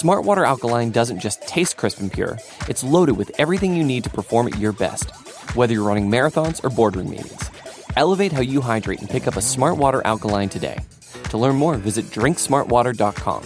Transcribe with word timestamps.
Smartwater 0.00 0.46
Alkaline 0.46 0.92
doesn't 0.92 1.20
just 1.20 1.46
taste 1.46 1.76
crisp 1.76 2.00
and 2.00 2.10
pure, 2.10 2.38
it's 2.68 2.82
loaded 2.82 3.18
with 3.18 3.30
everything 3.38 3.76
you 3.76 3.84
need 3.84 4.02
to 4.04 4.08
perform 4.08 4.46
at 4.46 4.58
your 4.58 4.72
best, 4.72 5.10
whether 5.54 5.74
you're 5.74 5.86
running 5.86 6.08
marathons 6.08 6.64
or 6.64 6.70
boardroom 6.70 7.10
meetings. 7.10 7.50
Elevate 7.96 8.32
how 8.32 8.40
you 8.40 8.62
hydrate 8.62 9.00
and 9.00 9.10
pick 9.10 9.26
up 9.26 9.36
a 9.36 9.40
Smartwater 9.40 10.00
Alkaline 10.06 10.48
today. 10.48 10.78
To 11.24 11.36
learn 11.36 11.56
more, 11.56 11.76
visit 11.76 12.06
drinksmartwater.com. 12.06 13.42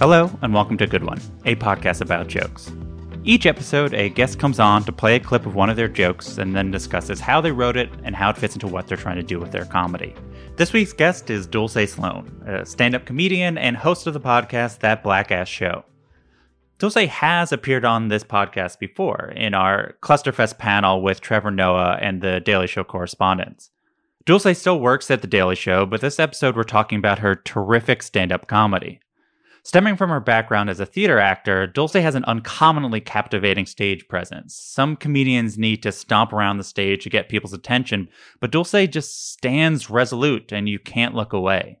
Hello, 0.00 0.36
and 0.42 0.52
welcome 0.52 0.76
to 0.78 0.86
Good 0.88 1.04
One, 1.04 1.20
a 1.44 1.54
podcast 1.54 2.00
about 2.00 2.26
jokes. 2.26 2.72
Each 3.28 3.44
episode, 3.44 3.92
a 3.92 4.08
guest 4.08 4.38
comes 4.38 4.58
on 4.58 4.84
to 4.84 4.90
play 4.90 5.16
a 5.16 5.20
clip 5.20 5.44
of 5.44 5.54
one 5.54 5.68
of 5.68 5.76
their 5.76 5.86
jokes 5.86 6.38
and 6.38 6.56
then 6.56 6.70
discusses 6.70 7.20
how 7.20 7.42
they 7.42 7.52
wrote 7.52 7.76
it 7.76 7.90
and 8.02 8.16
how 8.16 8.30
it 8.30 8.38
fits 8.38 8.54
into 8.54 8.66
what 8.66 8.86
they're 8.86 8.96
trying 8.96 9.18
to 9.18 9.22
do 9.22 9.38
with 9.38 9.52
their 9.52 9.66
comedy. 9.66 10.14
This 10.56 10.72
week's 10.72 10.94
guest 10.94 11.28
is 11.28 11.46
Dulce 11.46 11.90
Sloan, 11.92 12.42
a 12.46 12.64
stand 12.64 12.94
up 12.94 13.04
comedian 13.04 13.58
and 13.58 13.76
host 13.76 14.06
of 14.06 14.14
the 14.14 14.20
podcast 14.20 14.78
That 14.78 15.02
Blackass 15.02 15.46
Show. 15.46 15.84
Dulce 16.78 17.06
has 17.06 17.52
appeared 17.52 17.84
on 17.84 18.08
this 18.08 18.24
podcast 18.24 18.78
before 18.78 19.30
in 19.36 19.52
our 19.52 19.96
Clusterfest 20.00 20.56
panel 20.56 21.02
with 21.02 21.20
Trevor 21.20 21.50
Noah 21.50 21.98
and 22.00 22.22
the 22.22 22.40
Daily 22.40 22.66
Show 22.66 22.82
correspondents. 22.82 23.68
Dulce 24.24 24.58
still 24.58 24.80
works 24.80 25.10
at 25.10 25.20
The 25.20 25.28
Daily 25.28 25.54
Show, 25.54 25.84
but 25.84 26.00
this 26.00 26.18
episode 26.18 26.56
we're 26.56 26.62
talking 26.62 26.98
about 26.98 27.18
her 27.18 27.34
terrific 27.34 28.02
stand 28.02 28.32
up 28.32 28.46
comedy. 28.46 29.00
Stemming 29.68 29.96
from 29.96 30.08
her 30.08 30.18
background 30.18 30.70
as 30.70 30.80
a 30.80 30.86
theater 30.86 31.18
actor, 31.18 31.66
Dulce 31.66 31.92
has 31.92 32.14
an 32.14 32.24
uncommonly 32.24 33.02
captivating 33.02 33.66
stage 33.66 34.08
presence. 34.08 34.54
Some 34.54 34.96
comedians 34.96 35.58
need 35.58 35.82
to 35.82 35.92
stomp 35.92 36.32
around 36.32 36.56
the 36.56 36.64
stage 36.64 37.02
to 37.02 37.10
get 37.10 37.28
people's 37.28 37.52
attention, 37.52 38.08
but 38.40 38.50
Dulce 38.50 38.88
just 38.88 39.30
stands 39.30 39.90
resolute 39.90 40.52
and 40.52 40.70
you 40.70 40.78
can't 40.78 41.14
look 41.14 41.34
away. 41.34 41.80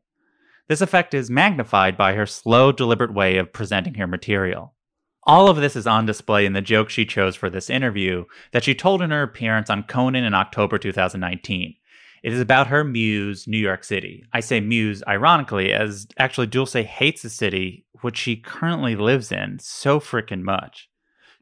This 0.68 0.82
effect 0.82 1.14
is 1.14 1.30
magnified 1.30 1.96
by 1.96 2.12
her 2.12 2.26
slow, 2.26 2.72
deliberate 2.72 3.14
way 3.14 3.38
of 3.38 3.54
presenting 3.54 3.94
her 3.94 4.06
material. 4.06 4.74
All 5.22 5.48
of 5.48 5.56
this 5.56 5.74
is 5.74 5.86
on 5.86 6.04
display 6.04 6.44
in 6.44 6.52
the 6.52 6.60
joke 6.60 6.90
she 6.90 7.06
chose 7.06 7.36
for 7.36 7.48
this 7.48 7.70
interview 7.70 8.26
that 8.52 8.64
she 8.64 8.74
told 8.74 9.00
in 9.00 9.12
her 9.12 9.22
appearance 9.22 9.70
on 9.70 9.84
Conan 9.84 10.24
in 10.24 10.34
October 10.34 10.76
2019. 10.76 11.74
It 12.22 12.32
is 12.32 12.40
about 12.40 12.66
her 12.66 12.84
muse, 12.84 13.46
New 13.46 13.58
York 13.58 13.84
City. 13.84 14.24
I 14.32 14.40
say 14.40 14.60
muse 14.60 15.02
ironically, 15.06 15.72
as 15.72 16.06
actually 16.18 16.48
Dulce 16.48 16.74
hates 16.74 17.22
the 17.22 17.30
city, 17.30 17.84
which 18.00 18.18
she 18.18 18.36
currently 18.36 18.96
lives 18.96 19.30
in, 19.30 19.58
so 19.60 20.00
freaking 20.00 20.42
much. 20.42 20.88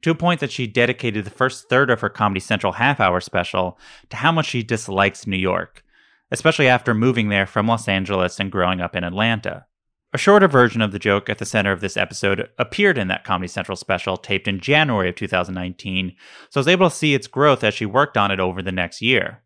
To 0.03 0.11
a 0.11 0.15
point 0.15 0.41
that 0.41 0.53
she 0.53 0.67
dedicated 0.67 1.25
the 1.25 1.31
first 1.31 1.69
third 1.69 1.91
of 1.91 2.01
her 2.01 2.09
Comedy 2.09 2.41
Central 2.41 2.75
half 2.75 3.01
hour 3.01 3.21
special 3.21 3.79
to 4.11 4.17
how 4.17 4.31
much 4.31 4.47
she 4.47 4.63
dislikes 4.63 5.27
New 5.27 5.37
York, 5.37 5.83
especially 6.31 6.69
after 6.69 6.95
moving 6.95 7.29
there 7.29 7.47
from 7.47 7.67
Los 7.67 7.89
Angeles 7.89 8.39
and 8.39 8.53
growing 8.53 8.81
up 8.81 8.95
in 8.95 9.05
Atlanta. 9.05 9.67
A 10.13 10.19
shorter 10.19 10.49
version 10.49 10.81
of 10.81 10.93
the 10.93 10.99
joke 10.99 11.29
at 11.29 11.39
the 11.39 11.45
center 11.45 11.73
of 11.73 11.81
this 11.81 11.97
episode 11.97 12.49
appeared 12.59 12.97
in 12.97 13.09
that 13.09 13.25
Comedy 13.25 13.49
Central 13.49 13.77
special 13.77 14.17
taped 14.17 14.47
in 14.47 14.61
January 14.61 15.09
of 15.09 15.17
2019, 15.17 16.15
so 16.51 16.59
I 16.59 16.61
was 16.61 16.69
able 16.69 16.89
to 16.89 16.97
see 16.97 17.15
its 17.15 17.27
growth 17.27 17.65
as 17.65 17.75
she 17.75 17.87
worked 17.87 18.17
on 18.17 18.31
it 18.31 18.41
over 18.41 18.63
the 18.63 18.73
next 18.73 19.03
year. 19.03 19.43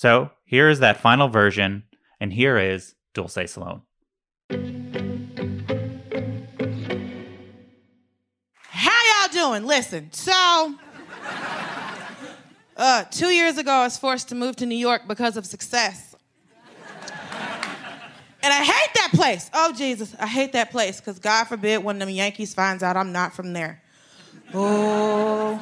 So 0.00 0.30
here 0.46 0.70
is 0.70 0.78
that 0.78 0.96
final 0.96 1.28
version, 1.28 1.82
and 2.20 2.32
here 2.32 2.56
is 2.56 2.94
Dulce 3.12 3.50
Sloan. 3.50 3.82
How 8.56 8.96
y'all 9.10 9.30
doing? 9.30 9.66
Listen, 9.66 10.10
so 10.10 10.74
uh, 12.78 13.04
two 13.10 13.26
years 13.26 13.58
ago, 13.58 13.70
I 13.70 13.84
was 13.84 13.98
forced 13.98 14.30
to 14.30 14.34
move 14.34 14.56
to 14.56 14.64
New 14.64 14.74
York 14.74 15.02
because 15.06 15.36
of 15.36 15.44
success. 15.44 16.16
And 18.42 18.54
I 18.54 18.64
hate 18.64 18.94
that 18.94 19.10
place. 19.12 19.50
Oh, 19.52 19.74
Jesus, 19.74 20.16
I 20.18 20.26
hate 20.26 20.54
that 20.54 20.70
place 20.70 20.98
because 20.98 21.18
God 21.18 21.44
forbid 21.44 21.84
one 21.84 21.96
of 21.96 22.00
them 22.00 22.08
Yankees 22.08 22.54
finds 22.54 22.82
out 22.82 22.96
I'm 22.96 23.12
not 23.12 23.34
from 23.34 23.52
there. 23.52 23.82
Oh. 24.54 25.60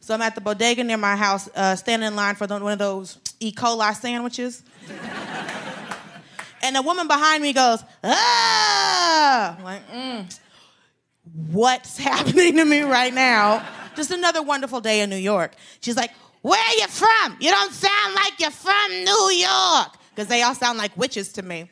So 0.00 0.14
I'm 0.14 0.22
at 0.22 0.34
the 0.34 0.40
bodega 0.40 0.82
near 0.82 0.96
my 0.96 1.14
house, 1.14 1.48
uh, 1.54 1.76
standing 1.76 2.08
in 2.08 2.16
line 2.16 2.34
for 2.34 2.46
the, 2.46 2.58
one 2.58 2.72
of 2.72 2.78
those 2.78 3.18
E. 3.38 3.52
coli 3.52 3.94
sandwiches. 3.94 4.62
and 6.62 6.74
the 6.74 6.80
woman 6.82 7.06
behind 7.06 7.42
me 7.42 7.52
goes, 7.52 7.84
ah! 8.02 9.56
I'm 9.58 9.64
like, 9.64 9.88
mm, 9.90 10.38
what's 11.50 11.98
happening 12.08 12.56
to 12.56 12.64
me 12.64 12.80
right 12.80 13.12
now? 13.12 13.66
Just 13.94 14.10
another 14.10 14.42
wonderful 14.42 14.80
day 14.80 15.02
in 15.02 15.10
New 15.10 15.16
York. 15.16 15.54
She's 15.80 15.96
like, 15.96 16.12
where 16.40 16.58
are 16.58 16.74
you 16.74 16.86
from? 16.86 17.36
You 17.38 17.50
don't 17.50 17.72
sound 17.72 18.14
like 18.14 18.40
you're 18.40 18.50
from 18.50 19.04
New 19.04 19.30
York. 19.32 19.96
Because 20.14 20.28
they 20.28 20.42
all 20.42 20.54
sound 20.54 20.78
like 20.78 20.96
witches 20.96 21.32
to 21.34 21.42
me. 21.42 21.68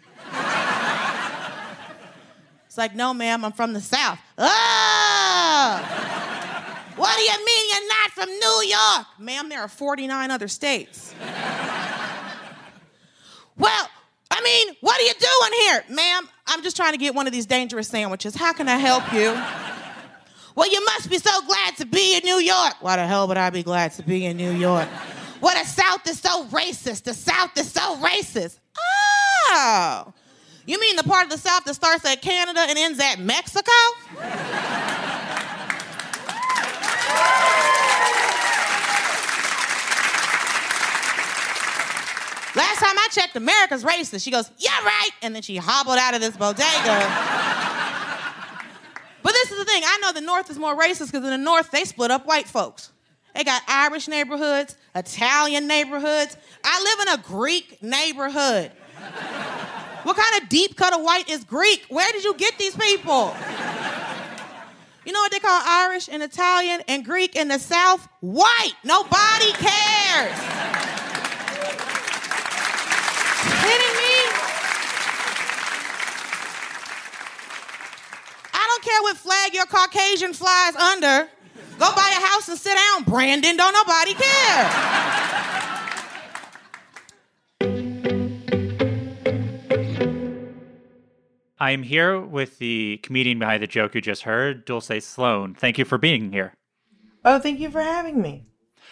it's 2.66 2.77
like, 2.77 2.95
no, 2.95 3.15
ma'am, 3.15 3.47
I'm 3.47 3.53
from 3.53 3.72
the 3.72 3.81
South. 3.81 4.19
Oh! 4.37 6.15
What 6.98 7.16
do 7.16 7.22
you 7.22 7.44
mean 7.47 7.70
you're 7.70 7.88
not 7.88 8.10
from 8.10 8.28
New 8.28 8.62
York? 8.69 9.06
Ma'am, 9.20 9.48
there 9.48 9.60
are 9.60 9.69
49 9.69 10.31
other 10.32 10.48
states. 10.48 11.14
well, 13.56 13.88
I 14.31 14.42
mean, 14.42 14.76
what 14.81 15.00
are 15.00 15.04
you 15.04 15.12
doing 15.14 15.53
here? 15.60 15.84
Ma'am, 15.97 16.28
I'm 16.48 16.62
just 16.64 16.76
trying 16.76 16.92
to 16.92 16.98
get 16.98 17.14
one 17.14 17.28
of 17.28 17.32
these 17.32 17.47
dangerous 17.47 17.86
sandwiches. 17.86 18.34
How 18.34 18.53
can 18.53 18.69
I 18.69 18.78
help 18.78 19.12
you? 19.12 19.32
well, 20.56 20.69
you 20.69 20.84
must 20.86 21.09
be 21.09 21.19
so 21.19 21.41
glad 21.47 21.76
to 21.76 21.86
be 21.86 22.16
in 22.16 22.22
New 22.25 22.38
York. 22.41 22.75
Why 22.81 22.97
the 22.97 23.06
hell 23.06 23.28
would 23.28 23.36
I 23.36 23.50
be 23.50 23.62
glad 23.62 23.92
to 23.92 24.03
be 24.03 24.26
in 24.26 24.36
New 24.36 24.50
York? 24.50 24.88
well, 25.41 25.54
the 25.56 25.69
South 25.69 26.04
is 26.09 26.19
so 26.19 26.47
racist. 26.47 27.04
The 27.04 27.15
South 27.15 27.56
is 27.56 27.70
so 27.70 27.97
racist. 27.97 28.59
Oh. 28.76 30.12
You 30.66 30.80
mean 30.80 30.97
the 30.97 31.04
part 31.04 31.25
of 31.25 31.30
the 31.30 31.38
South 31.38 31.65
that 31.65 31.75
starts 31.75 32.04
at 32.04 32.20
Canada 32.22 32.60
and 32.69 32.76
ends 32.76 33.00
at 33.00 33.20
Mexico? 33.20 33.72
Last 42.59 42.81
time 42.81 42.99
I 42.99 43.09
checked, 43.12 43.37
America's 43.37 43.84
racist. 43.84 44.25
She 44.25 44.33
goes, 44.33 44.51
Yeah, 44.59 44.77
right. 44.84 45.11
And 45.23 45.33
then 45.34 45.43
she 45.43 45.57
hobbled 45.57 45.97
out 45.99 46.15
of 46.15 46.21
this 46.21 46.37
bodega. 46.37 46.65
but 49.23 49.33
this 49.33 49.53
is 49.53 49.59
the 49.59 49.65
thing 49.65 49.83
I 49.84 49.99
know 50.03 50.12
the 50.12 50.21
North 50.21 50.51
is 50.51 50.59
more 50.59 50.77
racist 50.77 51.12
because 51.12 51.23
in 51.25 51.31
the 51.31 51.39
North, 51.39 51.71
they 51.71 51.84
split 51.84 52.11
up 52.11 52.27
white 52.27 52.49
folks. 52.49 52.91
They 53.34 53.45
got 53.45 53.62
Irish 53.69 54.09
neighborhoods, 54.09 54.77
Italian 54.97 55.69
neighborhoods. 55.69 56.37
I 56.65 56.83
live 56.83 57.07
in 57.07 57.21
a 57.21 57.23
Greek 57.23 57.81
neighborhood. 57.81 58.73
what 60.03 60.17
kind 60.17 60.43
of 60.43 60.49
deep 60.49 60.77
cut 60.77 60.93
of 60.93 61.03
white 61.03 61.28
is 61.28 61.45
Greek? 61.45 61.87
Where 61.89 62.11
did 62.11 62.25
you 62.25 62.34
get 62.34 62.59
these 62.59 62.75
people? 62.75 63.37
You 65.09 65.15
know 65.15 65.21
what 65.21 65.33
they 65.33 65.39
call 65.39 65.63
Irish 65.65 66.11
and 66.13 66.23
Italian 66.23 66.83
and 66.87 67.03
Greek 67.03 67.35
in 67.35 67.49
the 67.49 67.59
South? 67.59 68.07
White. 68.21 68.75
Nobody 68.85 69.53
cares. 69.53 70.39
Kidding 73.65 73.95
me? 73.97 74.16
I 78.53 78.66
don't 78.69 78.84
care 78.84 79.01
what 79.01 79.16
flag 79.16 79.55
your 79.55 79.65
Caucasian 79.65 80.34
flies 80.34 80.77
under. 80.77 81.27
Go 81.78 81.91
buy 81.95 82.13
a 82.15 82.27
house 82.27 82.47
and 82.51 82.59
sit 82.59 82.75
down, 82.75 83.04
Brandon. 83.04 83.57
Don't 83.57 83.72
nobody 83.72 84.13
care. 84.13 85.17
I 91.60 91.72
am 91.72 91.83
here 91.83 92.21
with 92.21 92.59
the 92.59 92.99
comedian 93.03 93.39
behind 93.39 93.63
the 93.63 93.66
joke 93.66 93.95
you 93.95 94.01
just 94.01 94.22
heard, 94.22 94.65
Dulce 94.65 95.05
Sloan. 95.05 95.55
Thank 95.55 95.78
you 95.78 95.84
for 95.84 95.99
being 95.99 96.33
here. 96.33 96.55
Oh, 97.25 97.39
thank 97.39 97.59
you 97.59 97.71
for 97.71 97.81
having 97.81 98.22
me. 98.22 98.47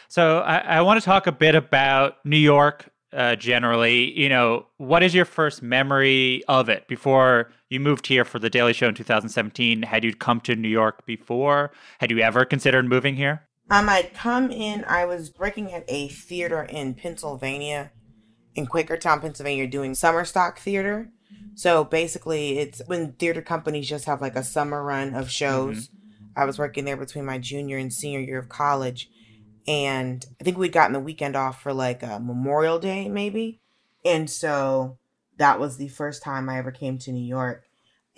So, 0.09 0.41
I, 0.41 0.59
I 0.59 0.81
want 0.83 1.01
to 1.01 1.05
talk 1.05 1.27
a 1.27 1.33
bit 1.33 1.55
about 1.55 2.25
New 2.25 2.37
York 2.37 2.91
uh, 3.13 3.37
generally. 3.37 4.19
You 4.19 4.29
know, 4.29 4.67
what 4.77 5.03
is 5.03 5.15
your 5.15 5.25
first 5.25 5.63
memory 5.63 6.43
of 6.49 6.69
it 6.69 6.87
before 6.89 7.51
you 7.71 7.81
moved 7.81 8.07
here 8.07 8.25
for 8.25 8.39
the 8.39 8.51
Daily 8.51 8.73
Show 8.73 8.89
in 8.89 8.95
2017? 8.95 9.83
Had 9.83 10.05
you 10.05 10.15
come 10.15 10.41
to 10.43 10.55
New 10.55 10.69
York 10.69 11.07
before? 11.07 11.73
Had 11.99 12.11
you 12.11 12.19
ever 12.21 12.45
considered 12.45 12.89
moving 12.89 13.17
here? 13.17 13.43
Um, 13.71 13.89
I'd 13.89 14.15
come 14.15 14.51
in, 14.53 14.85
I 14.85 15.07
was 15.07 15.33
working 15.39 15.73
at 15.73 15.85
a 15.89 16.07
theater 16.09 16.63
in 16.63 16.95
Pennsylvania, 16.95 17.91
in 18.55 18.67
Quakertown, 18.67 19.21
Pennsylvania, 19.21 19.67
doing 19.67 19.95
summer 19.95 20.25
stock 20.25 20.61
theater. 20.61 21.11
So 21.57 21.85
basically, 21.85 22.59
it's 22.59 22.83
when 22.87 23.13
theater 23.13 23.41
companies 23.41 23.89
just 23.89 24.05
have 24.05 24.21
like 24.21 24.37
a 24.37 24.45
summer 24.45 24.83
run 24.83 25.15
of 25.15 25.31
shows. 25.31 25.89
I 26.37 26.45
was 26.45 26.59
working 26.59 26.85
there 26.85 26.99
between 26.99 27.25
my 27.25 27.39
junior 27.39 27.79
and 27.79 27.91
senior 27.91 28.21
year 28.21 28.39
of 28.39 28.51
college. 28.51 29.11
And 29.67 30.25
I 30.39 30.45
think 30.45 30.59
we'd 30.59 30.71
gotten 30.71 30.93
the 30.93 31.01
weekend 31.01 31.35
off 31.35 31.63
for 31.63 31.73
like 31.73 32.03
a 32.03 32.21
Memorial 32.21 32.79
Day, 32.79 33.09
maybe. 33.09 33.63
And 34.05 34.29
so 34.29 34.99
that 35.39 35.59
was 35.59 35.79
the 35.79 35.89
first 35.89 36.23
time 36.23 36.51
I 36.51 36.59
ever 36.59 36.71
came 36.71 36.99
to 36.99 37.11
New 37.11 37.25
York. 37.25 37.65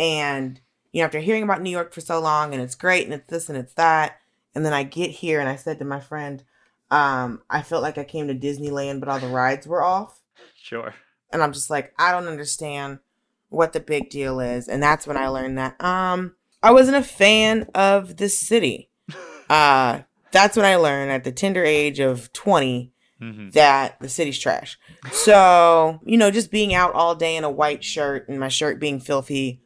And, 0.00 0.60
you 0.90 1.00
know, 1.00 1.06
after 1.06 1.20
hearing 1.20 1.44
about 1.44 1.62
New 1.62 1.70
York 1.70 1.94
for 1.94 2.00
so 2.00 2.20
long 2.20 2.52
and 2.52 2.60
it's 2.60 2.74
great 2.74 3.04
and 3.04 3.14
it's 3.14 3.28
this 3.28 3.48
and 3.48 3.56
it's 3.56 3.74
that, 3.74 4.18
and 4.52 4.66
then 4.66 4.72
I 4.72 4.82
get 4.82 5.12
here 5.12 5.38
and 5.38 5.48
I 5.48 5.54
said 5.54 5.78
to 5.78 5.84
my 5.84 6.00
friend, 6.00 6.42
um, 6.90 7.42
I 7.48 7.62
felt 7.62 7.84
like 7.84 7.98
I 7.98 8.04
came 8.04 8.26
to 8.26 8.34
Disneyland, 8.34 8.98
but 8.98 9.08
all 9.08 9.20
the 9.20 9.28
rides 9.28 9.66
were 9.66 9.84
off. 9.84 10.20
Sure. 10.60 10.92
And 11.32 11.40
I'm 11.40 11.52
just 11.52 11.70
like, 11.70 11.94
I 12.00 12.10
don't 12.10 12.26
understand 12.26 12.98
what 13.48 13.72
the 13.72 13.80
big 13.80 14.10
deal 14.10 14.40
is. 14.40 14.68
And 14.68 14.82
that's 14.82 15.06
when 15.06 15.16
I 15.16 15.28
learned 15.28 15.58
that 15.58 15.82
um 15.82 16.34
I 16.62 16.72
wasn't 16.72 16.96
a 16.96 17.02
fan 17.02 17.68
of 17.74 18.16
this 18.16 18.38
city. 18.38 18.90
Uh 19.48 20.02
that's 20.30 20.58
when 20.58 20.66
I 20.66 20.76
learned 20.76 21.10
at 21.10 21.24
the 21.24 21.32
tender 21.32 21.64
age 21.64 22.00
of 22.00 22.30
20 22.34 22.92
hmm 23.18 23.48
that 23.50 23.98
the 24.00 24.10
city's 24.10 24.38
trash. 24.38 24.78
So, 25.10 26.00
you 26.04 26.18
know, 26.18 26.30
just 26.30 26.50
being 26.50 26.74
out 26.74 26.92
all 26.92 27.14
day 27.14 27.34
in 27.34 27.44
a 27.44 27.50
white 27.50 27.82
shirt 27.82 28.28
and 28.28 28.38
my 28.38 28.48
shirt 28.48 28.78
being 28.78 29.00
filthy, 29.00 29.62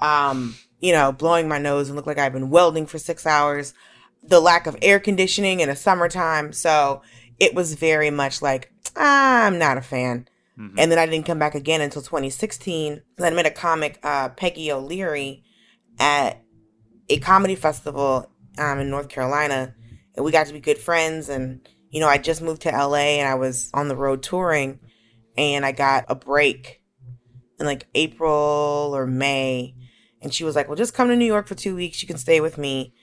um, 0.00 0.54
you 0.78 0.92
know, 0.92 1.10
blowing 1.10 1.48
my 1.48 1.58
nose 1.58 1.88
and 1.88 1.96
look 1.96 2.06
like 2.06 2.18
I've 2.18 2.32
been 2.32 2.50
welding 2.50 2.86
for 2.86 2.98
six 2.98 3.26
hours, 3.26 3.74
the 4.22 4.38
lack 4.38 4.68
of 4.68 4.76
air 4.82 5.00
conditioning 5.00 5.60
in 5.60 5.68
the 5.68 5.74
summertime. 5.74 6.52
So 6.52 7.02
it 7.40 7.54
was 7.54 7.74
very 7.74 8.10
much 8.10 8.40
like, 8.40 8.72
ah, 8.96 9.46
I'm 9.46 9.58
not 9.58 9.78
a 9.78 9.82
fan. 9.82 10.28
Mhm. 10.58 10.74
And 10.78 10.90
then 10.90 10.98
I 10.98 11.06
didn't 11.06 11.26
come 11.26 11.38
back 11.38 11.54
again 11.54 11.80
until 11.80 12.02
2016. 12.02 13.02
Then 13.16 13.32
I 13.32 13.34
met 13.34 13.46
a 13.46 13.50
comic, 13.50 13.98
uh, 14.02 14.28
Peggy 14.30 14.70
O'Leary, 14.70 15.42
at 15.98 16.42
a 17.08 17.18
comedy 17.18 17.54
festival 17.54 18.30
um, 18.58 18.78
in 18.78 18.90
North 18.90 19.08
Carolina. 19.08 19.74
And 20.14 20.24
we 20.24 20.30
got 20.32 20.46
to 20.46 20.52
be 20.52 20.60
good 20.60 20.78
friends. 20.78 21.28
And, 21.28 21.68
you 21.90 22.00
know, 22.00 22.08
I 22.08 22.18
just 22.18 22.40
moved 22.40 22.62
to 22.62 22.70
LA 22.70 23.18
and 23.18 23.28
I 23.28 23.34
was 23.34 23.70
on 23.74 23.88
the 23.88 23.96
road 23.96 24.22
touring. 24.22 24.78
And 25.36 25.66
I 25.66 25.72
got 25.72 26.04
a 26.08 26.14
break 26.14 26.80
in 27.58 27.66
like 27.66 27.86
April 27.94 28.92
or 28.94 29.06
May. 29.06 29.74
And 30.22 30.32
she 30.32 30.44
was 30.44 30.54
like, 30.54 30.68
well, 30.68 30.76
just 30.76 30.94
come 30.94 31.08
to 31.08 31.16
New 31.16 31.24
York 31.24 31.48
for 31.48 31.54
two 31.54 31.74
weeks. 31.74 32.00
You 32.00 32.08
can 32.08 32.18
stay 32.18 32.40
with 32.40 32.56
me. 32.56 32.94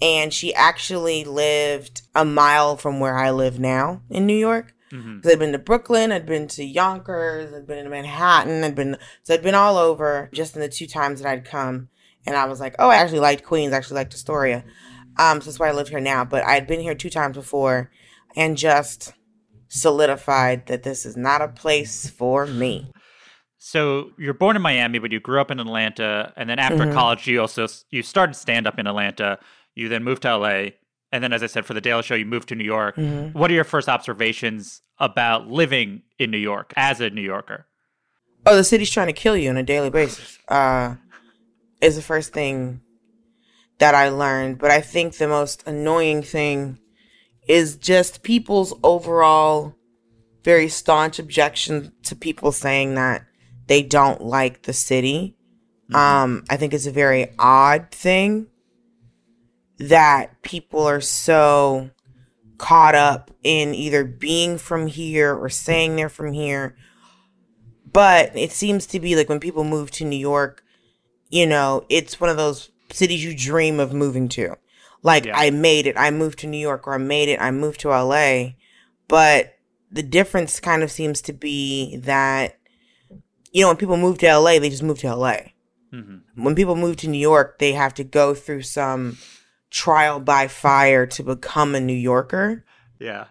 And 0.00 0.32
she 0.32 0.54
actually 0.54 1.24
lived 1.24 2.02
a 2.14 2.24
mile 2.24 2.76
from 2.76 3.00
where 3.00 3.18
I 3.18 3.32
live 3.32 3.58
now 3.58 4.02
in 4.08 4.26
New 4.26 4.36
York. 4.36 4.74
Mhm. 4.92 5.22
'Cause 5.22 5.32
I'd 5.32 5.38
been 5.38 5.52
to 5.52 5.58
Brooklyn, 5.58 6.10
I'd 6.12 6.26
been 6.26 6.48
to 6.48 6.64
Yonkers, 6.64 7.52
I'd 7.54 7.66
been 7.66 7.84
to 7.84 7.90
Manhattan, 7.90 8.64
I'd 8.64 8.74
been 8.74 8.96
so 9.22 9.34
I'd 9.34 9.42
been 9.42 9.54
all 9.54 9.76
over 9.76 10.28
just 10.32 10.54
in 10.56 10.60
the 10.62 10.68
two 10.68 10.86
times 10.86 11.20
that 11.20 11.28
I'd 11.30 11.44
come. 11.44 11.88
And 12.26 12.36
I 12.36 12.44
was 12.46 12.60
like, 12.60 12.74
oh, 12.78 12.90
I 12.90 12.96
actually 12.96 13.20
liked 13.20 13.44
Queens, 13.44 13.72
I 13.72 13.76
actually 13.76 13.96
liked 13.96 14.14
Astoria. 14.14 14.64
Um, 15.18 15.40
so 15.40 15.46
that's 15.46 15.58
why 15.58 15.68
I 15.68 15.72
live 15.72 15.88
here 15.88 16.00
now. 16.00 16.24
But 16.24 16.44
I 16.44 16.52
had 16.54 16.66
been 16.66 16.80
here 16.80 16.94
two 16.94 17.10
times 17.10 17.36
before 17.36 17.90
and 18.36 18.56
just 18.56 19.12
solidified 19.68 20.66
that 20.66 20.82
this 20.82 21.06
is 21.06 21.16
not 21.16 21.40
a 21.40 21.48
place 21.48 22.10
for 22.10 22.46
me. 22.46 22.90
So 23.58 24.10
you're 24.18 24.34
born 24.34 24.56
in 24.56 24.62
Miami, 24.62 24.98
but 24.98 25.12
you 25.12 25.20
grew 25.20 25.40
up 25.40 25.50
in 25.50 25.60
Atlanta, 25.60 26.32
and 26.36 26.48
then 26.48 26.58
after 26.58 26.86
Mhm. 26.86 26.92
college, 26.92 27.26
you 27.26 27.40
also 27.40 27.66
you 27.90 28.02
started 28.02 28.34
stand 28.34 28.66
up 28.66 28.78
in 28.78 28.86
Atlanta. 28.86 29.38
You 29.74 29.88
then 29.88 30.02
moved 30.02 30.22
to 30.22 30.30
LA, 30.30 30.72
and 31.12 31.22
then, 31.22 31.32
as 31.32 31.42
I 31.42 31.46
said, 31.46 31.66
for 31.66 31.74
the 31.74 31.80
Daily 31.80 32.02
Show, 32.02 32.14
you 32.14 32.26
moved 32.26 32.48
to 32.50 32.54
New 32.54 32.64
York. 32.64 32.96
Mhm. 32.96 33.34
What 33.34 33.50
are 33.50 33.54
your 33.54 33.64
first 33.64 33.88
observations 33.88 34.82
about 34.98 35.48
living 35.48 36.02
in 36.18 36.30
New 36.30 36.38
York 36.38 36.72
as 36.76 37.00
a 37.00 37.10
New 37.10 37.22
Yorker? 37.22 37.66
Oh, 38.46 38.56
the 38.56 38.64
city's 38.64 38.90
trying 38.90 39.08
to 39.08 39.12
kill 39.12 39.36
you 39.36 39.50
on 39.50 39.56
a 39.56 39.62
daily 39.62 39.90
basis. 39.90 40.38
Uh, 40.48 40.94
is 41.80 41.96
the 41.96 42.02
first 42.02 42.32
thing 42.32 42.80
that 43.78 43.94
I 43.94 44.10
learned. 44.10 44.58
But 44.58 44.70
I 44.70 44.80
think 44.80 45.16
the 45.16 45.26
most 45.28 45.66
annoying 45.66 46.22
thing 46.22 46.78
is 47.48 47.76
just 47.76 48.22
people's 48.22 48.74
overall 48.84 49.74
very 50.44 50.68
staunch 50.68 51.18
objection 51.18 51.92
to 52.04 52.14
people 52.14 52.52
saying 52.52 52.94
that 52.94 53.24
they 53.66 53.82
don't 53.82 54.22
like 54.22 54.62
the 54.62 54.72
city. 54.72 55.36
Um, 55.92 56.44
I 56.48 56.56
think 56.56 56.72
it's 56.72 56.86
a 56.86 56.92
very 56.92 57.32
odd 57.38 57.90
thing 57.90 58.46
that 59.80 60.42
people 60.42 60.86
are 60.86 61.00
so 61.00 61.90
caught 62.58 62.94
up 62.94 63.30
in 63.42 63.74
either 63.74 64.04
being 64.04 64.58
from 64.58 64.86
here 64.86 65.34
or 65.34 65.48
saying 65.48 65.96
they're 65.96 66.10
from 66.10 66.32
here. 66.34 66.76
But 67.90 68.36
it 68.36 68.52
seems 68.52 68.86
to 68.88 69.00
be 69.00 69.16
like 69.16 69.28
when 69.28 69.40
people 69.40 69.64
move 69.64 69.90
to 69.92 70.04
New 70.04 70.18
York, 70.18 70.62
you 71.30 71.46
know, 71.46 71.86
it's 71.88 72.20
one 72.20 72.28
of 72.28 72.36
those 72.36 72.70
cities 72.92 73.24
you 73.24 73.34
dream 73.34 73.80
of 73.80 73.94
moving 73.94 74.28
to. 74.30 74.56
Like, 75.02 75.24
Yeah. 75.24 75.36
I 75.36 75.48
made 75.50 75.86
it, 75.86 75.96
I 75.96 76.10
moved 76.10 76.40
to 76.40 76.46
New 76.46 76.58
York, 76.58 76.86
or 76.86 76.94
I 76.94 76.98
made 76.98 77.30
it, 77.30 77.40
I 77.40 77.50
moved 77.50 77.80
to 77.80 77.88
LA. 77.88 78.50
But 79.08 79.54
the 79.90 80.02
difference 80.02 80.60
kind 80.60 80.82
of 80.82 80.90
seems 80.90 81.22
to 81.22 81.32
be 81.32 81.96
that, 81.96 82.58
you 83.50 83.62
know, 83.62 83.68
when 83.68 83.78
people 83.78 83.96
move 83.96 84.18
to 84.18 84.38
LA, 84.38 84.58
they 84.58 84.68
just 84.68 84.82
move 84.82 84.98
to 85.00 85.14
LA 85.16 85.36
hmm 85.90 86.18
when 86.36 86.54
people 86.54 86.76
move 86.76 86.96
to 86.96 87.08
New 87.08 87.18
York, 87.18 87.58
they 87.58 87.72
have 87.72 87.92
to 87.94 88.04
go 88.04 88.34
through 88.34 88.62
some 88.62 89.18
trial 89.70 90.20
by 90.20 90.48
fire 90.48 91.06
to 91.06 91.22
become 91.22 91.74
a 91.74 91.80
New 91.80 91.92
Yorker. 91.92 92.64
Yeah. 92.98 93.26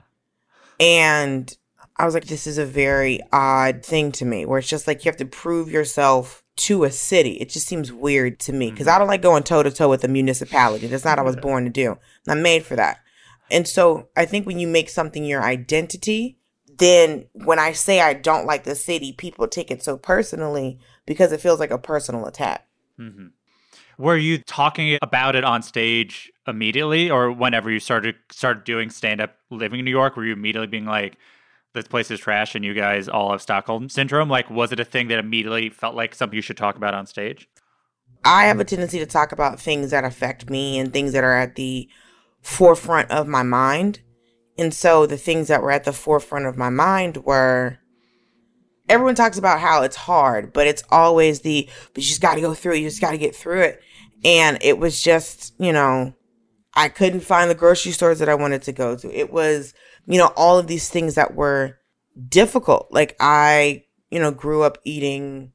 And 0.79 1.55
I 1.97 2.05
was 2.05 2.13
like, 2.13 2.25
this 2.25 2.47
is 2.47 2.57
a 2.57 2.65
very 2.65 3.19
odd 3.33 3.83
thing 3.83 4.11
to 4.13 4.25
me, 4.25 4.45
where 4.45 4.59
it's 4.59 4.69
just 4.69 4.87
like 4.87 5.03
you 5.03 5.09
have 5.09 5.17
to 5.17 5.25
prove 5.25 5.69
yourself 5.69 6.43
to 6.55 6.85
a 6.85 6.91
city. 6.91 7.33
It 7.33 7.49
just 7.49 7.67
seems 7.67 7.91
weird 7.91 8.39
to 8.41 8.53
me 8.53 8.71
because 8.71 8.87
I 8.87 8.97
don't 8.97 9.07
like 9.07 9.21
going 9.21 9.43
toe 9.43 9.63
to 9.63 9.71
toe 9.71 9.89
with 9.89 10.03
a 10.03 10.07
municipality. 10.07 10.87
That's 10.87 11.05
not 11.05 11.17
what 11.17 11.19
I 11.19 11.23
was 11.23 11.35
born 11.35 11.65
to 11.65 11.69
do. 11.69 11.97
I'm 12.27 12.41
made 12.41 12.65
for 12.65 12.75
that. 12.75 12.99
And 13.51 13.67
so 13.67 14.09
I 14.15 14.25
think 14.25 14.45
when 14.45 14.59
you 14.59 14.67
make 14.67 14.89
something 14.89 15.25
your 15.25 15.43
identity, 15.43 16.37
then 16.77 17.25
when 17.33 17.59
I 17.59 17.73
say 17.73 17.99
I 17.99 18.13
don't 18.13 18.45
like 18.45 18.63
the 18.63 18.75
city, 18.75 19.11
people 19.11 19.47
take 19.47 19.71
it 19.71 19.83
so 19.83 19.97
personally 19.97 20.79
because 21.05 21.31
it 21.31 21.41
feels 21.41 21.59
like 21.59 21.71
a 21.71 21.77
personal 21.77 22.25
attack. 22.25 22.67
hmm 22.97 23.27
Were 23.99 24.15
you 24.15 24.37
talking 24.37 24.97
about 25.01 25.35
it 25.35 25.43
on 25.43 25.61
stage 25.61 26.31
immediately, 26.47 27.11
or 27.11 27.33
whenever 27.33 27.69
you 27.69 27.81
started 27.81 28.15
started 28.31 28.63
doing 28.63 28.89
stand 28.89 29.19
up, 29.19 29.35
living 29.51 29.79
in 29.79 29.85
New 29.85 29.91
York? 29.91 30.15
Were 30.15 30.25
you 30.25 30.31
immediately 30.31 30.67
being 30.67 30.85
like, 30.85 31.17
"This 31.73 31.85
place 31.85 32.09
is 32.09 32.21
trash," 32.21 32.55
and 32.55 32.63
you 32.63 32.73
guys 32.73 33.09
all 33.09 33.31
have 33.31 33.41
Stockholm 33.41 33.89
syndrome? 33.89 34.29
Like, 34.29 34.49
was 34.49 34.71
it 34.71 34.79
a 34.79 34.85
thing 34.85 35.09
that 35.09 35.19
immediately 35.19 35.69
felt 35.69 35.95
like 35.95 36.15
something 36.15 36.37
you 36.37 36.41
should 36.41 36.55
talk 36.55 36.77
about 36.77 36.93
on 36.93 37.07
stage? 37.07 37.49
I 38.23 38.45
have 38.45 38.61
a 38.61 38.63
tendency 38.63 38.99
to 38.99 39.05
talk 39.05 39.33
about 39.33 39.59
things 39.59 39.91
that 39.91 40.05
affect 40.05 40.49
me 40.49 40.79
and 40.79 40.93
things 40.93 41.11
that 41.11 41.25
are 41.25 41.37
at 41.37 41.55
the 41.55 41.89
forefront 42.41 43.11
of 43.11 43.27
my 43.27 43.43
mind. 43.43 43.99
And 44.57 44.73
so 44.73 45.05
the 45.07 45.17
things 45.17 45.49
that 45.49 45.61
were 45.61 45.71
at 45.71 45.83
the 45.83 45.91
forefront 45.91 46.45
of 46.45 46.57
my 46.57 46.69
mind 46.69 47.17
were 47.25 47.79
everyone 48.89 49.15
talks 49.15 49.37
about 49.37 49.59
how 49.59 49.83
it's 49.83 49.95
hard, 49.95 50.51
but 50.51 50.67
it's 50.67 50.83
always 50.89 51.41
the, 51.41 51.69
but 51.93 52.03
you 52.03 52.07
just 52.07 52.21
got 52.21 52.35
to 52.35 52.41
go 52.41 52.53
through 52.53 52.73
it. 52.73 52.79
You 52.79 52.87
just 52.87 53.01
got 53.01 53.11
to 53.11 53.17
get 53.17 53.35
through 53.35 53.61
it. 53.61 53.81
And 54.23 54.57
it 54.61 54.77
was 54.79 55.01
just, 55.01 55.53
you 55.59 55.71
know, 55.71 56.13
I 56.73 56.89
couldn't 56.89 57.21
find 57.21 57.49
the 57.49 57.55
grocery 57.55 57.91
stores 57.91 58.19
that 58.19 58.29
I 58.29 58.35
wanted 58.35 58.61
to 58.63 58.71
go 58.71 58.95
to. 58.95 59.17
It 59.17 59.31
was, 59.31 59.73
you 60.05 60.17
know, 60.17 60.31
all 60.35 60.59
of 60.59 60.67
these 60.67 60.89
things 60.89 61.15
that 61.15 61.35
were 61.35 61.77
difficult. 62.27 62.87
Like 62.91 63.15
I, 63.19 63.85
you 64.09 64.19
know, 64.19 64.31
grew 64.31 64.63
up 64.63 64.77
eating 64.83 65.51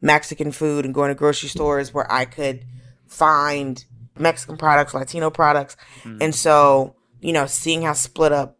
Mexican 0.00 0.52
food 0.52 0.84
and 0.84 0.94
going 0.94 1.08
to 1.08 1.14
grocery 1.14 1.48
stores 1.48 1.92
where 1.92 2.10
I 2.10 2.24
could 2.24 2.64
find 3.06 3.84
Mexican 4.16 4.56
products, 4.56 4.94
Latino 4.94 5.30
products. 5.30 5.76
Mm-hmm. 6.02 6.18
And 6.20 6.34
so, 6.34 6.96
you 7.20 7.32
know, 7.32 7.46
seeing 7.46 7.82
how 7.82 7.94
split 7.94 8.32
up 8.32 8.58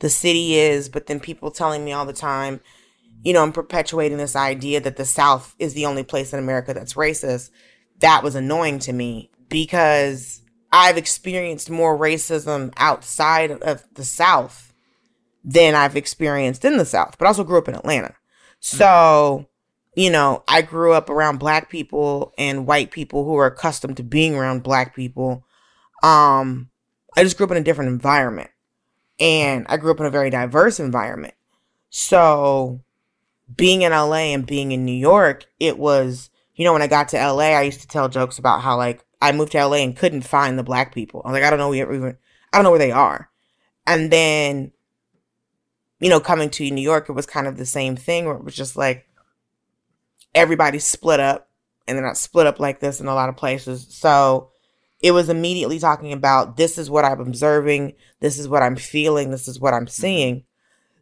the 0.00 0.10
city 0.10 0.56
is, 0.56 0.88
but 0.88 1.06
then 1.06 1.20
people 1.20 1.50
telling 1.50 1.84
me 1.84 1.92
all 1.92 2.04
the 2.04 2.12
time, 2.12 2.60
you 3.22 3.32
know, 3.32 3.42
I'm 3.42 3.52
perpetuating 3.52 4.18
this 4.18 4.36
idea 4.36 4.80
that 4.80 4.96
the 4.96 5.06
South 5.06 5.54
is 5.58 5.72
the 5.72 5.86
only 5.86 6.02
place 6.04 6.32
in 6.32 6.38
America 6.38 6.74
that's 6.74 6.94
racist. 6.94 7.50
That 8.04 8.22
was 8.22 8.34
annoying 8.34 8.80
to 8.80 8.92
me 8.92 9.30
because 9.48 10.42
I've 10.70 10.98
experienced 10.98 11.70
more 11.70 11.98
racism 11.98 12.70
outside 12.76 13.50
of 13.50 13.82
the 13.94 14.04
South 14.04 14.74
than 15.42 15.74
I've 15.74 15.96
experienced 15.96 16.66
in 16.66 16.76
the 16.76 16.84
South, 16.84 17.16
but 17.16 17.24
also 17.26 17.44
grew 17.44 17.56
up 17.56 17.66
in 17.66 17.74
Atlanta. 17.74 18.14
So, 18.60 19.48
you 19.94 20.10
know, 20.10 20.44
I 20.46 20.60
grew 20.60 20.92
up 20.92 21.08
around 21.08 21.38
black 21.38 21.70
people 21.70 22.34
and 22.36 22.66
white 22.66 22.90
people 22.90 23.24
who 23.24 23.36
are 23.36 23.46
accustomed 23.46 23.96
to 23.96 24.02
being 24.02 24.34
around 24.34 24.62
black 24.62 24.94
people. 24.94 25.46
Um, 26.02 26.68
I 27.16 27.22
just 27.22 27.38
grew 27.38 27.46
up 27.46 27.52
in 27.52 27.56
a 27.56 27.64
different 27.64 27.88
environment. 27.88 28.50
And 29.18 29.64
I 29.70 29.78
grew 29.78 29.92
up 29.92 30.00
in 30.00 30.04
a 30.04 30.10
very 30.10 30.28
diverse 30.28 30.78
environment. 30.78 31.32
So 31.88 32.82
being 33.56 33.80
in 33.80 33.92
LA 33.92 34.34
and 34.34 34.44
being 34.44 34.72
in 34.72 34.84
New 34.84 34.92
York, 34.92 35.46
it 35.58 35.78
was, 35.78 36.28
you 36.54 36.64
know, 36.64 36.72
when 36.72 36.82
I 36.82 36.86
got 36.86 37.08
to 37.08 37.16
LA, 37.16 37.56
I 37.56 37.62
used 37.62 37.80
to 37.80 37.88
tell 37.88 38.08
jokes 38.08 38.38
about 38.38 38.60
how 38.60 38.76
like 38.76 39.04
I 39.20 39.32
moved 39.32 39.52
to 39.52 39.66
LA 39.66 39.78
and 39.78 39.96
couldn't 39.96 40.22
find 40.22 40.58
the 40.58 40.62
black 40.62 40.94
people. 40.94 41.22
I 41.24 41.28
was 41.28 41.34
like, 41.34 41.44
I 41.44 41.50
don't 41.50 41.58
know 41.58 41.70
where 41.70 41.92
even 41.92 42.16
I 42.52 42.56
don't 42.56 42.64
know 42.64 42.70
where 42.70 42.78
they 42.78 42.92
are. 42.92 43.30
And 43.86 44.10
then, 44.10 44.72
you 46.00 46.08
know, 46.08 46.20
coming 46.20 46.50
to 46.50 46.70
New 46.70 46.82
York, 46.82 47.08
it 47.08 47.12
was 47.12 47.26
kind 47.26 47.46
of 47.46 47.56
the 47.56 47.66
same 47.66 47.96
thing 47.96 48.26
where 48.26 48.36
it 48.36 48.44
was 48.44 48.54
just 48.54 48.76
like 48.76 49.08
everybody 50.34 50.78
split 50.78 51.20
up 51.20 51.48
and 51.86 51.96
they're 51.96 52.04
not 52.04 52.16
split 52.16 52.46
up 52.46 52.60
like 52.60 52.80
this 52.80 53.00
in 53.00 53.06
a 53.06 53.14
lot 53.14 53.28
of 53.28 53.36
places. 53.36 53.86
So 53.90 54.50
it 55.00 55.12
was 55.12 55.28
immediately 55.28 55.78
talking 55.78 56.12
about 56.12 56.56
this 56.56 56.78
is 56.78 56.88
what 56.88 57.04
I'm 57.04 57.20
observing, 57.20 57.94
this 58.20 58.38
is 58.38 58.48
what 58.48 58.62
I'm 58.62 58.76
feeling, 58.76 59.30
this 59.30 59.48
is 59.48 59.60
what 59.60 59.74
I'm 59.74 59.82
mm-hmm. 59.82 59.90
seeing. 60.02 60.44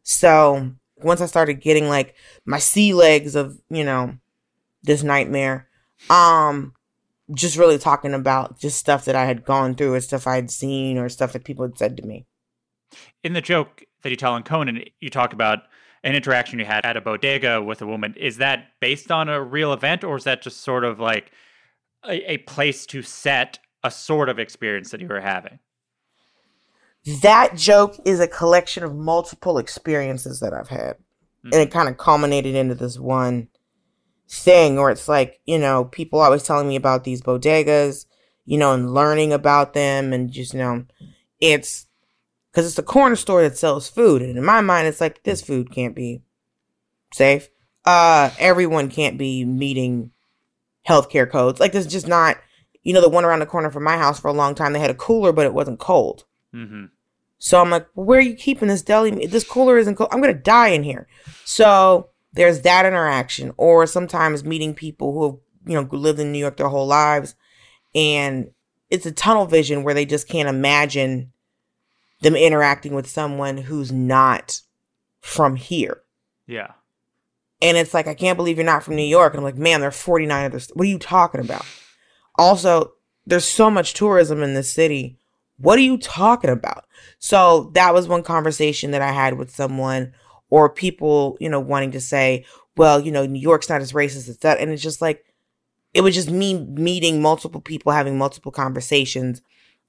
So 0.03 0.73
once 0.97 1.21
I 1.21 1.27
started 1.27 1.61
getting 1.61 1.89
like 1.89 2.15
my 2.45 2.59
sea 2.59 2.95
legs 2.95 3.37
of, 3.37 3.59
you 3.71 3.85
know, 3.85 4.17
this 4.83 5.03
nightmare, 5.03 5.69
um, 6.11 6.75
just 7.35 7.57
really 7.57 7.79
talking 7.79 8.15
about 8.15 8.59
just 8.59 8.79
stuff 8.79 9.05
that 9.05 9.17
I 9.17 9.25
had 9.25 9.45
gone 9.45 9.75
through 9.75 9.95
or 9.95 10.01
stuff 10.01 10.27
I 10.27 10.37
had 10.37 10.51
seen 10.51 10.99
or 10.99 11.09
stuff 11.09 11.33
that 11.33 11.45
people 11.45 11.65
had 11.65 11.79
said 11.79 11.97
to 11.97 12.07
me. 12.07 12.27
In 13.23 13.33
the 13.33 13.41
joke 13.41 13.85
that 14.03 14.11
you 14.11 14.17
tell 14.17 14.37
in 14.37 14.43
Conan, 14.43 14.85
you 15.01 15.11
talk 15.11 15.33
about 15.33 15.61
an 16.05 16.15
interaction 16.15 16.59
you 16.59 16.65
had 16.65 16.85
at 16.85 16.97
a 16.97 17.01
bodega 17.01 17.63
with 17.63 17.81
a 17.81 17.87
woman. 17.87 18.15
Is 18.19 18.39
that 18.39 18.69
based 18.81 19.11
on 19.11 19.29
a 19.29 19.43
real 19.43 19.73
event 19.73 20.05
or 20.05 20.17
is 20.17 20.25
that 20.25 20.43
just 20.43 20.61
sort 20.61 20.85
of 20.85 20.99
like 20.99 21.31
a, 22.05 22.33
a 22.33 22.39
place 22.39 22.87
to 22.87 23.03
set 23.03 23.61
a 23.85 23.91
sort 23.91 24.29
of 24.29 24.39
experience 24.39 24.91
that 24.91 25.01
you 25.01 25.09
were 25.09 25.21
having? 25.21 25.59
That 27.23 27.57
joke 27.57 27.97
is 28.05 28.21
a 28.21 28.29
collection 28.29 28.85
of 28.85 28.95
multiple 28.95 29.59
experiences 29.59 30.41
that 30.41 30.53
I've 30.53 30.69
had. 30.69 30.97
Mm-hmm. 30.97 31.51
And 31.53 31.55
it 31.55 31.71
kind 31.71 31.89
of 31.89 31.99
culminated 31.99 32.55
into 32.55 32.75
this 32.75 32.99
one 32.99 33.49
thing 34.33 34.79
or 34.79 34.91
it's 34.91 35.09
like, 35.09 35.41
you 35.45 35.59
know, 35.59 35.85
people 35.85 36.19
always 36.19 36.43
telling 36.43 36.67
me 36.67 36.77
about 36.77 37.05
these 37.05 37.21
bodegas, 37.21 38.07
you 38.47 38.57
know, 38.57 38.73
and 38.73 38.95
learning 38.95 39.33
about 39.33 39.75
them 39.75 40.13
and 40.13 40.31
just, 40.31 40.55
you 40.55 40.59
know, 40.59 40.85
it's 41.39 41.87
because 42.51 42.67
it's 42.67 42.79
a 42.79 42.83
corner 42.83 43.17
store 43.17 43.43
that 43.43 43.59
sells 43.59 43.89
food. 43.89 44.23
And 44.23 44.39
in 44.39 44.45
my 44.45 44.61
mind, 44.63 44.89
it's 44.89 45.01
like, 45.01 45.23
this 45.23 45.43
food 45.43 45.71
can't 45.71 45.95
be 45.95 46.23
safe. 47.13 47.51
Uh, 47.85 48.31
everyone 48.39 48.89
can't 48.89 49.19
be 49.19 49.45
meeting 49.45 50.13
healthcare 50.89 51.31
codes. 51.31 51.61
Like, 51.61 51.73
this 51.73 51.87
is 51.87 51.93
just 51.93 52.09
not, 52.09 52.39
you 52.83 52.95
know, 52.95 53.01
the 53.03 53.09
one 53.09 53.25
around 53.25 53.41
the 53.41 53.47
corner 53.47 53.71
from 53.71 53.85
my 53.85 53.99
house 53.99 54.19
for 54.19 54.29
a 54.29 54.33
long 54.33 54.55
time, 54.55 54.73
they 54.73 54.81
had 54.81 54.91
a 54.91 54.95
cooler, 54.95 55.33
but 55.33 55.47
it 55.47 55.55
wasn't 55.55 55.79
cold. 55.79 56.25
Mm-hmm. 56.55 56.87
So 57.39 57.61
I'm 57.61 57.71
like, 57.71 57.87
well, 57.95 58.07
where 58.07 58.19
are 58.19 58.23
you 58.23 58.35
keeping 58.35 58.69
this 58.69 58.83
deli? 58.83 59.27
This 59.27 59.45
cooler 59.45 59.77
isn't 59.77 59.97
cold. 59.97 60.11
I'm 60.13 60.23
going 60.23 60.35
to 60.35 60.41
die 60.41 60.69
in 60.69 60.85
here. 60.85 61.09
So 61.45 62.11
there's 62.33 62.63
that 62.63 62.87
interaction 62.87 63.53
or 63.57 63.87
sometimes 63.87 64.45
meeting 64.45 64.75
people 64.75 65.13
who 65.13 65.25
have 65.25 65.37
you 65.67 65.75
know 65.75 65.89
lived 65.97 66.19
in 66.19 66.33
new 66.33 66.39
york 66.39 66.57
their 66.57 66.69
whole 66.69 66.87
lives 66.87 67.35
and 67.95 68.51
it's 68.91 69.07
a 69.07 69.13
tunnel 69.13 69.47
vision 69.47 69.83
where 69.83 69.95
they 69.95 70.05
just 70.05 70.29
can't 70.29 70.51
imagine 70.51 71.33
them 72.21 72.37
interacting 72.37 72.95
with 72.95 73.09
someone 73.09 73.57
who's 73.57 73.91
not 73.91 74.61
from 75.21 75.57
here. 75.57 76.03
Yeah. 76.47 76.73
And 77.61 77.77
it's 77.77 77.95
like 77.95 78.07
i 78.07 78.15
can't 78.15 78.37
believe 78.37 78.57
you're 78.57 78.67
not 78.67 78.83
from 78.83 78.97
new 78.97 79.03
york. 79.03 79.33
And 79.33 79.41
i'm 79.41 79.45
like 79.45 79.57
man 79.57 79.81
there 79.81 79.89
are 79.89 79.93
49 79.93 80.45
others 80.45 80.71
what 80.75 80.85
are 80.85 80.91
you 80.91 80.99
talking 80.99 81.41
about? 81.41 81.65
Also 82.37 82.93
there's 83.27 83.45
so 83.45 83.71
much 83.71 83.95
tourism 83.95 84.43
in 84.43 84.55
this 84.55 84.71
city. 84.71 85.19
What 85.59 85.79
are 85.79 85.83
you 85.83 85.97
talking 85.97 86.51
about? 86.51 86.85
So 87.19 87.71
that 87.75 87.95
was 87.95 88.09
one 88.09 88.23
conversation 88.23 88.91
that 88.91 89.03
i 89.03 89.13
had 89.13 89.39
with 89.39 89.51
someone 89.51 90.13
or 90.53 90.69
people, 90.69 91.39
you 91.41 91.49
know, 91.49 91.59
wanting 91.59 91.91
to 91.91 92.01
say, 92.01 92.45
well, 92.77 93.01
you 93.01 93.11
know, 93.11 93.25
New 93.25 93.41
York's 93.41 93.71
not 93.71 93.81
as 93.81 93.95
racist 93.95 94.29
as 94.29 94.37
that. 94.43 94.61
And 94.61 94.71
it's 94.71 94.83
just 94.83 95.01
like, 95.01 95.25
it 95.95 96.03
was 96.03 96.15
just 96.15 96.31
me 96.31 96.63
meeting 96.63 97.23
multiple 97.23 97.63
people, 97.63 97.91
having 97.91 98.19
multiple 98.19 98.53
conversations. 98.53 99.41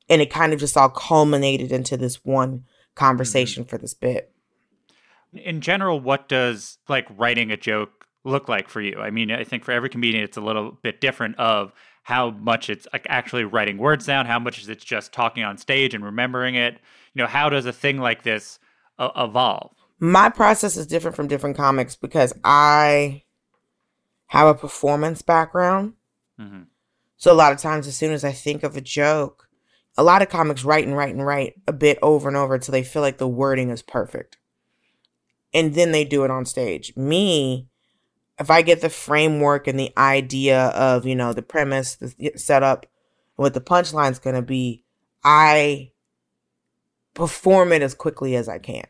And 0.07 0.21
it 0.21 0.31
kind 0.31 0.53
of 0.53 0.61
just 0.61 0.77
all 0.77 0.87
culminated 0.87 1.73
into 1.73 1.97
this 1.97 2.23
one 2.23 2.63
conversation 2.95 3.63
mm-hmm. 3.63 3.71
for 3.71 3.77
this 3.77 3.93
bit. 3.93 4.31
In 5.33 5.59
general, 5.59 5.99
what 5.99 6.29
does 6.29 6.77
like 6.87 7.07
writing 7.17 7.51
a 7.51 7.57
joke 7.57 8.05
look 8.23 8.47
like 8.47 8.69
for 8.69 8.79
you? 8.79 9.01
I 9.01 9.09
mean, 9.09 9.31
I 9.31 9.43
think 9.43 9.65
for 9.65 9.73
every 9.73 9.89
comedian, 9.89 10.23
it's 10.23 10.37
a 10.37 10.41
little 10.41 10.79
bit 10.81 11.01
different 11.01 11.37
of 11.39 11.73
how 12.03 12.29
much 12.31 12.69
it's 12.69 12.87
like 12.93 13.05
actually 13.09 13.43
writing 13.43 13.77
words 13.77 14.05
down, 14.05 14.27
how 14.27 14.39
much 14.39 14.61
is 14.61 14.69
it 14.69 14.79
just 14.79 15.11
talking 15.11 15.43
on 15.43 15.57
stage 15.57 15.93
and 15.93 16.05
remembering 16.05 16.55
it. 16.55 16.79
You 17.13 17.21
know, 17.21 17.27
how 17.27 17.49
does 17.49 17.65
a 17.65 17.73
thing 17.73 17.97
like 17.97 18.23
this 18.23 18.59
uh, 18.97 19.09
evolve? 19.17 19.75
My 20.03 20.27
process 20.27 20.75
is 20.75 20.85
different 20.85 21.15
from 21.15 21.29
different 21.29 21.55
comics 21.55 21.95
because 21.95 22.33
I 22.43 23.23
have 24.25 24.47
a 24.47 24.53
performance 24.53 25.21
background. 25.21 25.93
Mm-hmm. 26.37 26.63
So 27.15 27.31
a 27.31 27.33
lot 27.33 27.53
of 27.53 27.59
times, 27.59 27.87
as 27.87 27.95
soon 27.95 28.11
as 28.11 28.25
I 28.25 28.33
think 28.33 28.63
of 28.63 28.75
a 28.75 28.81
joke, 28.81 29.47
a 29.97 30.03
lot 30.03 30.21
of 30.21 30.27
comics 30.27 30.65
write 30.65 30.85
and 30.85 30.97
write 30.97 31.15
and 31.15 31.25
write 31.25 31.53
a 31.69 31.71
bit 31.71 31.99
over 32.01 32.27
and 32.27 32.35
over 32.35 32.55
until 32.55 32.73
they 32.73 32.83
feel 32.83 33.01
like 33.01 33.17
the 33.17 33.29
wording 33.29 33.69
is 33.69 33.81
perfect. 33.81 34.37
And 35.53 35.73
then 35.73 35.93
they 35.93 36.03
do 36.03 36.25
it 36.25 36.31
on 36.31 36.45
stage. 36.45 36.93
Me, 36.97 37.69
if 38.37 38.51
I 38.51 38.61
get 38.61 38.81
the 38.81 38.89
framework 38.89 39.67
and 39.67 39.79
the 39.79 39.93
idea 39.97 40.65
of, 40.69 41.05
you 41.05 41.15
know, 41.15 41.31
the 41.31 41.41
premise, 41.41 41.95
the 41.95 42.33
setup, 42.35 42.87
what 43.37 43.53
the 43.53 43.61
punchline's 43.61 44.19
going 44.19 44.35
to 44.35 44.41
be, 44.41 44.83
I 45.23 45.91
perform 47.13 47.71
it 47.71 47.81
as 47.81 47.93
quickly 47.93 48.35
as 48.35 48.49
I 48.49 48.59
can. 48.59 48.85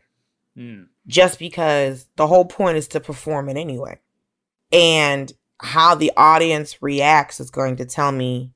Mm 0.58 0.86
just 1.06 1.38
because 1.38 2.06
the 2.16 2.26
whole 2.26 2.44
point 2.44 2.76
is 2.76 2.88
to 2.88 3.00
perform 3.00 3.48
it 3.48 3.56
anyway. 3.56 3.98
And 4.72 5.32
how 5.60 5.94
the 5.94 6.12
audience 6.16 6.82
reacts 6.82 7.40
is 7.40 7.50
going 7.50 7.76
to 7.76 7.84
tell 7.84 8.12
me 8.12 8.52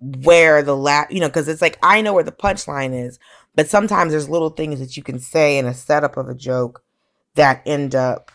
where 0.00 0.62
the 0.62 0.76
laugh, 0.76 1.06
you 1.10 1.20
know, 1.20 1.28
because 1.28 1.48
it's 1.48 1.62
like 1.62 1.78
I 1.82 2.02
know 2.02 2.12
where 2.12 2.24
the 2.24 2.32
punchline 2.32 2.94
is, 3.06 3.18
but 3.54 3.68
sometimes 3.68 4.12
there's 4.12 4.28
little 4.28 4.50
things 4.50 4.80
that 4.80 4.96
you 4.96 5.02
can 5.02 5.18
say 5.18 5.58
in 5.58 5.66
a 5.66 5.74
setup 5.74 6.16
of 6.16 6.28
a 6.28 6.34
joke 6.34 6.82
that 7.34 7.62
end 7.64 7.94
up 7.94 8.30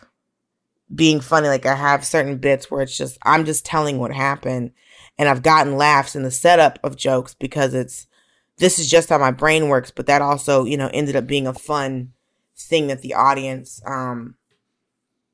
being 0.92 1.20
funny. 1.20 1.48
Like 1.48 1.66
I 1.66 1.74
have 1.74 2.04
certain 2.04 2.38
bits 2.38 2.70
where 2.70 2.82
it's 2.82 2.96
just 2.96 3.18
I'm 3.22 3.44
just 3.44 3.64
telling 3.64 3.98
what 3.98 4.12
happened, 4.12 4.72
and 5.18 5.28
I've 5.28 5.42
gotten 5.42 5.76
laughs 5.76 6.16
in 6.16 6.22
the 6.22 6.30
setup 6.30 6.78
of 6.82 6.96
jokes 6.96 7.34
because 7.34 7.74
it's 7.74 8.06
this 8.58 8.78
is 8.78 8.90
just 8.90 9.08
how 9.08 9.18
my 9.18 9.30
brain 9.30 9.68
works, 9.68 9.90
but 9.90 10.06
that 10.06 10.22
also, 10.22 10.64
you 10.64 10.76
know, 10.76 10.90
ended 10.92 11.16
up 11.16 11.26
being 11.26 11.46
a 11.46 11.54
fun 11.54 12.12
thing 12.64 12.86
that 12.88 13.02
the 13.02 13.14
audience 13.14 13.80
um, 13.86 14.36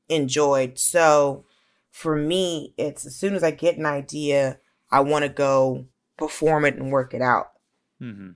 enjoyed. 0.09 0.79
So 0.79 1.45
for 1.91 2.15
me, 2.15 2.73
it's 2.77 3.05
as 3.05 3.15
soon 3.15 3.35
as 3.35 3.43
I 3.43 3.51
get 3.51 3.77
an 3.77 3.85
idea, 3.85 4.59
I 4.91 5.01
want 5.01 5.23
to 5.23 5.29
go 5.29 5.85
perform 6.17 6.65
it 6.65 6.75
and 6.75 6.91
work 6.91 7.13
it 7.13 7.21
out. 7.21 7.47
Mm-hmm. 8.01 8.31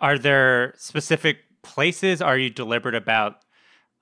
Are 0.00 0.18
there 0.18 0.74
specific 0.76 1.38
places? 1.62 2.22
Are 2.22 2.38
you 2.38 2.50
deliberate 2.50 2.94
about? 2.94 3.36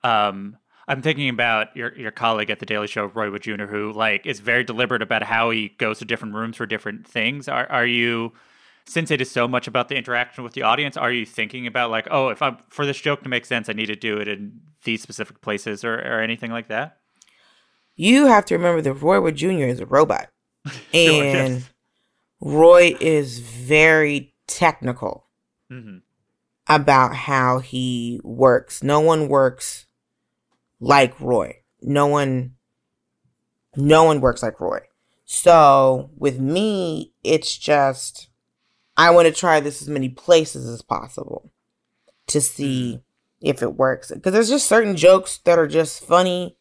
Um, 0.03 0.57
I'm 0.87 1.01
thinking 1.01 1.29
about 1.29 1.75
your 1.75 1.97
your 1.97 2.11
colleague 2.11 2.49
at 2.49 2.59
the 2.59 2.65
Daily 2.65 2.87
Show, 2.87 3.05
Roy 3.05 3.31
Wood 3.31 3.41
Jr., 3.41 3.65
who 3.65 3.91
like 3.91 4.25
is 4.25 4.39
very 4.39 4.63
deliberate 4.63 5.01
about 5.01 5.23
how 5.23 5.49
he 5.49 5.69
goes 5.77 5.99
to 5.99 6.05
different 6.05 6.35
rooms 6.35 6.57
for 6.57 6.65
different 6.65 7.07
things. 7.07 7.47
Are 7.47 7.67
are 7.67 7.85
you 7.85 8.33
since 8.87 9.11
it 9.11 9.21
is 9.21 9.29
so 9.29 9.47
much 9.47 9.67
about 9.67 9.89
the 9.89 9.95
interaction 9.95 10.43
with 10.43 10.53
the 10.53 10.63
audience, 10.63 10.95
are 10.95 11.11
you 11.11 11.25
thinking 11.25 11.67
about 11.67 11.91
like, 11.91 12.07
oh, 12.09 12.29
if 12.29 12.41
I'm 12.41 12.57
for 12.69 12.85
this 12.85 12.99
joke 12.99 13.21
to 13.23 13.29
make 13.29 13.45
sense, 13.45 13.69
I 13.69 13.73
need 13.73 13.87
to 13.87 13.95
do 13.95 14.17
it 14.17 14.27
in 14.27 14.61
these 14.83 15.01
specific 15.01 15.41
places 15.41 15.83
or, 15.83 15.95
or 15.95 16.21
anything 16.21 16.51
like 16.51 16.69
that? 16.69 16.97
You 17.95 18.27
have 18.27 18.45
to 18.45 18.55
remember 18.55 18.81
that 18.81 18.93
Roy 18.93 19.19
Wood 19.19 19.35
Jr. 19.35 19.65
is 19.65 19.79
a 19.79 19.85
robot. 19.85 20.29
and 20.65 21.55
yes. 21.55 21.69
Roy 22.39 22.95
is 23.01 23.39
very 23.39 24.33
technical 24.47 25.25
mm-hmm. 25.71 25.97
about 26.67 27.15
how 27.15 27.59
he 27.59 28.21
works. 28.23 28.83
No 28.83 28.99
one 28.99 29.27
works 29.27 29.85
like 30.79 31.19
Roy. 31.19 31.57
No 31.81 32.07
one 32.07 32.53
no 33.75 34.03
one 34.03 34.21
works 34.21 34.41
like 34.41 34.59
Roy. 34.59 34.79
So 35.25 36.09
with 36.17 36.39
me, 36.39 37.13
it's 37.23 37.57
just 37.57 38.29
I 38.97 39.11
want 39.11 39.27
to 39.27 39.33
try 39.33 39.59
this 39.59 39.81
as 39.81 39.87
many 39.87 40.09
places 40.09 40.67
as 40.67 40.81
possible 40.81 41.51
to 42.27 42.41
see 42.41 42.95
mm. 42.97 43.01
if 43.39 43.61
it 43.61 43.75
works. 43.75 44.11
Because 44.11 44.33
there's 44.33 44.49
just 44.49 44.67
certain 44.67 44.97
jokes 44.97 45.37
that 45.45 45.59
are 45.59 45.67
just 45.67 46.03
funny 46.03 46.57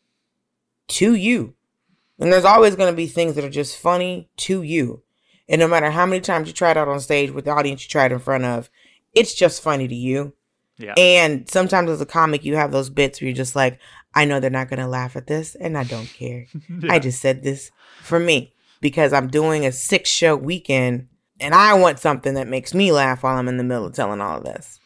to 0.88 1.14
you. 1.14 1.54
And 2.18 2.32
there's 2.32 2.44
always 2.44 2.76
going 2.76 2.92
to 2.92 2.96
be 2.96 3.06
things 3.06 3.34
that 3.34 3.44
are 3.44 3.50
just 3.50 3.76
funny 3.76 4.28
to 4.38 4.62
you. 4.62 5.02
And 5.48 5.60
no 5.60 5.68
matter 5.68 5.90
how 5.90 6.06
many 6.06 6.20
times 6.20 6.48
you 6.48 6.54
try 6.54 6.70
it 6.70 6.76
out 6.76 6.88
on 6.88 7.00
stage 7.00 7.30
with 7.30 7.44
the 7.46 7.52
audience 7.52 7.84
you 7.84 7.88
tried 7.88 8.12
in 8.12 8.18
front 8.18 8.44
of, 8.44 8.70
it's 9.14 9.34
just 9.34 9.62
funny 9.62 9.88
to 9.88 9.94
you. 9.94 10.34
Yeah. 10.78 10.94
And 10.96 11.48
sometimes 11.48 11.90
as 11.90 12.00
a 12.00 12.06
comic, 12.06 12.44
you 12.44 12.56
have 12.56 12.72
those 12.72 12.90
bits 12.90 13.20
where 13.20 13.28
you're 13.28 13.36
just 13.36 13.56
like, 13.56 13.78
I 14.14 14.24
know 14.24 14.40
they're 14.40 14.50
not 14.50 14.68
going 14.68 14.80
to 14.80 14.86
laugh 14.86 15.16
at 15.16 15.26
this, 15.26 15.54
and 15.54 15.76
I 15.76 15.84
don't 15.84 16.06
care. 16.06 16.46
yeah. 16.68 16.92
I 16.92 16.98
just 16.98 17.20
said 17.20 17.42
this 17.42 17.70
for 18.02 18.18
me 18.18 18.54
because 18.80 19.12
I'm 19.12 19.28
doing 19.28 19.64
a 19.64 19.72
six 19.72 20.10
show 20.10 20.36
weekend 20.36 21.08
and 21.40 21.54
I 21.54 21.74
want 21.74 21.98
something 21.98 22.34
that 22.34 22.48
makes 22.48 22.74
me 22.74 22.92
laugh 22.92 23.22
while 23.22 23.36
I'm 23.36 23.48
in 23.48 23.56
the 23.56 23.64
middle 23.64 23.86
of 23.86 23.94
telling 23.94 24.20
all 24.20 24.38
of 24.38 24.44
this. 24.44 24.78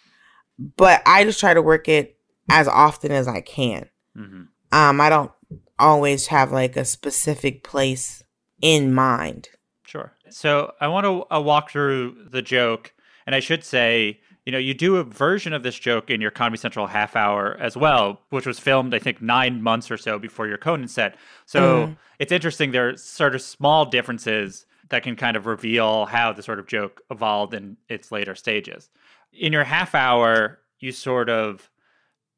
But 0.77 1.03
I 1.07 1.25
just 1.25 1.41
try 1.41 1.55
to 1.55 1.63
work 1.63 1.89
it 1.89 2.17
as 2.49 2.69
often 2.69 3.13
as 3.13 3.29
I 3.29 3.41
can. 3.41 3.89
Mm-hmm. 4.17 4.43
Um, 4.73 5.01
I 5.01 5.09
don't 5.09 5.33
always 5.79 6.27
have 6.29 6.53
like 6.53 6.77
a 6.77 6.85
specific 6.85 7.65
place 7.65 8.23
in 8.61 8.93
mind. 8.93 9.49
Sure. 9.87 10.13
So 10.29 10.73
I 10.81 10.89
want 10.89 11.07
to 11.07 11.35
uh, 11.35 11.41
walk 11.41 11.71
through 11.71 12.27
the 12.31 12.43
joke, 12.43 12.93
and 13.27 13.35
I 13.35 13.41
should 13.41 13.65
say 13.65 14.21
you 14.47 14.53
know, 14.53 14.59
you 14.59 14.73
do 14.75 14.97
a 14.97 15.05
version 15.05 15.53
of 15.53 15.63
this 15.63 15.79
joke 15.79 16.11
in 16.11 16.21
your 16.21 16.31
Comedy 16.31 16.59
Central 16.59 16.87
half 16.87 17.15
hour 17.15 17.57
as 17.61 17.77
well, 17.77 18.23
which 18.31 18.47
was 18.47 18.59
filmed, 18.59 18.95
I 18.95 18.99
think, 18.99 19.21
nine 19.21 19.63
months 19.63 19.91
or 19.91 19.99
so 19.99 20.19
before 20.19 20.49
your 20.49 20.57
Conan 20.57 20.89
set. 20.89 21.15
So 21.45 21.87
Mhm. 21.89 21.97
it's 22.19 22.33
interesting. 22.33 22.71
There 22.73 22.89
are 22.89 22.97
sort 22.97 23.35
of 23.35 23.43
small 23.43 23.85
differences 23.85 24.65
that 24.91 25.03
can 25.03 25.17
kind 25.17 25.37
of 25.37 25.47
reveal 25.47 26.07
how 26.07 26.33
the 26.33 26.43
sort 26.43 26.59
of 26.59 26.67
joke 26.67 27.01
evolved 27.11 27.55
in 27.55 27.77
its 27.89 28.13
later 28.13 28.35
stages. 28.35 28.91
In 29.33 29.53
your 29.53 29.65
half 29.65 29.95
hour, 29.95 30.59
you 30.79 30.93
sort 30.93 31.31
of 31.31 31.71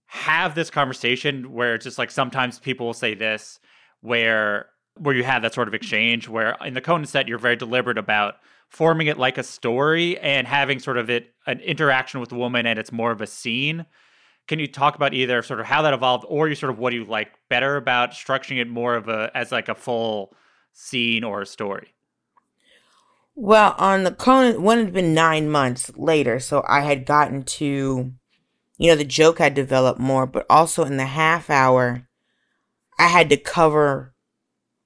have 0.06 0.54
this 0.54 0.70
conversation 0.70 1.52
where 1.52 1.74
it's 1.74 1.84
just 1.84 1.98
like 1.98 2.10
sometimes 2.10 2.58
people 2.58 2.86
will 2.86 2.94
say 2.94 3.14
this, 3.14 3.58
where 4.00 4.66
where 4.98 5.14
you 5.14 5.24
have 5.24 5.40
that 5.40 5.54
sort 5.54 5.68
of 5.68 5.74
exchange 5.74 6.28
where 6.28 6.54
in 6.64 6.74
the 6.74 6.80
Conan 6.80 7.06
set 7.06 7.26
you're 7.26 7.38
very 7.38 7.56
deliberate 7.56 7.96
about 7.96 8.34
forming 8.68 9.06
it 9.06 9.18
like 9.18 9.38
a 9.38 9.42
story 9.42 10.18
and 10.18 10.46
having 10.46 10.78
sort 10.78 10.98
of 10.98 11.08
it 11.08 11.32
an 11.46 11.60
interaction 11.60 12.20
with 12.20 12.28
the 12.28 12.34
woman 12.34 12.66
and 12.66 12.78
it's 12.78 12.92
more 12.92 13.10
of 13.10 13.22
a 13.22 13.26
scene. 13.26 13.86
Can 14.48 14.58
you 14.58 14.66
talk 14.66 14.94
about 14.94 15.14
either 15.14 15.42
sort 15.42 15.60
of 15.60 15.66
how 15.66 15.80
that 15.82 15.94
evolved 15.94 16.26
or 16.28 16.48
you 16.48 16.54
sort 16.54 16.70
of 16.70 16.78
what 16.78 16.90
do 16.90 16.96
you 16.96 17.04
like 17.04 17.32
better 17.48 17.76
about 17.76 18.10
structuring 18.10 18.60
it 18.60 18.68
more 18.68 18.94
of 18.94 19.08
a 19.08 19.30
as 19.34 19.50
like 19.50 19.68
a 19.68 19.74
full 19.74 20.34
scene 20.72 21.24
or 21.24 21.40
a 21.40 21.46
story? 21.46 21.94
Well, 23.34 23.74
on 23.78 24.04
the 24.04 24.12
Conan, 24.12 24.62
one 24.62 24.78
had 24.78 24.92
been 24.92 25.14
nine 25.14 25.50
months 25.50 25.90
later, 25.96 26.38
so 26.38 26.62
I 26.68 26.80
had 26.80 27.06
gotten 27.06 27.44
to, 27.44 28.12
you 28.78 28.90
know, 28.90 28.94
the 28.94 29.04
joke 29.04 29.38
had 29.38 29.54
developed 29.54 29.98
more, 29.98 30.26
but 30.26 30.44
also 30.50 30.84
in 30.84 30.98
the 30.98 31.06
half 31.06 31.48
hour, 31.48 32.06
I 32.98 33.08
had 33.08 33.30
to 33.30 33.36
cover 33.36 34.14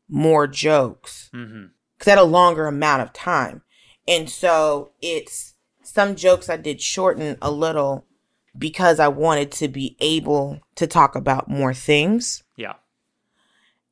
more 0.08 0.46
jokes 0.46 1.28
Mm-hmm. 1.34 1.66
because 1.98 2.08
I 2.08 2.10
had 2.12 2.18
a 2.18 2.24
longer 2.24 2.66
amount 2.66 3.02
of 3.02 3.12
time. 3.12 3.62
And 4.06 4.30
so 4.30 4.92
it's 5.02 5.54
some 5.82 6.14
jokes 6.14 6.48
I 6.48 6.56
did 6.56 6.80
shorten 6.80 7.36
a 7.42 7.50
little 7.50 8.04
because 8.56 9.00
I 9.00 9.08
wanted 9.08 9.50
to 9.52 9.68
be 9.68 9.96
able 10.00 10.60
to 10.76 10.86
talk 10.86 11.16
about 11.16 11.50
more 11.50 11.74
things. 11.74 12.44
Yeah. 12.56 12.74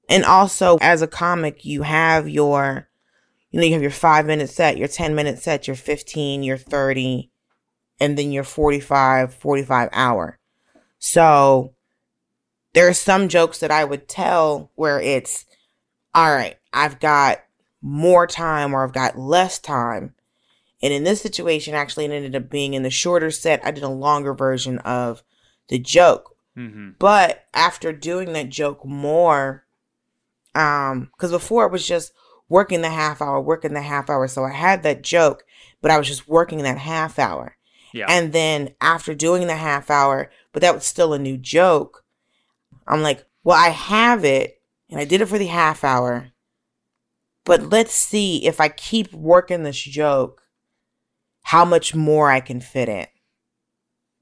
And 0.09 0.25
also, 0.25 0.79
as 0.81 1.03
a 1.03 1.07
comic, 1.09 1.65
you 1.65 1.83
have 1.83 2.29
your, 2.29 2.89
you 3.55 3.61
know, 3.61 3.67
you 3.67 3.73
have 3.75 3.83
your 3.83 3.91
five 3.93 4.27
minute 4.27 4.51
set, 4.51 4.79
your 4.79 4.89
10 4.89 5.15
minute 5.15 5.39
set, 5.39 5.69
your 5.69 5.77
15, 5.77 6.43
your 6.43 6.57
30, 6.57 7.31
and 8.01 8.19
then 8.19 8.33
your 8.33 8.43
45, 8.43 9.33
45 9.33 9.89
hour. 9.93 10.41
So 10.99 11.73
there 12.73 12.89
are 12.89 12.93
some 12.93 13.29
jokes 13.29 13.61
that 13.61 13.71
I 13.71 13.85
would 13.85 14.09
tell 14.09 14.73
where 14.75 15.01
it's, 15.01 15.47
all 16.13 16.35
right, 16.35 16.57
I've 16.73 16.99
got 16.99 17.45
more 17.81 18.27
time 18.27 18.75
or 18.75 18.83
I've 18.83 18.93
got 18.93 19.17
less 19.17 19.61
time. 19.61 20.17
And 20.83 20.93
in 20.93 21.05
this 21.05 21.23
situation, 21.23 21.75
actually, 21.75 22.07
it 22.07 22.11
ended 22.11 22.35
up 22.35 22.51
being 22.51 22.75
in 22.75 22.83
the 22.83 22.91
shorter 22.91 23.31
set. 23.31 23.65
I 23.65 23.71
did 23.71 23.85
a 23.85 23.89
longer 23.89 24.35
version 24.35 24.81
of 24.81 25.23
the 25.69 25.79
joke. 25.79 26.37
Mm-hmm. 26.59 26.91
But 26.99 27.45
after 27.55 27.93
doing 27.93 28.33
that 28.33 28.49
joke 28.49 28.85
more, 28.85 29.65
um, 30.57 31.13
because 31.15 31.31
before 31.31 31.67
it 31.67 31.73
was 31.73 31.87
just 31.87 32.13
working 32.49 32.83
the 32.83 32.91
half 32.91 33.23
hour, 33.23 33.41
working 33.41 33.75
the 33.75 33.83
half 33.83 34.11
hour. 34.11 34.29
So 34.29 34.45
I 34.45 34.53
had 34.53 34.83
that 34.83 35.03
joke, 35.03 35.45
but 35.81 35.91
I 35.91 35.99
was 35.99 36.07
just 36.07 36.29
working 36.29 36.59
that 36.63 36.79
half 36.79 37.19
hour. 37.19 37.57
Yeah. 37.93 38.07
And 38.09 38.33
then 38.33 38.75
after 38.81 39.15
doing 39.15 39.47
the 39.47 39.57
half 39.57 39.91
hour, 39.91 40.31
but 40.53 40.63
that 40.63 40.75
was 40.75 40.85
still 40.85 41.13
a 41.13 41.19
new 41.19 41.37
joke, 41.37 42.05
I'm 42.87 43.03
like, 43.03 43.25
well, 43.45 43.57
I 43.57 43.69
have 43.69 44.25
it 44.25 44.61
and 44.91 45.01
I 45.01 45.05
did 45.05 45.21
it 45.21 45.27
for 45.27 45.39
the 45.39 45.47
half 45.47 45.85
hour. 45.85 46.33
But 47.45 47.71
let's 47.71 47.95
see 47.95 48.47
if 48.47 48.61
I 48.61 48.69
keep 48.69 49.13
working 49.13 49.63
this 49.63 49.81
joke, 49.81 50.43
how 51.43 51.65
much 51.65 51.95
more 51.95 52.31
I 52.31 52.41
can 52.41 52.61
fit 52.61 52.89
in. 52.89 53.07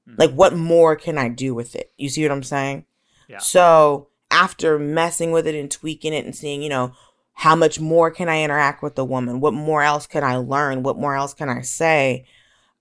Mhm. 0.09 0.19
Like, 0.19 0.31
what 0.31 0.55
more 0.55 0.95
can 0.95 1.17
I 1.17 1.29
do 1.29 1.55
with 1.55 1.75
it? 1.75 1.93
You 1.97 2.09
see 2.09 2.23
what 2.23 2.31
I'm 2.31 2.43
saying? 2.43 2.85
Yeah. 3.29 3.37
So, 3.37 4.09
after 4.29 4.77
messing 4.77 5.31
with 5.31 5.47
it 5.47 5.55
and 5.55 5.71
tweaking 5.71 6.11
it 6.13 6.25
and 6.25 6.35
seeing, 6.35 6.61
you 6.61 6.69
know, 6.69 6.91
how 7.33 7.55
much 7.55 7.79
more 7.79 8.11
can 8.11 8.29
I 8.29 8.43
interact 8.43 8.83
with 8.83 8.95
the 8.95 9.05
woman? 9.05 9.39
What 9.39 9.53
more 9.53 9.83
else 9.83 10.07
can 10.07 10.23
I 10.23 10.37
learn? 10.37 10.83
What 10.83 10.97
more 10.97 11.15
else 11.15 11.33
can 11.33 11.49
I 11.49 11.61
say? 11.61 12.25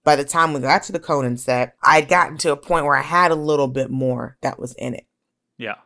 By 0.05 0.17
the 0.17 0.25
time 0.25 0.53
we 0.53 0.61
got 0.61 0.83
to 0.85 0.93
the 0.93 1.01
Conan 1.01 1.37
set, 1.37 1.77
I'd 1.83 2.09
gotten 2.09 2.37
to 2.39 2.53
a 2.53 2.57
point 2.57 2.85
where 2.85 2.97
I 2.97 3.03
had 3.03 3.31
a 3.31 3.37
little 3.37 3.69
bit 3.69 3.91
more 3.91 4.37
that 4.43 4.59
was 4.59 4.75
in 4.75 4.95
it. 4.95 5.07
Yeah. 5.59 5.77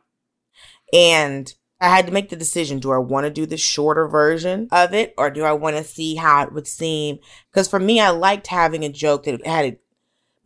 And 0.93 1.53
I 1.81 1.89
had 1.89 2.07
to 2.07 2.13
make 2.13 2.31
the 2.31 2.37
decision 2.37 2.79
do 2.79 2.93
I 2.93 2.99
want 2.99 3.25
to 3.25 3.31
do 3.31 3.45
the 3.45 3.59
shorter 3.59 4.09
version 4.09 4.69
of 4.73 4.95
it 4.95 5.15
or 5.19 5.31
do 5.31 5.45
I 5.45 5.53
want 5.53 5.77
to 5.77 5.85
see 5.85 6.17
how 6.17 6.43
it 6.43 6.53
would 6.53 6.67
seem? 6.67 7.19
Because 7.51 7.69
for 7.69 7.79
me, 7.79 8.01
I 8.01 8.11
liked 8.11 8.47
having 8.47 8.85
a 8.85 8.89
joke 8.89 9.25
that 9.25 9.47
had 9.47 9.79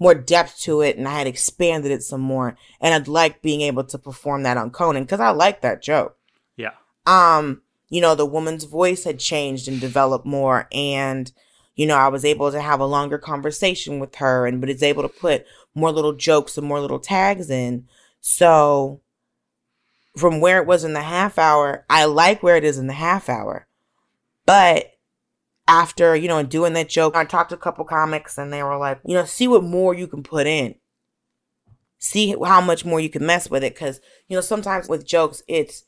more 0.00 0.14
depth 0.14 0.60
to 0.62 0.80
it 0.80 0.96
and 0.96 1.06
I 1.06 1.18
had 1.18 1.28
expanded 1.28 1.92
it 1.92 2.02
some 2.02 2.20
more. 2.20 2.56
And 2.80 2.92
I'd 2.92 3.06
like 3.06 3.42
being 3.42 3.60
able 3.60 3.84
to 3.84 3.98
perform 3.98 4.42
that 4.42 4.56
on 4.56 4.70
Conan 4.70 5.04
because 5.04 5.20
I 5.20 5.30
like 5.30 5.60
that 5.60 5.82
joke. 5.82 6.18
Yeah. 6.56 6.72
Um, 7.06 7.62
you 7.90 8.00
know, 8.00 8.14
the 8.14 8.24
woman's 8.24 8.64
voice 8.64 9.04
had 9.04 9.18
changed 9.18 9.68
and 9.68 9.80
developed 9.80 10.24
more 10.24 10.66
and 10.72 11.30
you 11.76 11.86
know, 11.86 11.96
I 11.96 12.08
was 12.08 12.26
able 12.26 12.52
to 12.52 12.60
have 12.60 12.80
a 12.80 12.86
longer 12.86 13.16
conversation 13.16 14.00
with 14.00 14.16
her 14.16 14.46
and 14.46 14.60
but 14.60 14.68
it's 14.68 14.82
able 14.82 15.02
to 15.02 15.08
put 15.08 15.46
more 15.74 15.90
little 15.92 16.12
jokes 16.12 16.58
and 16.58 16.66
more 16.66 16.80
little 16.80 16.98
tags 16.98 17.48
in. 17.48 17.86
So 18.20 19.00
from 20.16 20.40
where 20.40 20.60
it 20.60 20.66
was 20.66 20.84
in 20.84 20.92
the 20.92 21.02
half 21.02 21.38
hour, 21.38 21.84
I 21.88 22.04
like 22.04 22.42
where 22.42 22.56
it 22.56 22.64
is 22.64 22.78
in 22.78 22.86
the 22.86 22.92
half 22.92 23.28
hour. 23.28 23.66
But 24.44 24.92
after, 25.68 26.16
you 26.16 26.28
know, 26.28 26.42
doing 26.42 26.72
that 26.74 26.88
joke, 26.88 27.14
I 27.14 27.24
talked 27.24 27.50
to 27.50 27.56
a 27.56 27.58
couple 27.58 27.84
comics 27.84 28.36
and 28.36 28.52
they 28.52 28.62
were 28.62 28.76
like, 28.76 29.00
you 29.06 29.14
know, 29.14 29.24
see 29.24 29.48
what 29.48 29.62
more 29.62 29.94
you 29.94 30.06
can 30.06 30.22
put 30.22 30.46
in. 30.46 30.74
See 31.98 32.34
how 32.44 32.60
much 32.60 32.84
more 32.84 32.98
you 32.98 33.08
can 33.08 33.24
mess 33.24 33.48
with 33.48 33.62
it. 33.62 33.76
Cause, 33.76 34.00
you 34.28 34.36
know, 34.36 34.40
sometimes 34.40 34.88
with 34.88 35.06
jokes, 35.06 35.42
it's, 35.46 35.84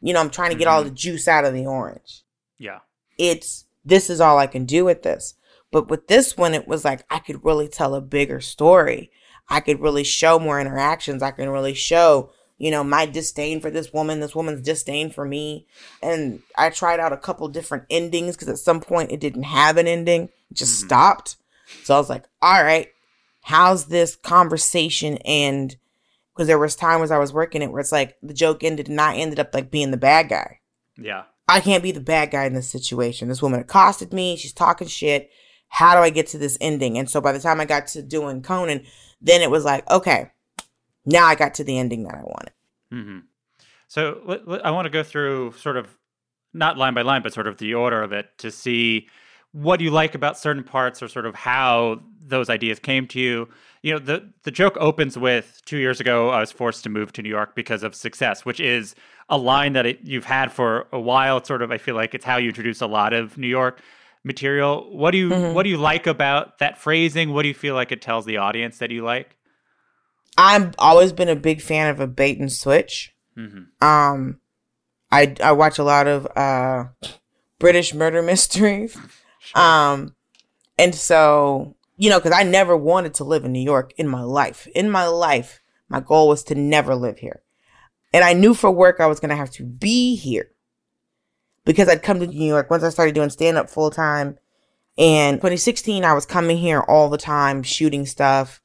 you 0.00 0.12
know, 0.12 0.20
I'm 0.20 0.30
trying 0.30 0.50
to 0.50 0.56
get 0.56 0.68
all 0.68 0.84
the 0.84 0.90
juice 0.90 1.26
out 1.28 1.44
of 1.44 1.54
the 1.54 1.66
orange. 1.66 2.22
Yeah. 2.58 2.80
It's, 3.18 3.64
this 3.84 4.08
is 4.10 4.20
all 4.20 4.38
I 4.38 4.46
can 4.46 4.64
do 4.64 4.84
with 4.84 5.02
this. 5.02 5.34
But 5.70 5.88
with 5.88 6.08
this 6.08 6.36
one, 6.36 6.54
it 6.54 6.66
was 6.66 6.84
like 6.84 7.04
I 7.10 7.18
could 7.18 7.44
really 7.44 7.68
tell 7.68 7.94
a 7.94 8.00
bigger 8.00 8.40
story. 8.40 9.10
I 9.48 9.60
could 9.60 9.80
really 9.80 10.04
show 10.04 10.38
more 10.38 10.60
interactions. 10.60 11.22
I 11.22 11.30
can 11.30 11.48
really 11.50 11.74
show, 11.74 12.30
you 12.58 12.70
know, 12.70 12.82
my 12.84 13.06
disdain 13.06 13.60
for 13.60 13.70
this 13.70 13.92
woman, 13.92 14.20
this 14.20 14.34
woman's 14.34 14.62
disdain 14.62 15.10
for 15.10 15.24
me. 15.24 15.66
And 16.02 16.40
I 16.56 16.70
tried 16.70 17.00
out 17.00 17.12
a 17.12 17.16
couple 17.18 17.48
different 17.48 17.84
endings 17.90 18.36
because 18.36 18.48
at 18.48 18.58
some 18.58 18.80
point 18.80 19.12
it 19.12 19.20
didn't 19.20 19.42
have 19.44 19.76
an 19.76 19.86
ending, 19.86 20.24
it 20.50 20.54
just 20.54 20.82
Mhm. 20.82 20.86
stopped. 20.86 21.36
So 21.84 21.94
I 21.94 21.98
was 21.98 22.08
like, 22.08 22.24
all 22.40 22.62
right, 22.62 22.88
how's 23.42 23.86
this 23.86 24.16
conversation 24.16 25.18
end? 25.18 25.76
Because 26.38 26.46
there 26.46 26.56
was 26.56 26.76
times 26.76 27.10
I 27.10 27.18
was 27.18 27.32
working 27.32 27.62
it 27.62 27.72
where 27.72 27.80
it's 27.80 27.90
like 27.90 28.16
the 28.22 28.32
joke 28.32 28.62
ended 28.62 28.86
and 28.86 29.00
I 29.00 29.16
ended 29.16 29.40
up 29.40 29.52
like 29.52 29.72
being 29.72 29.90
the 29.90 29.96
bad 29.96 30.28
guy. 30.28 30.60
Yeah. 30.96 31.24
I 31.48 31.58
can't 31.58 31.82
be 31.82 31.90
the 31.90 31.98
bad 31.98 32.30
guy 32.30 32.44
in 32.44 32.54
this 32.54 32.68
situation. 32.68 33.26
This 33.26 33.42
woman 33.42 33.58
accosted 33.58 34.12
me. 34.12 34.36
She's 34.36 34.52
talking 34.52 34.86
shit. 34.86 35.32
How 35.66 35.96
do 35.96 36.00
I 36.00 36.10
get 36.10 36.28
to 36.28 36.38
this 36.38 36.56
ending? 36.60 36.96
And 36.96 37.10
so 37.10 37.20
by 37.20 37.32
the 37.32 37.40
time 37.40 37.60
I 37.60 37.64
got 37.64 37.88
to 37.88 38.02
doing 38.02 38.40
Conan, 38.40 38.84
then 39.20 39.42
it 39.42 39.50
was 39.50 39.64
like, 39.64 39.90
okay, 39.90 40.30
now 41.04 41.26
I 41.26 41.34
got 41.34 41.54
to 41.54 41.64
the 41.64 41.76
ending 41.76 42.04
that 42.04 42.14
I 42.14 42.22
wanted. 42.22 42.52
hmm 42.92 43.18
So 43.88 44.60
I 44.62 44.70
want 44.70 44.86
to 44.86 44.90
go 44.90 45.02
through 45.02 45.54
sort 45.58 45.76
of 45.76 45.88
not 46.54 46.78
line 46.78 46.94
by 46.94 47.02
line, 47.02 47.22
but 47.22 47.34
sort 47.34 47.48
of 47.48 47.58
the 47.58 47.74
order 47.74 48.00
of 48.00 48.12
it 48.12 48.30
to 48.38 48.52
see 48.52 49.08
what 49.52 49.78
do 49.78 49.84
you 49.84 49.90
like 49.90 50.14
about 50.14 50.38
certain 50.38 50.62
parts 50.62 51.02
or 51.02 51.08
sort 51.08 51.26
of 51.26 51.34
how 51.34 52.00
those 52.24 52.50
ideas 52.50 52.78
came 52.78 53.06
to 53.08 53.18
you. 53.20 53.48
You 53.82 53.92
know, 53.94 53.98
the 53.98 54.28
the 54.42 54.50
joke 54.50 54.76
opens 54.78 55.16
with 55.18 55.62
two 55.64 55.78
years 55.78 55.98
ago 56.00 56.28
I 56.30 56.40
was 56.40 56.52
forced 56.52 56.82
to 56.84 56.90
move 56.90 57.12
to 57.14 57.22
New 57.22 57.28
York 57.30 57.54
because 57.54 57.82
of 57.82 57.94
success, 57.94 58.44
which 58.44 58.60
is 58.60 58.94
a 59.30 59.38
line 59.38 59.72
that 59.72 59.86
it, 59.86 60.00
you've 60.02 60.24
had 60.26 60.52
for 60.52 60.86
a 60.92 61.00
while. 61.00 61.38
It's 61.38 61.48
sort 61.48 61.62
of 61.62 61.70
I 61.70 61.78
feel 61.78 61.94
like 61.94 62.14
it's 62.14 62.24
how 62.24 62.36
you 62.36 62.48
introduce 62.48 62.80
a 62.82 62.86
lot 62.86 63.12
of 63.14 63.38
New 63.38 63.46
York 63.48 63.80
material. 64.24 64.94
What 64.94 65.12
do 65.12 65.18
you 65.18 65.30
Mhm. 65.30 65.54
what 65.54 65.62
do 65.62 65.70
you 65.70 65.78
like 65.78 66.06
about 66.06 66.58
that 66.58 66.76
phrasing? 66.78 67.32
What 67.32 67.42
do 67.42 67.48
you 67.48 67.54
feel 67.54 67.74
like 67.74 67.90
it 67.92 68.02
tells 68.02 68.26
the 68.26 68.36
audience 68.36 68.78
that 68.78 68.90
you 68.90 69.02
like? 69.02 69.36
I've 70.36 70.74
always 70.78 71.12
been 71.12 71.28
a 71.28 71.36
big 71.36 71.60
fan 71.62 71.88
of 71.88 71.98
a 72.00 72.06
bait 72.06 72.38
and 72.38 72.52
switch. 72.52 73.14
hmm 73.34 73.62
Um, 73.80 74.40
I 75.10 75.34
I 75.42 75.52
watch 75.52 75.78
a 75.78 75.84
lot 75.84 76.06
of 76.06 76.26
uh 76.36 76.86
British 77.58 77.94
murder 77.94 78.22
mysteries. 78.32 78.96
Um, 79.54 80.14
and 80.78 80.94
so 80.94 81.74
you 81.96 82.10
know, 82.10 82.20
because 82.20 82.32
I 82.32 82.44
never 82.44 82.76
wanted 82.76 83.14
to 83.14 83.24
live 83.24 83.44
in 83.44 83.52
New 83.52 83.62
York 83.62 83.92
in 83.98 84.06
my 84.06 84.22
life. 84.22 84.68
In 84.74 84.88
my 84.88 85.06
life, 85.06 85.60
my 85.88 85.98
goal 85.98 86.28
was 86.28 86.44
to 86.44 86.54
never 86.54 86.94
live 86.94 87.18
here, 87.18 87.42
and 88.12 88.24
I 88.24 88.32
knew 88.34 88.54
for 88.54 88.70
work 88.70 89.00
I 89.00 89.06
was 89.06 89.20
gonna 89.20 89.36
have 89.36 89.50
to 89.52 89.64
be 89.64 90.14
here 90.14 90.50
because 91.64 91.88
I'd 91.88 92.02
come 92.02 92.20
to 92.20 92.26
New 92.26 92.46
York 92.46 92.70
once 92.70 92.82
I 92.82 92.90
started 92.90 93.14
doing 93.14 93.30
stand 93.30 93.56
up 93.56 93.68
full 93.68 93.90
time. 93.90 94.38
And 94.96 95.36
2016, 95.36 96.04
I 96.04 96.12
was 96.12 96.26
coming 96.26 96.56
here 96.56 96.80
all 96.80 97.08
the 97.08 97.18
time, 97.18 97.62
shooting 97.62 98.04
stuff. 98.04 98.60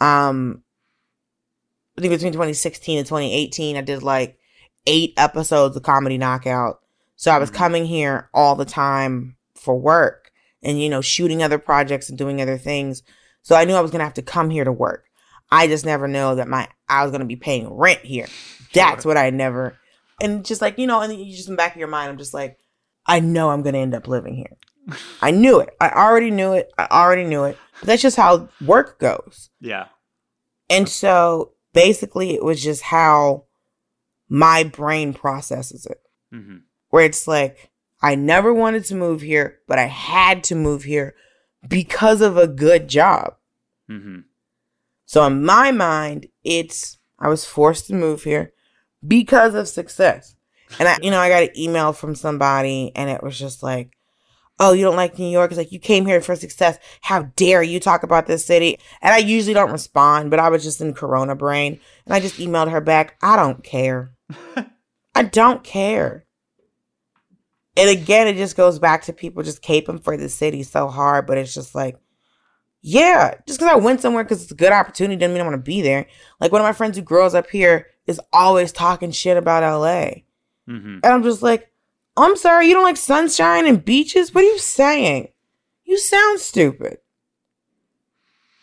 Um, 0.00 0.62
I 1.96 2.00
think 2.00 2.12
between 2.12 2.32
2016 2.32 2.98
and 2.98 3.06
2018, 3.06 3.76
I 3.76 3.80
did 3.82 4.02
like 4.02 4.38
eight 4.86 5.12
episodes 5.16 5.76
of 5.76 5.82
Comedy 5.82 6.16
Knockout. 6.18 6.80
So 7.16 7.30
I 7.30 7.38
was 7.38 7.50
Mhm. 7.50 7.54
coming 7.54 7.86
here 7.86 8.30
all 8.32 8.54
the 8.54 8.64
time 8.64 9.35
for 9.56 9.78
work 9.78 10.30
and, 10.62 10.80
you 10.80 10.88
know, 10.88 11.00
shooting 11.00 11.42
other 11.42 11.58
projects 11.58 12.08
and 12.08 12.18
doing 12.18 12.40
other 12.40 12.58
things. 12.58 13.02
So 13.42 13.54
I 13.54 13.64
knew 13.64 13.74
I 13.74 13.80
was 13.80 13.90
gonna 13.90 14.04
have 14.04 14.14
to 14.14 14.22
come 14.22 14.50
here 14.50 14.64
to 14.64 14.72
work. 14.72 15.04
I 15.50 15.66
just 15.68 15.86
never 15.86 16.08
know 16.08 16.34
that 16.34 16.48
my 16.48 16.68
I 16.88 17.02
was 17.02 17.12
gonna 17.12 17.24
be 17.24 17.36
paying 17.36 17.68
rent 17.68 18.00
here. 18.00 18.26
That's 18.74 19.04
what 19.04 19.16
I 19.16 19.30
never 19.30 19.78
and 20.20 20.44
just 20.44 20.62
like, 20.62 20.78
you 20.78 20.86
know, 20.86 21.00
and 21.00 21.12
you 21.12 21.34
just 21.36 21.48
in 21.48 21.54
the 21.54 21.58
back 21.58 21.74
of 21.74 21.78
your 21.78 21.88
mind, 21.88 22.10
I'm 22.10 22.18
just 22.18 22.34
like, 22.34 22.58
I 23.06 23.20
know 23.20 23.50
I'm 23.50 23.62
gonna 23.62 23.78
end 23.78 23.94
up 23.94 24.08
living 24.08 24.34
here. 24.34 24.56
I 25.22 25.30
knew 25.30 25.60
it. 25.60 25.74
I 25.80 25.90
already 25.90 26.30
knew 26.30 26.52
it. 26.52 26.72
I 26.78 26.86
already 26.90 27.24
knew 27.24 27.44
it. 27.44 27.58
But 27.80 27.86
that's 27.86 28.02
just 28.02 28.16
how 28.16 28.48
work 28.64 28.98
goes. 28.98 29.50
Yeah. 29.60 29.86
And 30.70 30.88
so 30.88 31.52
basically 31.72 32.34
it 32.34 32.44
was 32.44 32.62
just 32.62 32.82
how 32.82 33.44
my 34.28 34.64
brain 34.64 35.12
processes 35.12 35.86
it. 35.86 36.00
hmm 36.32 36.58
Where 36.90 37.04
it's 37.04 37.28
like, 37.28 37.70
I 38.06 38.14
never 38.14 38.54
wanted 38.54 38.84
to 38.84 38.94
move 38.94 39.20
here, 39.20 39.58
but 39.66 39.80
I 39.80 39.86
had 39.86 40.44
to 40.44 40.54
move 40.54 40.84
here 40.84 41.16
because 41.66 42.20
of 42.20 42.36
a 42.36 42.46
good 42.46 42.86
job. 42.86 43.34
hmm 43.88 44.20
So 45.06 45.24
in 45.24 45.44
my 45.44 45.72
mind, 45.72 46.28
it's 46.44 46.98
I 47.18 47.28
was 47.28 47.44
forced 47.44 47.88
to 47.88 47.94
move 47.94 48.22
here 48.22 48.52
because 49.04 49.56
of 49.56 49.66
success. 49.66 50.36
And 50.78 50.88
I, 50.88 50.98
you 51.02 51.10
know, 51.10 51.18
I 51.18 51.28
got 51.28 51.42
an 51.42 51.58
email 51.58 51.92
from 51.92 52.14
somebody 52.14 52.92
and 52.94 53.10
it 53.10 53.24
was 53.24 53.36
just 53.36 53.64
like, 53.64 53.90
Oh, 54.60 54.72
you 54.72 54.84
don't 54.84 54.94
like 54.94 55.18
New 55.18 55.28
York? 55.28 55.50
It's 55.50 55.58
like 55.58 55.72
you 55.72 55.80
came 55.80 56.06
here 56.06 56.20
for 56.20 56.36
success. 56.36 56.78
How 57.00 57.22
dare 57.34 57.62
you 57.64 57.80
talk 57.80 58.04
about 58.04 58.28
this 58.28 58.44
city? 58.44 58.78
And 59.02 59.12
I 59.12 59.18
usually 59.18 59.52
don't 59.52 59.72
respond, 59.72 60.30
but 60.30 60.38
I 60.38 60.48
was 60.48 60.62
just 60.62 60.80
in 60.80 60.94
Corona 60.94 61.34
brain 61.34 61.80
and 62.04 62.14
I 62.14 62.20
just 62.20 62.38
emailed 62.38 62.70
her 62.70 62.80
back. 62.80 63.16
I 63.20 63.34
don't 63.34 63.64
care. 63.64 64.12
I 65.16 65.24
don't 65.24 65.64
care. 65.64 66.25
And 67.76 67.90
again, 67.90 68.26
it 68.26 68.36
just 68.36 68.56
goes 68.56 68.78
back 68.78 69.02
to 69.02 69.12
people 69.12 69.42
just 69.42 69.62
caping 69.62 70.02
for 70.02 70.16
the 70.16 70.28
city 70.28 70.62
so 70.62 70.88
hard, 70.88 71.26
but 71.26 71.36
it's 71.38 71.54
just 71.54 71.74
like, 71.74 71.98
yeah, 72.80 73.34
just 73.46 73.58
because 73.58 73.72
I 73.72 73.76
went 73.76 74.00
somewhere 74.00 74.24
because 74.24 74.42
it's 74.42 74.52
a 74.52 74.56
good 74.56 74.72
opportunity 74.72 75.16
doesn't 75.16 75.34
mean 75.34 75.42
I 75.42 75.44
want 75.44 75.54
to 75.54 75.70
be 75.70 75.82
there. 75.82 76.06
Like 76.40 76.52
one 76.52 76.60
of 76.60 76.66
my 76.66 76.72
friends 76.72 76.96
who 76.96 77.02
grows 77.02 77.34
up 77.34 77.50
here 77.50 77.88
is 78.06 78.20
always 78.32 78.72
talking 78.72 79.10
shit 79.10 79.36
about 79.36 79.62
LA. 79.62 80.22
hmm 80.66 80.98
And 81.02 81.06
I'm 81.06 81.22
just 81.22 81.42
like, 81.42 81.70
I'm 82.16 82.36
sorry, 82.36 82.68
you 82.68 82.74
don't 82.74 82.84
like 82.84 82.96
sunshine 82.96 83.66
and 83.66 83.84
beaches? 83.84 84.32
What 84.32 84.44
are 84.44 84.48
you 84.48 84.58
saying? 84.58 85.28
You 85.84 85.98
sound 85.98 86.40
stupid. 86.40 86.98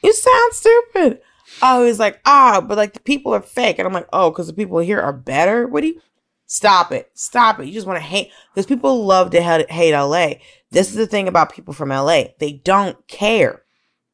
You 0.04 0.13
sound 0.13 0.54
stupid. 0.54 1.21
Oh, 1.62 1.86
he's 1.86 1.99
like, 1.99 2.19
ah, 2.26 2.62
but 2.62 2.78
like 2.78 2.93
the 2.93 2.99
people 2.99 3.34
are 3.34 3.41
fake. 3.41 3.78
And 3.78 3.88
I'm 3.88 3.93
like, 3.93 4.10
oh, 4.12 4.32
because 4.32 4.47
the 4.47 4.54
people 4.54 4.80
here 4.80 4.99
are 4.99 5.13
better? 5.13 5.67
What 5.67 5.82
do 5.82 5.88
you 5.88 6.02
stop 6.45 6.91
it? 6.91 7.10
Stop 7.13 7.60
it. 7.60 7.65
You 7.67 7.73
just 7.73 7.88
want 7.88 7.97
to 7.97 8.03
hate 8.06 8.32
because 8.53 8.65
people 8.65 9.06
love 9.06 9.32
to 9.32 9.41
hate, 9.41 9.93
LA. 9.93 10.34
This 10.71 10.89
is 10.89 10.95
the 10.95 11.08
thing 11.08 11.27
about 11.27 11.53
people 11.53 11.73
from 11.73 11.89
LA. 11.89 12.25
They 12.39 12.53
don't 12.63 13.08
care. 13.08 13.62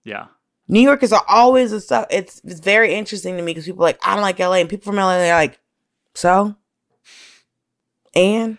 Yeah. 0.04 0.28
New 0.68 0.82
York 0.82 1.02
is 1.04 1.14
always 1.28 1.72
a 1.72 1.82
stuff. 1.82 2.06
It's 2.12 2.42
it's 2.44 2.60
very 2.60 2.94
interesting 2.94 3.38
to 3.38 3.42
me 3.42 3.52
because 3.52 3.66
people 3.66 3.82
are 3.84 3.88
like 3.88 4.00
I 4.06 4.14
don't 4.14 4.22
like 4.22 4.40
LA, 4.40 4.54
and 4.56 4.70
people 4.70 4.92
from 4.92 4.98
LA 4.98 5.18
they're 5.18 5.34
like, 5.34 5.60
so, 6.14 6.56
and 8.16 8.58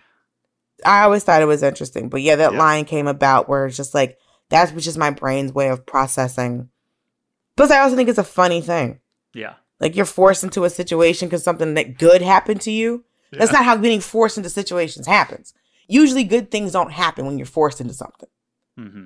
I 0.84 1.02
always 1.02 1.24
thought 1.24 1.42
it 1.42 1.46
was 1.46 1.62
interesting, 1.62 2.08
but 2.08 2.22
yeah, 2.22 2.36
that 2.36 2.52
Yeah. 2.52 2.58
line 2.58 2.84
came 2.84 3.06
about 3.06 3.48
where 3.48 3.66
it's 3.66 3.76
just 3.76 3.94
like 3.94 4.18
that's 4.48 4.72
just 4.72 4.98
my 4.98 5.10
brain's 5.10 5.52
way 5.52 5.68
of 5.68 5.86
processing. 5.86 6.68
Plus, 7.56 7.70
I 7.70 7.80
also 7.80 7.94
think 7.96 8.08
it's 8.08 8.18
a 8.18 8.24
funny 8.24 8.60
thing. 8.60 9.00
Yeah. 9.34 9.54
Like 9.78 9.94
you're 9.94 10.04
forced 10.06 10.42
into 10.42 10.64
a 10.64 10.70
situation 10.70 11.28
because 11.28 11.44
something 11.44 11.74
that 11.74 11.98
good 11.98 12.22
happened 12.22 12.60
to 12.62 12.70
you. 12.70 13.04
That's 13.38 13.52
not 13.52 13.64
how 13.64 13.76
getting 13.76 14.00
forced 14.00 14.36
into 14.36 14.50
situations 14.50 15.06
happens. 15.06 15.54
Usually, 15.88 16.24
good 16.24 16.50
things 16.50 16.72
don't 16.72 16.92
happen 16.92 17.26
when 17.26 17.38
you're 17.38 17.46
forced 17.46 17.80
into 17.80 17.94
something. 17.94 18.28
hmm 18.76 19.04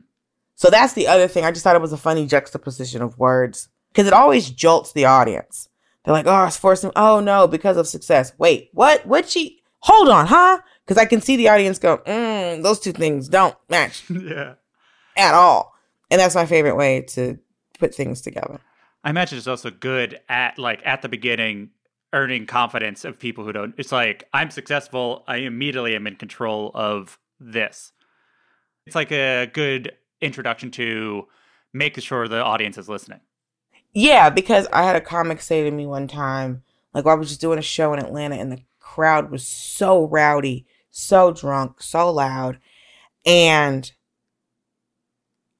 So 0.55 0.71
that's 0.71 0.93
the 0.95 1.07
other 1.09 1.29
thing. 1.29 1.45
I 1.45 1.51
just 1.51 1.65
thought 1.65 1.77
it 1.77 1.83
was 1.83 1.93
a 1.93 1.97
funny 1.99 2.27
juxtaposition 2.27 3.03
of 3.03 3.19
words 3.19 3.69
because 3.93 4.07
it 4.07 4.13
always 4.13 4.51
jolts 4.51 4.93
the 4.93 5.05
audience. 5.05 5.69
They're 6.05 6.15
like, 6.15 6.27
"Oh, 6.27 6.45
it's 6.47 6.57
forcing." 6.57 6.93
Oh 6.97 7.21
no, 7.21 7.47
because 7.49 7.77
of 7.77 7.89
success. 7.89 8.33
Wait, 8.39 8.71
what? 8.73 9.07
What 9.07 9.29
she? 9.29 9.63
Hold 9.81 10.09
on, 10.09 10.27
huh? 10.27 10.61
Because 10.85 10.99
I 10.99 11.07
can 11.07 11.21
see 11.21 11.37
the 11.37 11.49
audience 11.49 11.79
go, 11.79 11.99
mm, 11.99 12.63
"Those 12.63 12.81
two 12.81 12.93
things 12.93 13.29
don't 13.29 13.57
match 13.69 14.05
yeah. 14.11 14.55
at 15.17 15.35
all," 15.35 15.75
and 16.11 16.21
that's 16.21 16.35
my 16.35 16.47
favorite 16.47 16.77
way 16.77 17.03
to 17.03 17.39
put 17.79 17.95
things 17.95 18.21
together. 18.21 18.61
I 19.03 19.11
imagine 19.11 19.37
it's 19.39 19.47
also 19.47 19.71
good 19.71 20.21
at 20.29 20.59
like 20.59 20.81
at 20.85 21.03
the 21.03 21.09
beginning 21.09 21.71
earning 22.15 22.47
confidence 22.47 23.05
of 23.05 23.19
people 23.19 23.45
who 23.45 23.53
don't. 23.53 23.75
It's 23.77 23.93
like 23.93 24.27
I'm 24.33 24.51
successful. 24.51 25.25
I 25.29 25.39
immediately 25.39 25.95
am 25.95 26.07
in 26.07 26.17
control 26.17 26.71
of 26.75 27.19
this. 27.39 27.93
It's 28.87 28.97
like 28.97 29.13
a 29.13 29.51
good 29.53 29.93
introduction 30.21 30.71
to 30.73 31.27
make 31.73 32.01
sure 32.01 32.29
the 32.29 32.43
audience 32.43 32.79
is 32.79 32.89
listening. 32.89 33.21
Yeah, 33.93 34.31
because 34.31 34.67
I 34.73 34.85
had 34.85 34.97
a 34.97 35.01
comic 35.01 35.43
say 35.43 35.65
to 35.65 35.71
me 35.71 35.87
one 35.87 36.09
time, 36.09 36.63
like, 36.95 37.07
I 37.07 37.15
was 37.15 37.29
just 37.29 37.41
doing 37.41 37.59
a 37.59 37.63
show 37.63 37.93
in 37.93 37.99
Atlanta 37.99 38.37
and 38.37 38.51
the 38.51 38.63
crowd 38.81 39.31
was 39.31 39.47
so 39.47 40.07
rowdy, 40.07 40.67
so 40.91 41.33
drunk, 41.33 41.83
so 41.83 42.11
loud. 42.11 42.59
And 43.27 43.91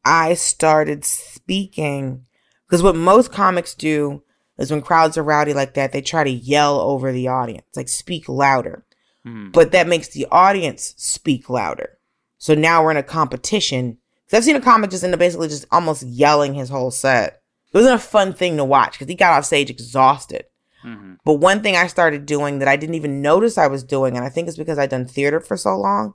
I 0.05 0.35
started 0.35 1.05
speaking 1.05 2.27
because 2.67 2.83
what 2.83 2.97
most 2.97 3.33
comics 3.33 3.75
do 3.75 4.23
is 4.59 4.71
when 4.71 4.83
crowds 4.83 5.19
are 5.19 5.23
rowdy 5.23 5.53
like 5.55 5.75
that, 5.75 5.93
they 5.93 6.01
try 6.01 6.25
to 6.25 6.31
yell 6.31 6.79
over 6.81 7.13
the 7.13 7.29
audience, 7.29 7.67
like 7.75 7.89
speak 7.89 8.29
louder. 8.29 8.85
Mhm. 9.27 9.53
But 9.53 9.73
that 9.73 9.89
makes 9.89 10.09
the 10.09 10.27
audience 10.31 10.95
speak 10.97 11.49
louder. 11.49 11.99
So 12.39 12.55
now 12.55 12.83
we're 12.83 12.91
in 12.93 12.97
a 12.97 13.03
competition. 13.03 13.99
Because 14.27 14.39
I've 14.39 14.45
seen 14.45 14.57
a 14.57 14.61
comic 14.61 14.91
just 14.91 15.05
end 15.05 15.15
up 15.15 15.19
basically 15.19 15.49
just 15.49 15.67
almost 15.71 16.03
yelling 16.03 16.55
his 16.55 16.69
whole 16.69 16.91
set. 16.91 17.43
It 17.73 17.77
wasn't 17.77 17.95
a 17.97 17.99
fun 17.99 18.33
thing 18.33 18.57
to 18.57 18.65
watch 18.65 18.93
because 18.93 19.09
he 19.09 19.15
got 19.15 19.33
off 19.33 19.45
stage 19.45 19.71
exhausted. 19.71 20.45
Mhm. 20.85 21.19
But 21.25 21.35
one 21.35 21.63
thing 21.63 21.77
I 21.77 21.87
started 21.87 22.27
doing 22.27 22.59
that 22.59 22.69
I 22.69 22.77
didn't 22.77 22.95
even 22.95 23.23
notice 23.23 23.59
I 23.59 23.67
was 23.67 23.83
doing, 23.83 24.17
and 24.17 24.25
I 24.25 24.29
think 24.29 24.47
it's 24.49 24.57
because 24.57 24.79
I'd 24.79 24.91
done 24.91 25.07
theater 25.07 25.41
for 25.41 25.57
so 25.57 25.77
long, 25.77 26.15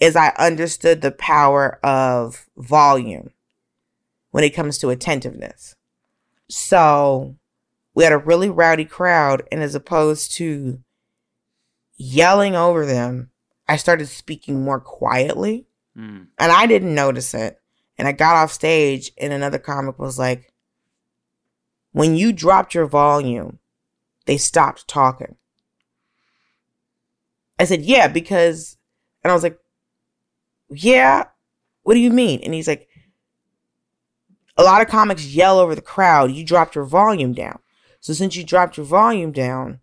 is 0.00 0.16
I 0.16 0.34
understood 0.38 1.00
the 1.00 1.12
power 1.12 1.78
of 1.84 2.48
volume 2.56 3.30
when 4.30 4.44
it 4.44 4.50
comes 4.50 4.78
to 4.78 4.90
attentiveness. 4.90 5.76
So 6.48 7.36
we 7.98 8.04
had 8.04 8.12
a 8.12 8.18
really 8.18 8.48
rowdy 8.48 8.84
crowd, 8.84 9.42
and 9.50 9.60
as 9.60 9.74
opposed 9.74 10.30
to 10.30 10.78
yelling 11.96 12.54
over 12.54 12.86
them, 12.86 13.30
I 13.68 13.76
started 13.76 14.06
speaking 14.06 14.62
more 14.62 14.78
quietly 14.78 15.66
Mm. 15.96 16.28
and 16.38 16.52
I 16.52 16.66
didn't 16.66 16.94
notice 16.94 17.34
it. 17.34 17.60
And 17.96 18.06
I 18.06 18.12
got 18.12 18.36
off 18.36 18.52
stage, 18.52 19.10
and 19.18 19.32
another 19.32 19.58
comic 19.58 19.98
was 19.98 20.16
like, 20.16 20.52
When 21.90 22.14
you 22.14 22.32
dropped 22.32 22.72
your 22.72 22.86
volume, 22.86 23.58
they 24.26 24.36
stopped 24.36 24.86
talking. 24.86 25.34
I 27.58 27.64
said, 27.64 27.82
Yeah, 27.82 28.06
because, 28.06 28.76
and 29.24 29.32
I 29.32 29.34
was 29.34 29.42
like, 29.42 29.58
Yeah, 30.70 31.24
what 31.82 31.94
do 31.94 32.00
you 32.00 32.10
mean? 32.12 32.42
And 32.44 32.54
he's 32.54 32.68
like, 32.68 32.88
A 34.56 34.62
lot 34.62 34.82
of 34.82 34.86
comics 34.86 35.26
yell 35.26 35.58
over 35.58 35.74
the 35.74 35.82
crowd, 35.82 36.30
you 36.30 36.44
dropped 36.44 36.76
your 36.76 36.84
volume 36.84 37.32
down. 37.32 37.58
So 38.00 38.12
since 38.12 38.36
you 38.36 38.44
dropped 38.44 38.76
your 38.76 38.86
volume 38.86 39.32
down, 39.32 39.80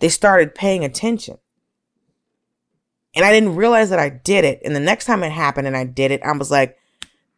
they 0.00 0.08
started 0.08 0.54
paying 0.54 0.84
attention. 0.84 1.38
And 3.14 3.24
I 3.24 3.32
didn't 3.32 3.56
realize 3.56 3.90
that 3.90 3.98
I 3.98 4.08
did 4.08 4.44
it. 4.44 4.60
And 4.64 4.74
the 4.74 4.80
next 4.80 5.04
time 5.04 5.22
it 5.22 5.32
happened 5.32 5.66
and 5.66 5.76
I 5.76 5.84
did 5.84 6.10
it, 6.10 6.22
I 6.22 6.32
was 6.32 6.50
like, 6.50 6.78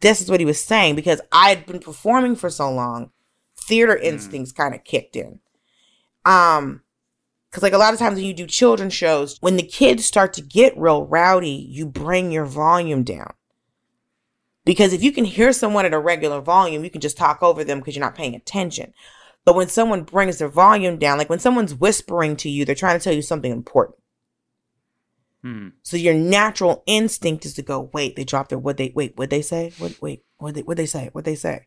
this 0.00 0.20
is 0.20 0.30
what 0.30 0.40
he 0.40 0.46
was 0.46 0.62
saying 0.62 0.94
because 0.94 1.20
I 1.32 1.48
had 1.48 1.66
been 1.66 1.80
performing 1.80 2.36
for 2.36 2.50
so 2.50 2.70
long. 2.70 3.10
Theater 3.56 3.96
instincts 3.96 4.52
kind 4.52 4.74
of 4.74 4.84
kicked 4.84 5.16
in. 5.16 5.40
Um, 6.24 6.82
because 7.50 7.62
like 7.62 7.72
a 7.72 7.78
lot 7.78 7.92
of 7.92 8.00
times 8.00 8.16
when 8.16 8.24
you 8.24 8.34
do 8.34 8.48
children's 8.48 8.94
shows, 8.94 9.38
when 9.40 9.56
the 9.56 9.62
kids 9.62 10.04
start 10.04 10.32
to 10.34 10.42
get 10.42 10.76
real 10.76 11.06
rowdy, 11.06 11.50
you 11.70 11.86
bring 11.86 12.32
your 12.32 12.44
volume 12.44 13.04
down. 13.04 13.32
Because 14.64 14.92
if 14.92 15.04
you 15.04 15.12
can 15.12 15.24
hear 15.24 15.52
someone 15.52 15.84
at 15.84 15.94
a 15.94 15.98
regular 16.00 16.40
volume, 16.40 16.82
you 16.82 16.90
can 16.90 17.00
just 17.00 17.16
talk 17.16 17.44
over 17.44 17.62
them 17.62 17.78
because 17.78 17.94
you're 17.94 18.04
not 18.04 18.16
paying 18.16 18.34
attention. 18.34 18.92
But 19.44 19.54
when 19.56 19.68
someone 19.68 20.04
brings 20.04 20.38
their 20.38 20.48
volume 20.48 20.98
down, 20.98 21.18
like 21.18 21.28
when 21.28 21.38
someone's 21.38 21.74
whispering 21.74 22.36
to 22.36 22.48
you, 22.48 22.64
they're 22.64 22.74
trying 22.74 22.98
to 22.98 23.04
tell 23.04 23.12
you 23.12 23.22
something 23.22 23.52
important. 23.52 23.98
Mhm. 25.44 25.72
So 25.82 25.96
your 25.98 26.14
natural 26.14 26.82
instinct 26.86 27.44
is 27.44 27.52
to 27.54 27.62
go, 27.62 27.90
wait, 27.92 28.16
they 28.16 28.24
dropped 28.24 28.48
their 28.48 28.58
what 28.58 28.78
they 28.78 28.92
wait, 28.94 29.16
what 29.16 29.28
they 29.28 29.42
say? 29.42 29.72
What 29.78 30.00
wait, 30.00 30.24
what 30.38 30.54
they 30.54 30.62
what 30.62 30.78
they 30.78 30.86
say? 30.86 31.10
What 31.12 31.26
they 31.26 31.34
say? 31.34 31.66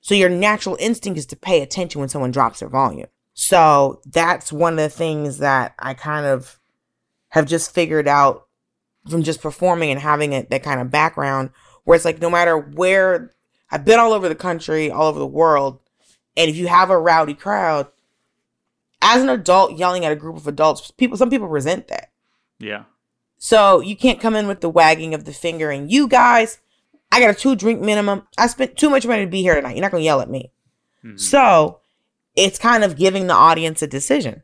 So 0.00 0.14
your 0.14 0.28
natural 0.28 0.76
instinct 0.80 1.18
is 1.18 1.26
to 1.26 1.36
pay 1.36 1.62
attention 1.62 2.00
when 2.00 2.08
someone 2.08 2.32
drops 2.32 2.60
their 2.60 2.68
volume. 2.68 3.08
So 3.34 4.00
that's 4.06 4.52
one 4.52 4.74
of 4.74 4.78
the 4.78 4.88
things 4.88 5.38
that 5.38 5.74
I 5.78 5.94
kind 5.94 6.26
of 6.26 6.58
have 7.28 7.46
just 7.46 7.72
figured 7.72 8.08
out 8.08 8.46
from 9.08 9.22
just 9.22 9.42
performing 9.42 9.90
and 9.90 10.00
having 10.00 10.32
it, 10.32 10.50
that 10.50 10.62
kind 10.62 10.80
of 10.80 10.90
background 10.90 11.50
where 11.84 11.94
it's 11.94 12.04
like 12.04 12.20
no 12.20 12.30
matter 12.30 12.58
where 12.58 13.32
I've 13.70 13.84
been 13.84 14.00
all 14.00 14.12
over 14.12 14.28
the 14.28 14.34
country, 14.34 14.90
all 14.90 15.06
over 15.06 15.18
the 15.18 15.26
world, 15.26 15.80
and 16.36 16.50
if 16.50 16.56
you 16.56 16.68
have 16.68 16.90
a 16.90 16.98
rowdy 16.98 17.34
crowd, 17.34 17.88
as 19.02 19.22
an 19.22 19.28
adult 19.28 19.76
yelling 19.76 20.04
at 20.04 20.12
a 20.12 20.16
group 20.16 20.36
of 20.36 20.46
adults, 20.46 20.90
people 20.90 21.16
some 21.16 21.30
people 21.30 21.48
resent 21.48 21.88
that. 21.88 22.10
Yeah. 22.58 22.84
So 23.38 23.80
you 23.80 23.96
can't 23.96 24.20
come 24.20 24.34
in 24.34 24.46
with 24.46 24.60
the 24.60 24.70
wagging 24.70 25.14
of 25.14 25.24
the 25.24 25.32
finger 25.32 25.70
and 25.70 25.90
you 25.90 26.08
guys, 26.08 26.58
I 27.12 27.20
got 27.20 27.30
a 27.30 27.34
two 27.34 27.54
drink 27.54 27.80
minimum. 27.80 28.26
I 28.38 28.46
spent 28.46 28.76
too 28.76 28.90
much 28.90 29.06
money 29.06 29.24
to 29.24 29.30
be 29.30 29.42
here 29.42 29.54
tonight. 29.54 29.76
You're 29.76 29.82
not 29.82 29.92
gonna 29.92 30.04
yell 30.04 30.20
at 30.20 30.30
me. 30.30 30.52
Mm-hmm. 31.04 31.18
So 31.18 31.80
it's 32.34 32.58
kind 32.58 32.84
of 32.84 32.96
giving 32.96 33.26
the 33.26 33.34
audience 33.34 33.82
a 33.82 33.86
decision. 33.86 34.42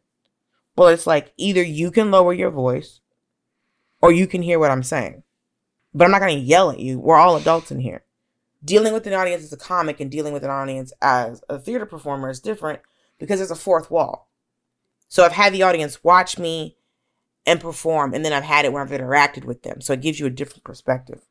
Well, 0.77 0.89
it's 0.89 1.07
like 1.07 1.33
either 1.37 1.63
you 1.63 1.91
can 1.91 2.11
lower 2.11 2.33
your 2.33 2.51
voice 2.51 3.01
or 4.01 4.11
you 4.11 4.27
can 4.27 4.43
hear 4.43 4.59
what 4.59 4.71
I'm 4.71 4.83
saying. 4.83 5.23
But 5.95 6.05
I'm 6.05 6.11
not 6.11 6.21
going 6.21 6.39
to 6.39 6.45
yell 6.45 6.71
at 6.71 6.81
you. 6.81 6.99
We're 6.99 7.17
all 7.17 7.37
adults 7.37 7.71
in 7.71 7.81
here. 7.81 8.03
Dealing 8.65 8.93
with 8.93 9.07
an 9.07 9.13
audience 9.13 9.43
as 9.43 9.53
a 9.53 9.57
comic 9.57 10.01
and 10.01 10.11
dealing 10.11 10.33
with 10.33 10.45
an 10.45 10.51
audience 10.51 10.93
as 11.01 11.43
a 11.49 11.59
theater 11.59 11.87
performer 11.87 12.31
is 12.31 12.41
different 12.41 12.81
because 13.19 13.39
there's 13.39 13.51
a 13.51 13.57
fourth 13.57 13.91
wall. 13.91 14.31
So 15.09 15.25
I've 15.25 15.33
had 15.33 15.53
the 15.53 15.63
audience 15.63 16.03
watch 16.05 16.39
me 16.39 16.77
and 17.45 17.61
perform, 17.61 18.15
and 18.15 18.25
then 18.25 18.33
I've 18.33 18.45
had 18.45 18.65
it 18.65 18.73
where 18.73 18.83
I've 18.83 18.91
interacted 18.91 19.45
with 19.45 19.63
them. 19.63 19.81
So 19.81 19.93
it 19.93 20.01
gives 20.01 20.21
you 20.21 20.27
a 20.27 20.31
different 20.31 20.65
perspective. 20.65 21.27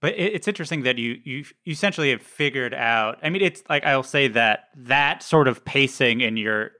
But 0.00 0.14
it's 0.16 0.46
interesting 0.46 0.82
that 0.82 0.96
you 0.96 1.18
you 1.24 1.44
essentially 1.66 2.10
have 2.10 2.22
figured 2.22 2.72
out. 2.72 3.18
I 3.22 3.30
mean, 3.30 3.42
it's 3.42 3.62
like 3.68 3.84
I'll 3.84 4.04
say 4.04 4.28
that 4.28 4.68
that 4.76 5.22
sort 5.22 5.48
of 5.48 5.64
pacing 5.64 6.20
in 6.20 6.36
your 6.36 6.70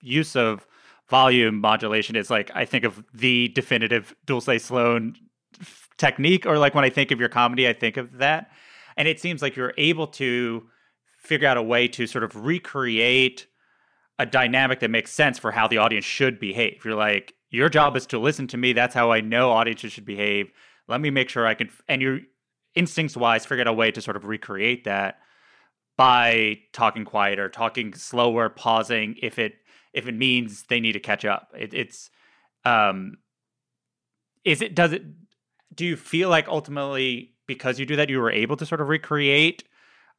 use 0.00 0.36
of 0.36 0.66
volume 1.08 1.60
modulation 1.60 2.14
is 2.14 2.30
like 2.30 2.50
I 2.54 2.64
think 2.64 2.84
of 2.84 3.02
the 3.12 3.48
definitive 3.48 4.14
Dulce 4.26 4.62
Sloan 4.62 5.16
technique, 5.96 6.46
or 6.46 6.56
like 6.58 6.74
when 6.74 6.84
I 6.84 6.90
think 6.90 7.10
of 7.10 7.18
your 7.18 7.28
comedy, 7.28 7.68
I 7.68 7.72
think 7.72 7.96
of 7.96 8.18
that. 8.18 8.50
And 8.98 9.08
it 9.08 9.20
seems 9.20 9.40
like 9.40 9.56
you're 9.56 9.72
able 9.78 10.08
to 10.08 10.66
figure 11.18 11.48
out 11.48 11.56
a 11.56 11.62
way 11.62 11.88
to 11.88 12.06
sort 12.06 12.24
of 12.24 12.36
recreate 12.36 13.46
a 14.18 14.26
dynamic 14.26 14.80
that 14.80 14.90
makes 14.90 15.12
sense 15.12 15.38
for 15.38 15.52
how 15.52 15.68
the 15.68 15.78
audience 15.78 16.04
should 16.04 16.40
behave. 16.40 16.84
You're 16.84 16.96
like, 16.96 17.34
your 17.48 17.68
job 17.68 17.96
is 17.96 18.06
to 18.06 18.18
listen 18.18 18.48
to 18.48 18.56
me. 18.56 18.72
That's 18.72 18.94
how 18.94 19.12
I 19.12 19.20
know 19.20 19.50
audiences 19.50 19.92
should 19.92 20.04
behave. 20.04 20.50
Let 20.88 21.00
me 21.00 21.10
make 21.10 21.28
sure 21.28 21.46
I 21.46 21.54
can, 21.54 21.70
and 21.88 22.02
your 22.02 22.18
instincts 22.74 23.16
wise, 23.16 23.46
figure 23.46 23.62
out 23.62 23.68
a 23.68 23.72
way 23.72 23.92
to 23.92 24.02
sort 24.02 24.16
of 24.16 24.24
recreate 24.24 24.84
that 24.84 25.20
by 25.96 26.58
talking 26.72 27.04
quieter, 27.04 27.48
talking 27.48 27.94
slower, 27.94 28.48
pausing 28.48 29.16
if 29.22 29.38
it 29.38 29.54
if 29.92 30.06
it 30.06 30.14
means 30.14 30.64
they 30.64 30.80
need 30.80 30.92
to 30.92 31.00
catch 31.00 31.24
up. 31.24 31.48
It, 31.58 31.72
it's 31.72 32.10
um, 32.64 33.18
is 34.44 34.60
it 34.60 34.74
does 34.74 34.92
it 34.92 35.02
do 35.74 35.86
you 35.86 35.96
feel 35.96 36.28
like 36.28 36.48
ultimately 36.48 37.34
because 37.48 37.80
you 37.80 37.86
do 37.86 37.96
that 37.96 38.08
you 38.08 38.20
were 38.20 38.30
able 38.30 38.56
to 38.56 38.64
sort 38.64 38.80
of 38.80 38.88
recreate 38.88 39.64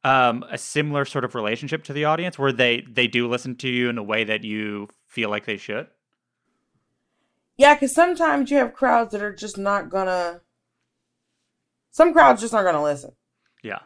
um, 0.04 0.44
a 0.50 0.58
similar 0.58 1.06
sort 1.06 1.24
of 1.24 1.34
relationship 1.34 1.84
to 1.84 1.94
the 1.94 2.04
audience 2.04 2.38
where 2.38 2.52
they 2.52 2.82
they 2.82 3.06
do 3.06 3.26
listen 3.28 3.56
to 3.56 3.68
you 3.68 3.88
in 3.88 3.96
a 3.96 4.02
way 4.02 4.24
that 4.24 4.44
you 4.44 4.88
feel 5.06 5.30
like 5.30 5.46
they 5.46 5.56
should? 5.56 5.86
Yeah 7.56 7.74
because 7.74 7.94
sometimes 7.94 8.50
you 8.50 8.58
have 8.58 8.74
crowds 8.74 9.12
that 9.12 9.22
are 9.22 9.34
just 9.34 9.56
not 9.56 9.88
gonna 9.88 10.42
some 11.90 12.12
crowds 12.12 12.42
just 12.42 12.52
aren't 12.52 12.66
gonna 12.66 12.82
listen. 12.82 13.12
Yeah. 13.62 13.80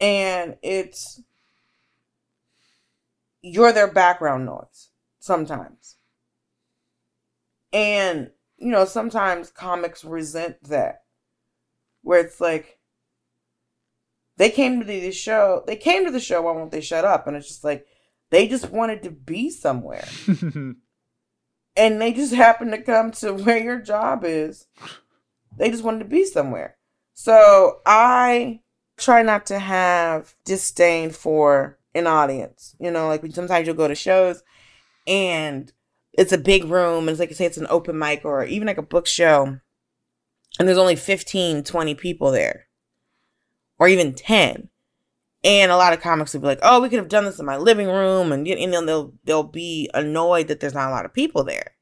And 0.00 0.56
it's 0.62 1.20
you're 3.42 3.72
their 3.72 3.90
background 3.90 4.46
noise 4.46 4.90
sometimes. 5.20 5.96
And 7.72 8.30
you 8.56 8.70
know 8.70 8.84
sometimes 8.84 9.50
comics 9.50 10.04
resent 10.04 10.56
that 10.64 11.02
where 12.02 12.20
it's 12.20 12.40
like 12.40 12.77
they 14.38 14.50
came 14.50 14.80
to 14.80 14.86
the 14.86 15.12
show 15.12 15.62
they 15.66 15.76
came 15.76 16.04
to 16.04 16.10
the 16.10 16.20
show 16.20 16.42
why 16.42 16.52
won't 16.52 16.70
they 16.70 16.80
shut 16.80 17.04
up? 17.04 17.26
And 17.26 17.36
it's 17.36 17.48
just 17.48 17.64
like 17.64 17.86
they 18.30 18.48
just 18.48 18.70
wanted 18.70 19.02
to 19.02 19.10
be 19.10 19.50
somewhere. 19.50 20.06
And 21.76 22.02
they 22.02 22.12
just 22.12 22.34
happened 22.34 22.72
to 22.72 22.82
come 22.82 23.12
to 23.12 23.32
where 23.44 23.62
your 23.62 23.80
job 23.80 24.24
is. 24.24 24.66
They 25.56 25.70
just 25.70 25.84
wanted 25.84 26.00
to 26.00 26.04
be 26.06 26.24
somewhere. 26.24 26.76
So 27.14 27.80
i 27.86 28.60
try 28.96 29.22
not 29.22 29.46
to 29.46 29.60
have 29.60 30.34
disdain 30.44 31.10
for 31.10 31.78
an 31.94 32.08
audience. 32.08 32.74
You 32.80 32.90
know 32.90 33.06
like 33.06 33.24
sometimes 33.32 33.66
you'll 33.66 33.76
go 33.76 33.86
to 33.86 33.94
shows 33.94 34.42
and 35.06 35.72
it's 36.12 36.32
a 36.32 36.38
big 36.38 36.64
room 36.64 37.02
and 37.02 37.10
it's 37.10 37.20
like 37.20 37.28
you 37.28 37.36
say 37.36 37.46
it's 37.46 37.58
an 37.58 37.68
open 37.70 37.96
mic 37.96 38.24
or 38.24 38.44
even 38.44 38.66
like 38.66 38.78
a 38.78 38.82
book 38.82 39.06
show 39.06 39.60
and 40.58 40.66
there's 40.66 40.78
only 40.78 40.96
15, 40.96 41.62
20 41.62 41.94
people 41.94 42.32
there, 42.32 42.66
or 43.78 43.88
even 43.88 44.14
10. 44.14 44.68
And 45.44 45.70
a 45.70 45.76
lot 45.76 45.92
of 45.92 46.00
comics 46.00 46.34
will 46.34 46.40
be 46.40 46.48
like, 46.48 46.58
oh, 46.62 46.80
we 46.80 46.88
could 46.88 46.98
have 46.98 47.08
done 47.08 47.24
this 47.24 47.38
in 47.38 47.46
my 47.46 47.56
living 47.56 47.86
room. 47.86 48.32
And, 48.32 48.46
and 48.46 48.88
they'll, 48.88 49.14
they'll 49.24 49.44
be 49.44 49.88
annoyed 49.94 50.48
that 50.48 50.60
there's 50.60 50.74
not 50.74 50.88
a 50.88 50.92
lot 50.92 51.04
of 51.04 51.14
people 51.14 51.44
there. 51.44 51.72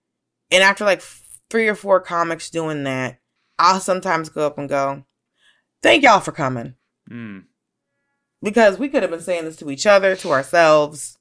And 0.51 0.63
after 0.63 0.85
like 0.85 1.03
three 1.51 1.69
or 1.69 1.75
four 1.75 2.01
comics 2.01 2.51
doing 2.51 2.85
that, 2.85 3.19
I'll 3.59 3.81
sometimes 3.81 4.29
go 4.29 4.47
up 4.47 4.59
and 4.59 4.69
go, 4.69 5.05
thank 5.83 6.03
y'all 6.03 6.21
for 6.21 6.33
coming. 6.33 6.75
Mm. 7.11 7.45
Because 8.43 8.79
we 8.79 8.89
could 8.89 9.03
have 9.03 9.11
been 9.11 9.21
saying 9.21 9.45
this 9.45 9.57
to 9.57 9.71
each 9.71 9.87
other, 9.87 10.15
to 10.17 10.31
ourselves. 10.31 11.19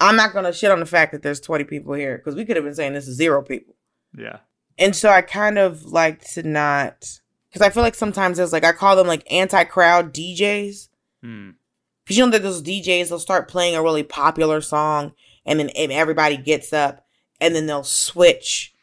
I'm 0.00 0.16
not 0.16 0.32
going 0.32 0.44
to 0.44 0.52
shit 0.52 0.70
on 0.70 0.80
the 0.80 0.86
fact 0.86 1.12
that 1.12 1.22
there's 1.22 1.40
20 1.40 1.64
people 1.64 1.94
here 1.94 2.18
because 2.18 2.34
we 2.34 2.44
could 2.44 2.56
have 2.56 2.64
been 2.64 2.74
saying 2.74 2.94
this 2.94 3.06
to 3.06 3.12
zero 3.12 3.42
people. 3.42 3.74
Yeah. 4.16 4.38
And 4.78 4.94
so 4.94 5.08
I 5.08 5.22
kind 5.22 5.58
of 5.58 5.84
like 5.84 6.24
to 6.32 6.42
not, 6.42 7.20
because 7.56 7.66
I 7.66 7.72
feel 7.72 7.82
like 7.82 7.94
sometimes 7.94 8.38
it's 8.38 8.52
like, 8.52 8.64
I 8.64 8.72
call 8.72 8.96
them 8.96 9.06
like 9.06 9.26
anti 9.32 9.64
crowd 9.64 10.12
DJs. 10.12 10.88
Hmm. 11.22 11.50
Because 12.04 12.18
you 12.18 12.24
know 12.26 12.30
that 12.32 12.42
those 12.42 12.62
DJs, 12.62 13.08
they'll 13.08 13.18
start 13.18 13.48
playing 13.48 13.74
a 13.74 13.82
really 13.82 14.02
popular 14.02 14.60
song 14.60 15.14
and 15.46 15.58
then 15.58 15.70
everybody 15.74 16.36
gets 16.36 16.74
up 16.74 17.06
and 17.40 17.54
then 17.54 17.64
they'll 17.64 17.82
switch 17.82 18.74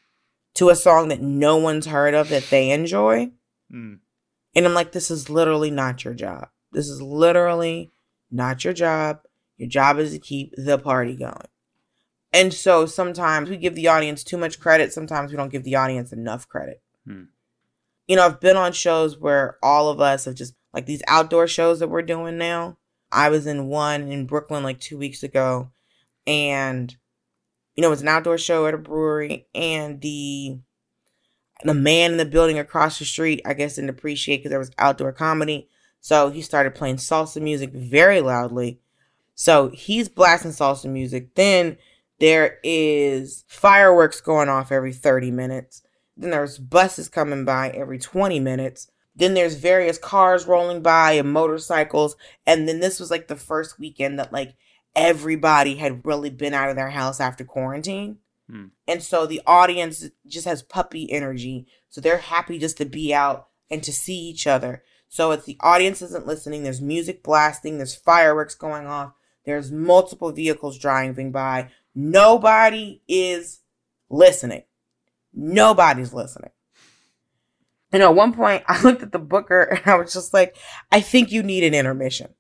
to 0.56 0.70
a 0.70 0.76
song 0.76 1.10
that 1.10 1.22
no 1.22 1.56
one's 1.56 1.86
heard 1.86 2.16
of 2.16 2.30
that 2.30 2.50
they 2.50 2.72
enjoy. 2.72 3.32
Mm. 3.72 4.00
And 4.56 4.66
I'm 4.66 4.74
like, 4.74 4.92
this 4.92 5.12
is 5.12 5.30
literally 5.30 5.70
not 5.70 6.04
your 6.04 6.16
job. 6.16 6.48
This 6.72 6.90
is 6.90 7.00
literally 7.00 7.92
not 8.32 8.64
your 8.64 8.74
job. 8.74 9.20
Your 9.58 9.70
job 9.70 10.00
is 10.00 10.14
to 10.14 10.20
keep 10.20 10.52
the 10.58 10.80
party 10.80 11.16
going. 11.16 11.48
And 12.34 12.52
so 12.52 12.88
sometimes 12.88 13.52
we 13.52 13.58
give 13.58 13.76
the 13.76 13.88
audience 13.88 14.24
too 14.24 14.38
much 14.38 14.60
credit. 14.60 14.92
Sometimes 14.92 15.30
we 15.30 15.38
don't 15.38 15.52
give 15.52 15.64
the 15.64 15.76
audience 15.76 16.12
enough 16.12 16.50
credit. 16.50 16.82
Hmm. 17.06 17.26
You 18.08 18.16
know, 18.16 18.26
I've 18.26 18.40
been 18.40 18.58
on 18.58 18.74
shows 18.74 19.18
where 19.18 19.58
all 19.64 19.90
of 19.90 20.02
us 20.02 20.26
have 20.26 20.36
just 20.36 20.54
like 20.74 20.86
these 20.86 21.04
outdoor 21.08 21.48
shows 21.48 21.80
that 21.80 21.90
we're 21.90 22.02
doing 22.02 22.38
now. 22.38 22.78
I 23.12 23.30
was 23.30 23.46
in 23.48 23.68
one 23.68 24.12
in 24.12 24.26
Brooklyn 24.26 24.64
like 24.64 24.80
two 24.80 24.98
weeks 24.98 25.24
ago, 25.24 25.72
and 26.26 26.96
you 27.76 27.82
know, 27.82 27.88
it 27.88 27.92
was 27.92 28.02
an 28.02 28.08
outdoor 28.08 28.38
show 28.38 28.66
at 28.68 28.74
a 28.74 28.78
brewery, 28.78 29.48
and 29.54 30.02
the 30.02 30.60
the 31.64 31.74
man 31.74 32.12
in 32.12 32.18
the 32.18 32.26
building 32.26 32.60
across 32.60 33.00
the 33.00 33.06
street, 33.06 33.42
I 33.46 33.54
guess, 33.54 33.76
didn't 33.76 33.90
appreciate 33.90 34.38
because 34.38 34.50
there 34.50 34.60
was 34.60 34.72
outdoor 34.78 35.14
comedy. 35.14 35.70
So 36.02 36.30
he 36.30 36.42
started 36.42 36.76
playing 36.76 36.98
salsa 36.98 37.42
music 37.42 37.72
very 37.72 38.20
loudly. 38.20 38.80
So 39.36 39.70
he's 39.70 40.10
blasting 40.10 40.52
salsa 40.52 40.90
music. 40.90 41.36
Then 41.36 41.78
there 42.20 42.60
is 42.64 43.46
fireworks 43.48 44.20
going 44.22 44.50
off 44.50 44.72
every 44.72 44.94
30 44.94 45.32
minutes. 45.32 45.84
Then 46.16 46.32
there's 46.32 46.58
buses 46.58 47.10
coming 47.10 47.46
by 47.46 47.70
every 47.70 48.00
20 48.00 48.40
minutes. 48.40 48.90
Then 49.16 49.34
there's 49.34 49.56
various 49.56 49.98
cars 49.98 50.48
rolling 50.48 50.82
by 50.82 51.14
and 51.14 51.32
motorcycles. 51.32 52.16
And 52.46 52.68
then 52.68 52.80
this 52.80 53.00
was 53.00 53.12
like 53.12 53.28
the 53.28 53.36
first 53.36 53.80
weekend 53.80 54.20
that 54.20 54.34
like 54.34 54.56
everybody 54.96 55.76
had 55.76 56.06
really 56.06 56.30
been 56.30 56.54
out 56.54 56.70
of 56.70 56.76
their 56.76 56.90
house 56.90 57.20
after 57.20 57.44
quarantine. 57.44 58.18
Hmm. 58.50 58.68
And 58.88 59.02
so 59.02 59.26
the 59.26 59.42
audience 59.46 60.10
just 60.28 60.46
has 60.46 60.62
puppy 60.62 61.12
energy. 61.12 61.68
So 61.90 62.02
they're 62.02 62.18
happy 62.18 62.60
just 62.60 62.78
to 62.78 62.86
be 62.86 63.14
out 63.14 63.48
and 63.70 63.84
to 63.84 63.94
see 63.94 64.18
each 64.18 64.48
other. 64.48 64.84
So 65.10 65.32
if 65.32 65.46
the 65.46 65.58
audience 65.60 66.02
isn't 66.02 66.26
listening, 66.26 66.64
there's 66.64 66.82
music 66.82 67.24
blasting, 67.24 67.78
there's 67.78 67.96
fireworks 67.96 68.56
going 68.56 68.88
off, 68.88 69.14
there's 69.46 69.72
multiple 69.72 70.32
vehicles 70.32 70.80
driving 70.80 71.32
by, 71.32 71.70
Nobody 71.96 73.02
is 73.08 73.60
listening. 74.10 74.64
Nobody's 75.34 76.14
listening. 76.14 76.52
Know, 77.92 78.10
at 78.10 78.16
one 78.16 78.34
point 78.34 78.64
I 78.68 78.82
looked 78.82 79.04
at 79.04 79.12
the 79.12 79.20
booker 79.20 79.62
and 79.62 79.82
I 79.86 79.96
was 79.96 80.14
just 80.14 80.34
like, 80.34 80.58
I 80.92 81.02
think 81.02 81.32
you 81.32 81.44
need 81.44 81.64
an 81.64 81.74
intermission. 81.74 82.34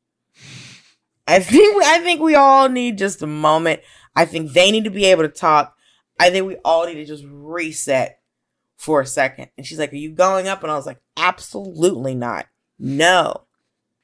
I 1.27 1.39
think 1.39 1.81
I 1.83 1.99
think 1.99 2.21
we 2.21 2.35
all 2.35 2.67
need 2.67 2.97
just 2.97 3.21
a 3.21 3.27
moment. 3.27 3.81
I 4.15 4.25
think 4.25 4.51
they 4.51 4.71
need 4.71 4.83
to 4.83 4.89
be 4.89 5.05
able 5.05 5.23
to 5.23 5.29
talk. 5.29 5.75
I 6.19 6.29
think 6.29 6.47
we 6.47 6.57
all 6.65 6.85
need 6.85 6.95
to 6.95 7.05
just 7.05 7.23
reset 7.27 8.19
for 8.75 8.99
a 9.01 9.05
second. 9.05 9.49
And 9.57 9.65
she's 9.65 9.79
like, 9.79 9.93
Are 9.93 9.97
you 9.97 10.11
going 10.11 10.47
up? 10.47 10.63
And 10.63 10.71
I 10.71 10.75
was 10.75 10.85
like, 10.85 10.99
Absolutely 11.15 12.15
not. 12.15 12.47
No. 12.77 13.43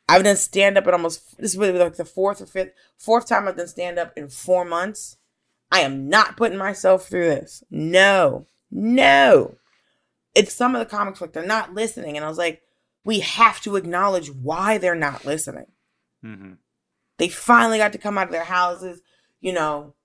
I've 0.08 0.24
done 0.24 0.38
stand 0.38 0.78
up 0.78 0.88
in 0.88 0.94
almost 0.94 1.38
this 1.38 1.54
is 1.54 1.58
like 1.58 1.96
the 1.96 2.06
fourth 2.06 2.42
or 2.42 2.48
fifth 2.48 2.72
fourth 2.98 3.28
time 3.28 3.48
I've 3.48 3.58
done 3.58 3.68
stand 3.68 4.00
up 4.00 4.14
in 4.16 4.30
four 4.30 4.66
months. 4.66 5.18
I 5.72 5.82
am 5.82 6.10
not 6.10 6.36
putting 6.36 6.58
myself 6.58 7.08
through 7.08 7.26
this. 7.26 7.64
No, 7.70 8.48
no. 8.72 9.56
It's 10.36 10.54
some 10.54 10.76
of 10.76 10.80
the 10.80 10.86
comics 10.86 11.22
like 11.22 11.34
they're 11.34 11.46
not 11.46 11.74
listening, 11.74 12.16
and 12.16 12.26
I 12.26 12.30
was 12.30 12.38
like, 12.38 12.62
we 13.04 13.20
have 13.22 13.60
to 13.62 13.76
acknowledge 13.76 14.30
why 14.32 14.78
they're 14.78 14.94
not 14.96 15.26
listening. 15.26 15.66
Mm-hmm. 16.24 16.54
They 17.18 17.30
finally 17.30 17.78
got 17.78 17.94
to 17.94 17.98
come 17.98 18.18
out 18.18 18.28
of 18.28 18.32
their 18.32 18.44
houses. 18.44 19.02
You 19.42 19.54
know, 19.54 19.96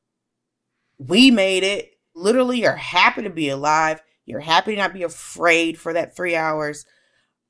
we 0.99 1.31
made 1.31 1.63
it. 1.63 1.91
Literally, 2.15 2.61
you're 2.63 2.77
happy 2.77 3.23
to 3.23 3.31
be 3.31 3.49
alive. 3.49 4.01
You're 4.25 4.41
happy 4.41 4.73
to 4.75 4.81
not 4.81 4.95
be 4.95 5.03
afraid 5.03 5.79
for 5.79 5.93
that 5.93 6.17
three 6.17 6.35
hours. 6.37 6.87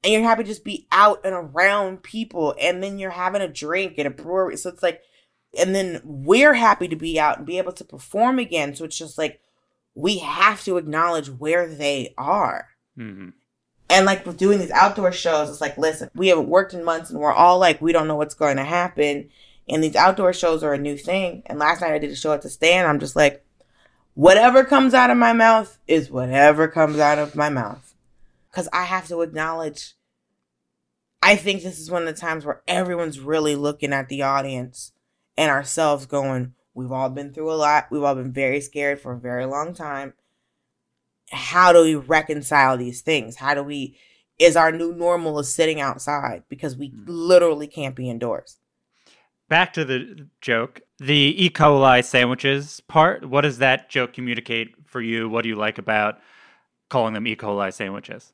and 0.03 0.13
you're 0.13 0.23
happy 0.23 0.43
to 0.43 0.49
just 0.49 0.65
be 0.65 0.87
out 0.93 1.21
and 1.25 1.35
around 1.35 2.03
people 2.03 2.55
and 2.61 2.83
then 2.83 2.99
you're 2.99 3.11
having 3.11 3.41
a 3.43 3.49
drink 3.49 3.99
at 3.99 4.07
a 4.07 4.11
brewery 4.11 4.57
so 4.57 4.69
it's 4.71 4.83
like 4.83 5.01
and 5.59 5.75
then 5.75 6.01
we're 6.05 6.55
happy 6.55 6.89
to 6.89 6.97
be 6.97 7.19
out 7.19 7.39
and 7.39 7.47
be 7.47 7.59
able 7.59 7.73
to 7.73 7.85
perform 7.85 8.39
again 8.39 8.75
so 8.75 8.85
it's 8.85 8.99
just 8.99 9.17
like 9.19 9.41
we 9.95 10.19
have 10.19 10.63
to 10.65 10.77
acknowledge 10.77 11.29
where 11.29 11.67
they 11.67 12.15
are. 12.19 12.69
Mm-hmm. 12.99 13.31
and 13.91 14.07
like 14.07 14.25
with 14.25 14.37
doing 14.37 14.61
these 14.61 14.71
outdoor 14.71 15.11
shows 15.11 15.51
it's 15.51 15.61
like 15.61 15.77
listen 15.77 16.09
we 16.15 16.29
haven't 16.29 16.49
worked 16.49 16.75
in 16.75 16.85
months 16.85 17.11
and 17.11 17.19
we're 17.19 17.33
all 17.33 17.59
like 17.59 17.83
we 17.83 17.91
don't 17.91 18.07
know 18.07 18.15
what's 18.15 18.35
going 18.35 18.57
to 18.57 18.65
happen. 18.65 19.29
And 19.69 19.83
these 19.83 19.97
outdoor 19.97 20.33
shows 20.33 20.63
are 20.63 20.75
a 20.75 20.79
new 20.79 20.97
thing. 20.97 21.43
And 21.47 21.59
last 21.59 21.81
night 21.81 21.93
i 21.93 21.99
did 21.99 22.11
a 22.11 22.17
show 22.17 22.33
at 22.33 22.43
the 22.43 22.51
stand. 22.51 22.87
I'm 22.87 23.01
just 23.01 23.17
like 23.17 23.45
whatever 24.15 24.63
comes 24.63 24.95
out 24.95 25.11
of 25.11 25.17
my 25.17 25.33
mouth 25.33 25.77
is 25.89 26.09
whatever 26.09 26.69
comes 26.69 27.01
out 27.01 27.19
of 27.19 27.35
my 27.35 27.49
mouth. 27.49 27.95
Because 28.51 28.69
i 28.73 28.85
have 28.85 29.09
to 29.09 29.23
acknowledge 29.23 29.95
i 31.21 31.35
think 31.35 31.63
this 31.65 31.81
is 31.81 31.91
one 31.91 32.07
of 32.07 32.15
the 32.15 32.21
times 32.21 32.45
where 32.45 32.63
everyone's 32.69 33.19
really 33.19 33.57
looking 33.57 33.93
at 33.93 34.09
the 34.09 34.23
audience 34.23 34.93
and 35.37 35.51
ourselves 35.51 36.07
going 36.07 36.55
we've 36.75 36.93
all 36.93 37.09
been 37.11 37.33
through 37.33 37.51
a 37.51 37.55
lot 37.55 37.87
we've 37.91 38.03
all 38.03 38.15
been 38.15 38.33
very 38.33 38.61
scared 38.61 39.01
for 39.01 39.13
a 39.13 39.19
very 39.19 39.47
long 39.47 39.75
time 39.75 40.13
how 41.31 41.73
do 41.73 41.83
we 41.83 41.95
reconcile 41.95 42.77
these 42.77 43.01
things 43.01 43.37
how 43.37 43.55
do 43.55 43.63
we 43.63 43.97
is 44.39 44.57
our 44.57 44.73
new 44.73 44.93
normal 44.93 45.39
is 45.39 45.55
sitting 45.55 45.81
outside 45.81 46.43
because 46.49 46.77
we 46.77 46.93
literally 47.07 47.67
can't 47.67 47.95
be 47.95 48.11
indoors 48.11 48.59
Back 49.49 49.75
to 49.75 49.85
the 49.85 50.27
joke. 50.41 50.81
The 50.99 51.45
E. 51.45 51.51
coli 51.51 52.03
sandwiches 52.05 52.81
part, 52.89 53.29
what 53.29 53.43
does 53.43 53.59
that 53.59 53.91
joke 53.91 54.13
communicate 54.13 54.75
for 54.87 55.03
you? 55.03 55.29
What 55.29 55.43
do 55.43 55.49
you 55.49 55.57
like 55.57 55.77
about 55.77 56.19
calling 56.89 57.15
them 57.15 57.27
E. 57.27 57.37
coli 57.37 57.73
sandwiches? 57.73 58.33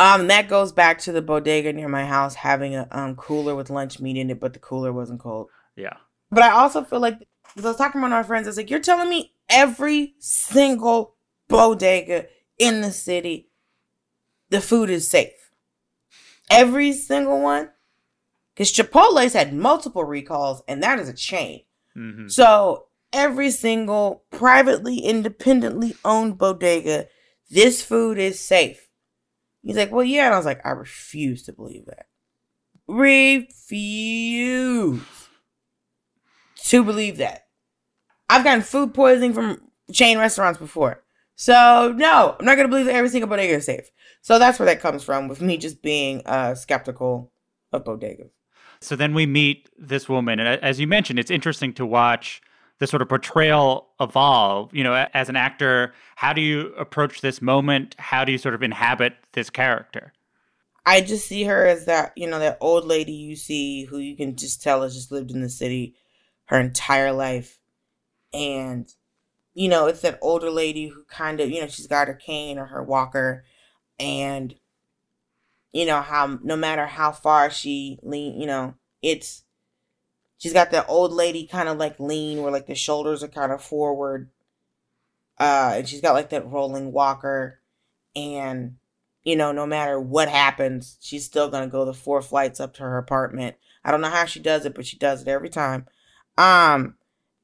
Um, 0.00 0.28
that 0.28 0.48
goes 0.48 0.72
back 0.72 0.98
to 1.00 1.12
the 1.12 1.20
bodega 1.20 1.72
near 1.72 1.88
my 1.88 2.06
house 2.06 2.36
having 2.36 2.74
a 2.74 2.86
um 2.90 3.16
cooler 3.16 3.54
with 3.54 3.68
lunch 3.68 4.00
meat 4.00 4.16
in 4.16 4.30
it, 4.30 4.40
but 4.40 4.54
the 4.54 4.58
cooler 4.58 4.92
wasn't 4.92 5.20
cold. 5.20 5.50
Yeah. 5.76 5.96
But 6.30 6.44
I 6.44 6.50
also 6.50 6.84
feel 6.84 7.00
like 7.00 7.26
because 7.54 7.64
I 7.64 7.68
was 7.68 7.76
talking 7.76 8.00
about 8.00 8.12
our 8.12 8.24
friends, 8.24 8.46
I 8.46 8.50
was 8.50 8.56
like, 8.56 8.70
you're 8.70 8.80
telling 8.80 9.08
me 9.08 9.32
every 9.48 10.14
single 10.18 11.14
bodega 11.48 12.26
in 12.58 12.82
the 12.82 12.92
city, 12.92 13.48
the 14.50 14.60
food 14.60 14.90
is 14.90 15.08
safe. 15.08 15.50
Every 16.50 16.92
single 16.92 17.40
one. 17.40 17.70
Because 18.54 18.72
Chipotle's 18.72 19.34
had 19.34 19.54
multiple 19.54 20.04
recalls, 20.04 20.62
and 20.66 20.82
that 20.82 20.98
is 20.98 21.08
a 21.08 21.14
chain. 21.14 21.62
hmm 21.94 22.26
So 22.28 22.86
every 23.12 23.50
single 23.50 24.24
privately, 24.30 24.98
independently 24.98 25.94
owned 26.04 26.38
bodega, 26.38 27.06
this 27.50 27.82
food 27.82 28.18
is 28.18 28.40
safe. 28.40 28.88
He's 29.62 29.76
like, 29.76 29.92
well, 29.92 30.04
yeah. 30.04 30.26
And 30.26 30.34
I 30.34 30.38
was 30.38 30.46
like, 30.46 30.64
I 30.66 30.70
refuse 30.70 31.44
to 31.44 31.52
believe 31.52 31.86
that. 31.86 32.06
Refuse 32.88 35.02
to 36.68 36.84
believe 36.84 37.16
that. 37.16 37.46
I've 38.28 38.44
gotten 38.44 38.62
food 38.62 38.94
poisoning 38.94 39.32
from 39.32 39.60
chain 39.92 40.18
restaurants 40.18 40.58
before. 40.58 41.02
So 41.34 41.94
no, 41.96 42.36
I'm 42.38 42.44
not 42.44 42.56
gonna 42.56 42.68
believe 42.68 42.86
that 42.86 42.94
every 42.94 43.08
single 43.08 43.28
bodega 43.28 43.54
is 43.54 43.64
safe. 43.64 43.90
So 44.20 44.38
that's 44.38 44.58
where 44.58 44.66
that 44.66 44.80
comes 44.80 45.02
from 45.02 45.28
with 45.28 45.40
me 45.40 45.56
just 45.56 45.82
being 45.82 46.22
uh 46.26 46.54
skeptical 46.54 47.32
of 47.72 47.84
bodegas. 47.84 48.30
So 48.80 48.96
then 48.96 49.14
we 49.14 49.26
meet 49.26 49.68
this 49.78 50.08
woman, 50.08 50.38
and 50.38 50.62
as 50.62 50.78
you 50.78 50.86
mentioned, 50.86 51.18
it's 51.18 51.30
interesting 51.30 51.72
to 51.74 51.86
watch 51.86 52.40
the 52.78 52.86
sort 52.86 53.02
of 53.02 53.08
portrayal 53.08 53.88
evolve. 54.00 54.72
You 54.74 54.84
know, 54.84 55.06
as 55.14 55.28
an 55.28 55.36
actor, 55.36 55.94
how 56.16 56.32
do 56.32 56.40
you 56.40 56.74
approach 56.74 57.20
this 57.20 57.40
moment? 57.42 57.96
How 57.98 58.24
do 58.24 58.32
you 58.32 58.38
sort 58.38 58.54
of 58.54 58.62
inhabit 58.62 59.14
this 59.32 59.50
character? 59.50 60.12
I 60.86 61.00
just 61.00 61.26
see 61.26 61.44
her 61.44 61.66
as 61.66 61.86
that, 61.86 62.12
you 62.16 62.28
know, 62.28 62.38
that 62.38 62.58
old 62.60 62.84
lady 62.84 63.12
you 63.12 63.36
see 63.36 63.84
who 63.84 63.98
you 63.98 64.16
can 64.16 64.36
just 64.36 64.62
tell 64.62 64.82
has 64.82 64.94
just 64.94 65.12
lived 65.12 65.30
in 65.30 65.42
the 65.42 65.50
city 65.50 65.94
her 66.48 66.58
entire 66.58 67.12
life. 67.12 67.60
And, 68.32 68.92
you 69.54 69.68
know, 69.68 69.86
it's 69.86 70.00
that 70.02 70.18
older 70.20 70.50
lady 70.50 70.88
who 70.88 71.04
kind 71.04 71.40
of, 71.40 71.50
you 71.50 71.60
know, 71.60 71.68
she's 71.68 71.86
got 71.86 72.08
her 72.08 72.14
cane 72.14 72.58
or 72.58 72.66
her 72.66 72.82
walker. 72.82 73.44
And, 73.98 74.54
you 75.72 75.86
know, 75.86 76.00
how 76.00 76.38
no 76.42 76.56
matter 76.56 76.86
how 76.86 77.12
far 77.12 77.50
she 77.50 77.98
lean, 78.02 78.40
you 78.40 78.46
know, 78.46 78.74
it's, 79.02 79.44
she's 80.38 80.52
got 80.52 80.70
that 80.70 80.86
old 80.88 81.12
lady 81.12 81.46
kind 81.46 81.68
of 81.68 81.78
like 81.78 82.00
lean 82.00 82.42
where 82.42 82.52
like 82.52 82.66
the 82.66 82.74
shoulders 82.74 83.22
are 83.22 83.28
kind 83.28 83.52
of 83.52 83.62
forward. 83.62 84.30
Uh, 85.38 85.74
and 85.76 85.88
she's 85.88 86.00
got 86.00 86.14
like 86.14 86.30
that 86.30 86.50
rolling 86.50 86.92
walker. 86.92 87.60
And, 88.16 88.76
you 89.22 89.36
know, 89.36 89.52
no 89.52 89.66
matter 89.66 90.00
what 90.00 90.28
happens, 90.28 90.96
she's 91.00 91.26
still 91.26 91.50
gonna 91.50 91.68
go 91.68 91.84
the 91.84 91.92
four 91.92 92.22
flights 92.22 92.58
up 92.58 92.72
to 92.74 92.82
her 92.84 92.96
apartment. 92.96 93.56
I 93.84 93.90
don't 93.90 94.00
know 94.00 94.08
how 94.08 94.24
she 94.24 94.40
does 94.40 94.64
it, 94.64 94.74
but 94.74 94.86
she 94.86 94.96
does 94.96 95.22
it 95.22 95.28
every 95.28 95.50
time. 95.50 95.86
Um, 96.38 96.94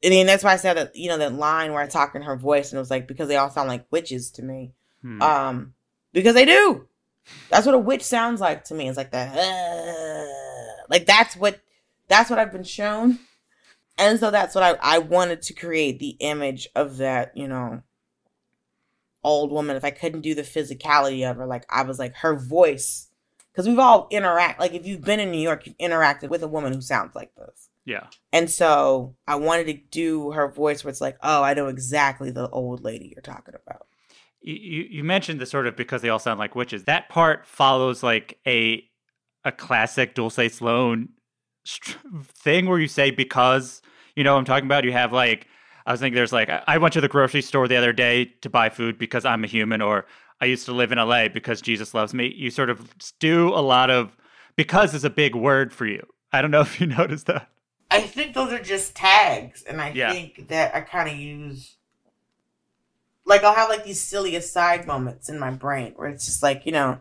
I 0.05 0.09
mean, 0.09 0.27
that's 0.27 0.45
why 0.45 0.53
I 0.53 0.57
said 0.57 0.77
that, 0.77 0.95
you 0.95 1.09
know, 1.09 1.19
that 1.19 1.35
line 1.35 1.73
where 1.73 1.83
I 1.83 1.89
talk 1.89 2.15
in 2.15 2.23
her 2.23 2.37
voice 2.37 2.71
and 2.71 2.77
it 2.77 2.81
was 2.81 2.91
like, 2.91 3.09
because 3.09 3.27
they 3.27 3.37
all 3.37 3.51
sound 3.51 3.69
like 3.69 3.87
witches 3.91 4.31
to 4.33 4.43
me. 4.43 4.73
Hmm. 5.03 5.21
Um, 5.21 5.75
because 6.13 6.35
they 6.35 6.45
do. 6.45 6.87
That's 7.51 7.67
what 7.67 7.75
a 7.75 7.79
witch 7.79 8.03
sounds 8.03 8.41
like 8.41 8.65
to 8.65 8.75
me. 8.75 8.89
It's 8.89 8.97
like 8.97 9.11
that, 9.11 9.37
uh, 9.37 10.83
like 10.89 11.07
that's 11.07 11.37
what, 11.37 11.61
that's 12.07 12.31
what 12.31 12.39
I've 12.39 12.53
been 12.53 12.65
shown. 12.65 13.19
And 13.99 14.21
so 14.21 14.31
that's 14.31 14.55
what 14.55 14.63
I, 14.63 14.97
I 14.97 14.99
wanted 14.99 15.43
to 15.43 15.55
create 15.55 15.99
the 15.99 16.17
image 16.21 16.69
of 16.77 16.99
that, 16.99 17.37
you 17.37 17.49
know, 17.49 17.83
old 19.25 19.51
woman. 19.51 19.75
If 19.75 19.85
I 19.85 19.91
couldn't 19.91 20.21
do 20.21 20.35
the 20.35 20.43
physicality 20.43 21.29
of 21.29 21.39
her, 21.39 21.47
like 21.47 21.65
I 21.71 21.83
was 21.83 21.99
like 21.99 22.15
her 22.17 22.37
voice, 22.37 23.09
because 23.51 23.67
we've 23.67 23.79
all 23.79 24.07
interact. 24.11 24.61
Like 24.61 24.75
if 24.75 24.87
you've 24.87 25.05
been 25.05 25.21
in 25.21 25.31
New 25.31 25.41
York, 25.41 25.67
you've 25.67 25.79
interacted 25.79 26.29
with 26.29 26.43
a 26.43 26.49
woman 26.49 26.73
who 26.73 26.81
sounds 26.81 27.15
like 27.15 27.35
this. 27.37 27.64
Yeah. 27.85 28.07
And 28.33 28.51
so 28.51 29.17
I 29.27 29.37
wanted 29.37 29.67
to 29.67 29.75
do 29.75 30.31
her 30.33 30.49
voice 30.49 30.85
where 30.85 30.91
it's 30.91 31.01
like, 31.01 31.17
oh, 31.23 31.43
I 31.43 31.55
know 31.55 31.69
exactly 31.69 32.31
the 32.31 32.49
old 32.49 32.83
lady 32.83 33.13
you're 33.15 33.23
talking 33.23 33.55
about. 33.55 33.87
You, 34.41 34.87
you 34.91 35.05
mentioned 35.05 35.41
the 35.41 35.47
sort 35.47 35.67
of 35.67 35.77
because 35.77 36.03
they 36.03 36.09
all 36.09 36.19
sound 36.19 36.39
like 36.39 36.55
witches. 36.55 36.85
That 36.85 37.09
part 37.09 37.47
follows 37.47 38.03
like 38.03 38.39
a 38.47 38.85
a 39.47 39.53
classic 39.53 40.15
Dulce 40.15 40.55
Sloan 40.55 41.11
thing 42.25 42.67
where 42.67 42.79
you 42.79 42.89
say 42.89 43.11
because 43.11 43.83
you 44.17 44.25
know 44.25 44.35
what 44.35 44.39
I'm 44.39 44.45
talking 44.45 44.67
about. 44.67 44.85
You 44.85 44.93
have 44.93 45.13
like 45.13 45.47
I 45.87 45.93
was 45.93 46.01
thinking 46.01 46.17
there's 46.17 46.33
like 46.33 46.51
I 46.67 46.79
went 46.79 46.95
to 46.95 47.01
the 47.01 47.09
grocery 47.09 47.43
store 47.43 47.69
the 47.69 47.77
other 47.77 47.93
day 47.93 48.27
to 48.43 48.51
buy 48.51 48.71
food 48.71 48.99
because 48.99 49.25
I'm 49.25 49.45
a 49.45 49.47
human, 49.47 49.83
or 49.83 50.07
I 50.41 50.47
used 50.47 50.67
to 50.67 50.73
live 50.73 50.93
in 50.93 50.99
LA 50.99 51.29
because 51.29 51.61
Jesus 51.61 51.95
loves 51.95 52.15
me. 52.15 52.33
You 52.35 52.51
sort 52.51 52.71
of 52.71 52.95
do 53.21 53.49
a 53.49 53.61
lot 53.61 53.91
of 53.91 54.17
because 54.57 54.95
is 54.95 55.05
a 55.05 55.11
big 55.11 55.35
word 55.35 55.73
for 55.73 55.87
you. 55.87 56.07
I 56.33 56.43
don't 56.43 56.51
know 56.51 56.61
if 56.63 56.81
you 56.81 56.87
noticed 56.87 57.27
that. 57.27 57.49
I 57.95 58.01
think 58.03 58.35
those 58.35 58.53
are 58.53 58.63
just 58.63 58.95
tags, 58.97 59.63
and 59.63 59.81
I 59.81 59.91
Yeah. 59.91 60.13
think 60.13 60.49
that 60.49 60.75
I 60.75 60.81
kind 60.81 61.09
of 61.09 61.17
use. 61.17 61.77
Like 63.25 63.43
I'll 63.43 63.55
have 63.55 63.69
like 63.71 63.85
these 63.85 64.01
silly 64.01 64.37
aside 64.37 64.87
moments 64.87 65.29
in 65.29 65.39
my 65.39 65.51
brain 65.51 65.93
where 65.97 66.09
it's 66.09 66.27
just 66.27 66.43
like 66.43 66.67
you 66.67 66.73
know, 66.73 67.01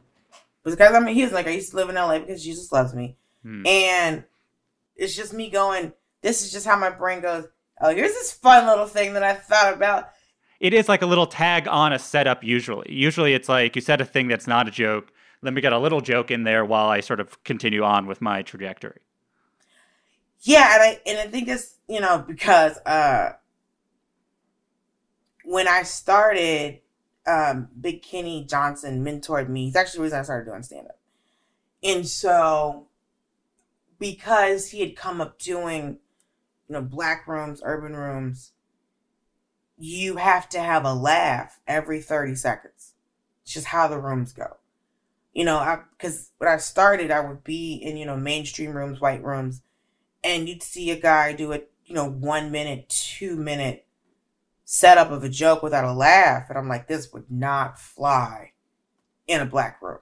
because 0.64 0.80
I'm 0.80 1.08
a 1.08 1.12
human. 1.12 1.34
Like 1.34 1.48
I 1.48 1.52
used 1.52 1.72
to 1.72 1.76
live 1.76 1.90
in 1.90 1.96
LA 1.96 2.20
because 2.20 2.44
Jesus 2.44 2.72
loves 2.72 2.94
me, 2.94 3.18
Hmm. 3.44 3.66
and 3.68 4.24
it's 4.96 5.16
just 5.16 5.34
me 5.34 5.50
going. 5.50 5.94
This 6.22 6.44
is 6.44 6.52
just 6.54 6.66
how 6.66 6.78
my 6.78 6.90
brain 6.90 7.20
goes. 7.22 7.46
Oh, 7.82 7.94
here's 7.94 8.14
this 8.14 8.32
fun 8.32 8.66
little 8.68 8.86
thing 8.88 9.14
that 9.14 9.24
I 9.24 9.34
thought 9.34 9.74
about. 9.74 10.10
it 10.62 10.74
is 10.74 10.88
like 10.88 11.02
a 11.02 11.06
little 11.06 11.28
tag 11.28 11.68
on 11.68 11.92
a 11.92 12.00
setup 12.00 12.42
usually. 12.42 12.90
Usually 12.94 13.34
it's 13.34 13.50
like 13.50 13.76
you 13.76 13.82
said 13.82 14.00
a 14.00 14.06
thing 14.06 14.30
that's 14.30 14.48
not 14.48 14.66
a 14.68 14.72
joke. 14.72 15.12
Let 15.42 15.54
me 15.54 15.60
get 15.60 15.74
a 15.74 15.78
little 15.80 16.00
joke 16.00 16.32
in 16.32 16.44
there 16.44 16.64
while 16.64 16.88
I 16.88 17.02
sort 17.02 17.20
of 17.20 17.44
continue 17.44 17.84
on 17.84 18.06
with 18.06 18.22
my 18.22 18.44
trajectory. 18.44 19.02
Yeah, 20.44 20.74
and 20.74 20.84
I 20.84 21.00
and 21.06 21.20
I 21.20 21.32
think 21.32 21.48
it's 21.48 21.78
you 21.88 22.02
know 22.02 22.24
because 22.26 22.78
uh 22.86 23.34
when 25.46 25.68
I 25.68 25.84
started, 25.84 26.80
um, 27.28 27.70
Big 27.80 28.02
Kenny 28.02 28.46
Johnson 28.46 29.04
mentored 29.04 29.50
me. 29.50 29.66
He's 29.66 29.76
actually 29.76 30.00
the 30.00 30.04
reason 30.04 30.20
I 30.20 30.24
started 30.24 30.50
doing 30.50 30.64
stand 30.64 30.88
up, 30.88 31.00
and 31.84 32.08
so 32.08 32.88
because 34.00 34.70
he 34.70 34.82
had 34.82 34.96
come 34.96 35.22
up 35.22 35.40
doing 35.40 36.00
you 36.68 36.74
know 36.74 36.82
black 36.82 37.28
rooms, 37.28 37.62
urban 37.64 37.96
rooms, 37.96 38.52
you 39.78 40.18
have 40.18 40.50
to 40.50 40.60
have 40.60 40.86
a 40.86 40.94
laugh 40.94 41.60
every 41.68 42.02
thirty 42.02 42.36
seconds. 42.36 42.94
It's 43.44 43.54
just 43.54 43.68
how 43.68 43.88
the 43.88 44.00
rooms 44.00 44.34
go. 44.34 44.58
You 45.34 45.46
know, 45.46 45.58
I 45.58 45.80
because 45.98 46.32
when 46.38 46.50
I 46.50 46.58
started, 46.58 47.12
I 47.12 47.22
would 47.22 47.44
be 47.44 47.76
in 47.76 47.98
you 47.98 48.06
know 48.06 48.18
mainstream 48.18 48.72
rooms, 48.72 49.02
white 49.02 49.24
rooms 49.24 49.62
and 50.24 50.48
you'd 50.48 50.64
see 50.64 50.92
a 50.92 51.00
guy 51.00 51.34
do 51.34 51.54
a 51.54 51.62
you 51.86 51.96
know 51.96 52.10
one 52.10 52.52
minute 52.52 52.90
two 52.90 53.36
minute 53.36 53.86
setup 54.66 55.12
of 55.12 55.24
a 55.24 55.30
joke 55.30 55.62
without 55.62 55.86
a 55.86 55.94
laugh 55.94 56.50
and 56.50 56.58
i'm 56.58 56.68
like 56.68 56.88
this 56.88 57.12
would 57.12 57.30
not 57.30 57.80
fly 57.80 58.54
in 59.28 59.42
a 59.42 59.46
black 59.46 59.82
room. 59.82 60.00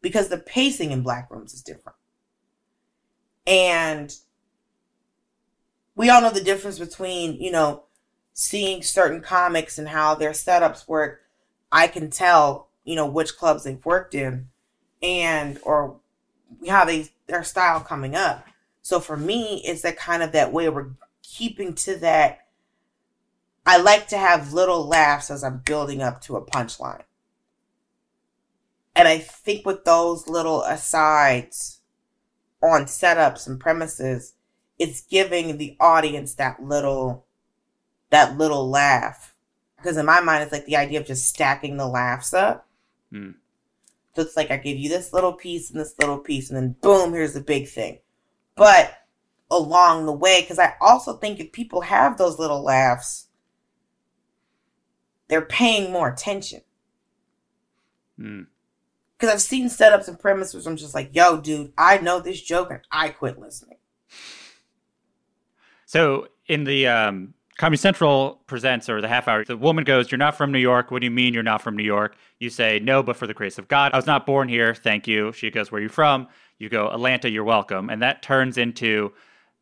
Because 0.00 0.28
the 0.28 0.38
pacing 0.38 0.90
in 0.90 1.02
black 1.02 1.30
rooms 1.30 1.54
is 1.54 1.62
different. 1.62 1.96
And 3.46 4.14
we 5.94 6.10
all 6.10 6.20
know 6.20 6.30
the 6.30 6.42
difference 6.42 6.78
between 6.78 7.40
you 7.40 7.50
know 7.50 7.84
seeing 8.32 8.82
certain 8.82 9.20
comics 9.20 9.78
and 9.78 9.88
how 9.88 10.14
their 10.14 10.30
setups 10.30 10.88
work. 10.88 11.20
I 11.70 11.86
can 11.86 12.10
tell 12.10 12.68
you 12.84 12.96
know 12.96 13.06
which 13.06 13.36
clubs 13.36 13.64
they've 13.64 13.84
worked 13.84 14.14
in 14.14 14.48
and 15.02 15.58
or 15.62 15.96
how 16.68 16.84
they 16.84 17.08
their 17.26 17.44
style 17.44 17.80
coming 17.80 18.14
up. 18.14 18.46
So 18.82 18.98
for 19.00 19.16
me, 19.16 19.62
it's 19.64 19.82
that 19.82 19.96
kind 19.96 20.22
of 20.22 20.32
that 20.32 20.52
way 20.52 20.68
we're 20.68 20.90
keeping 21.22 21.74
to 21.74 21.96
that. 21.98 22.40
I 23.64 23.78
like 23.78 24.08
to 24.08 24.18
have 24.18 24.52
little 24.52 24.86
laughs 24.86 25.30
as 25.30 25.44
I'm 25.44 25.58
building 25.58 26.02
up 26.02 26.20
to 26.22 26.36
a 26.36 26.44
punchline. 26.44 27.04
And 28.94 29.08
I 29.08 29.18
think 29.18 29.64
with 29.64 29.84
those 29.84 30.28
little 30.28 30.62
asides 30.64 31.80
on 32.62 32.84
setups 32.84 33.46
and 33.46 33.58
premises, 33.58 34.34
it's 34.78 35.02
giving 35.02 35.56
the 35.56 35.76
audience 35.80 36.34
that 36.34 36.62
little 36.62 37.24
that 38.10 38.36
little 38.36 38.68
laugh. 38.68 39.34
Because 39.76 39.96
in 39.96 40.06
my 40.06 40.20
mind, 40.20 40.42
it's 40.42 40.52
like 40.52 40.66
the 40.66 40.76
idea 40.76 41.00
of 41.00 41.06
just 41.06 41.26
stacking 41.26 41.76
the 41.76 41.86
laughs 41.86 42.34
up. 42.34 42.68
Mm. 43.12 43.34
So 44.14 44.22
it's 44.22 44.36
like 44.36 44.50
I 44.50 44.58
give 44.58 44.76
you 44.76 44.88
this 44.88 45.12
little 45.12 45.32
piece 45.32 45.70
and 45.70 45.80
this 45.80 45.94
little 45.98 46.18
piece, 46.18 46.50
and 46.50 46.56
then 46.56 46.76
boom, 46.80 47.12
here's 47.12 47.32
the 47.32 47.40
big 47.40 47.68
thing. 47.68 47.98
But 48.54 48.94
along 49.50 50.06
the 50.06 50.12
way, 50.12 50.40
because 50.40 50.58
I 50.58 50.74
also 50.80 51.16
think 51.16 51.40
if 51.40 51.52
people 51.52 51.82
have 51.82 52.16
those 52.16 52.38
little 52.38 52.62
laughs, 52.62 53.28
they're 55.28 55.42
paying 55.42 55.92
more 55.92 56.08
attention. 56.08 56.62
Mm. 58.18 58.46
Because 59.16 59.34
I've 59.34 59.42
seen 59.42 59.68
setups 59.68 60.08
and 60.08 60.18
premises 60.18 60.64
where 60.64 60.72
I'm 60.72 60.76
just 60.76 60.94
like, 60.94 61.14
yo, 61.14 61.40
dude, 61.40 61.72
I 61.78 61.98
know 61.98 62.20
this 62.20 62.40
joke 62.40 62.70
and 62.70 62.80
I 62.90 63.10
quit 63.10 63.38
listening. 63.38 63.78
So 65.86 66.28
in 66.48 66.64
the 66.64 66.88
um, 66.88 67.34
Comedy 67.58 67.76
Central 67.76 68.42
presents 68.46 68.88
or 68.88 69.00
the 69.00 69.08
half 69.08 69.28
hour, 69.28 69.44
the 69.44 69.56
woman 69.56 69.84
goes, 69.84 70.10
You're 70.10 70.18
not 70.18 70.36
from 70.36 70.50
New 70.50 70.58
York. 70.58 70.90
What 70.90 71.00
do 71.00 71.04
you 71.04 71.10
mean 71.10 71.34
you're 71.34 71.42
not 71.42 71.62
from 71.62 71.76
New 71.76 71.84
York? 71.84 72.16
You 72.38 72.50
say, 72.50 72.80
No, 72.80 73.02
but 73.02 73.16
for 73.16 73.26
the 73.26 73.34
grace 73.34 73.58
of 73.58 73.68
God. 73.68 73.92
I 73.92 73.96
was 73.96 74.06
not 74.06 74.26
born 74.26 74.48
here. 74.48 74.74
Thank 74.74 75.06
you. 75.06 75.32
She 75.32 75.50
goes, 75.50 75.70
Where 75.70 75.78
are 75.78 75.82
you 75.82 75.88
from? 75.88 76.28
You 76.62 76.68
go, 76.68 76.88
Atlanta, 76.92 77.28
you're 77.28 77.42
welcome. 77.42 77.90
And 77.90 78.00
that 78.02 78.22
turns 78.22 78.56
into, 78.56 79.12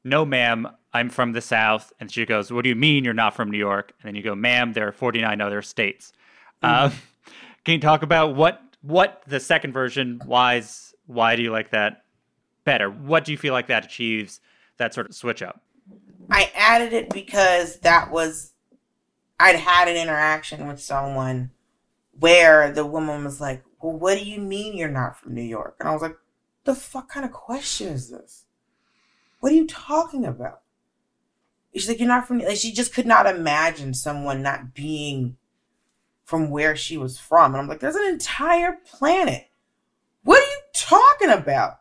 No, 0.04 0.26
ma'am, 0.26 0.68
I'm 0.92 1.08
from 1.08 1.32
the 1.32 1.40
South. 1.40 1.94
And 1.98 2.12
she 2.12 2.26
goes, 2.26 2.52
What 2.52 2.62
do 2.62 2.68
you 2.68 2.74
mean 2.74 3.04
you're 3.04 3.14
not 3.14 3.34
from 3.34 3.50
New 3.50 3.56
York? 3.56 3.94
And 4.02 4.08
then 4.08 4.14
you 4.14 4.22
go, 4.22 4.34
Ma'am, 4.34 4.74
there 4.74 4.86
are 4.86 4.92
49 4.92 5.40
other 5.40 5.62
states. 5.62 6.12
Um, 6.62 6.92
can 7.64 7.76
you 7.76 7.80
talk 7.80 8.02
about 8.02 8.36
what 8.36 8.60
what 8.82 9.22
the 9.26 9.40
second 9.40 9.72
version 9.72 10.20
why's 10.26 10.94
why 11.06 11.36
do 11.36 11.42
you 11.42 11.50
like 11.50 11.70
that 11.70 12.02
better? 12.64 12.90
What 12.90 13.24
do 13.24 13.32
you 13.32 13.38
feel 13.38 13.54
like 13.54 13.68
that 13.68 13.86
achieves 13.86 14.42
that 14.76 14.92
sort 14.92 15.08
of 15.08 15.14
switch 15.14 15.42
up? 15.42 15.62
I 16.30 16.52
added 16.54 16.92
it 16.92 17.08
because 17.08 17.78
that 17.78 18.10
was 18.10 18.52
I'd 19.38 19.56
had 19.56 19.88
an 19.88 19.96
interaction 19.96 20.68
with 20.68 20.82
someone 20.82 21.50
where 22.18 22.70
the 22.70 22.84
woman 22.84 23.24
was 23.24 23.40
like, 23.40 23.64
"Well, 23.80 23.98
what 23.98 24.18
do 24.18 24.24
you 24.24 24.38
mean 24.38 24.76
you're 24.76 24.90
not 24.90 25.18
from 25.18 25.32
New 25.34 25.40
York?" 25.40 25.76
And 25.80 25.88
I 25.88 25.92
was 25.94 26.02
like, 26.02 26.16
"The 26.64 26.74
fuck 26.74 27.08
kind 27.08 27.24
of 27.24 27.32
question 27.32 27.88
is 27.88 28.10
this? 28.10 28.44
What 29.40 29.52
are 29.52 29.56
you 29.56 29.66
talking 29.66 30.24
about?" 30.24 30.62
She's 31.74 31.88
like, 31.88 31.98
"You're 31.98 32.08
not 32.08 32.26
from." 32.26 32.40
Like, 32.40 32.56
she 32.56 32.72
just 32.72 32.94
could 32.94 33.06
not 33.06 33.26
imagine 33.26 33.94
someone 33.94 34.42
not 34.42 34.74
being 34.74 35.36
from 36.24 36.50
where 36.50 36.76
she 36.76 36.96
was 36.96 37.18
from, 37.18 37.54
and 37.54 37.60
I'm 37.60 37.68
like, 37.68 37.80
"There's 37.80 37.96
an 37.96 38.08
entire 38.08 38.78
planet. 38.84 39.48
What 40.22 40.42
are 40.42 40.46
you 40.46 40.60
talking 40.72 41.30
about?" 41.30 41.80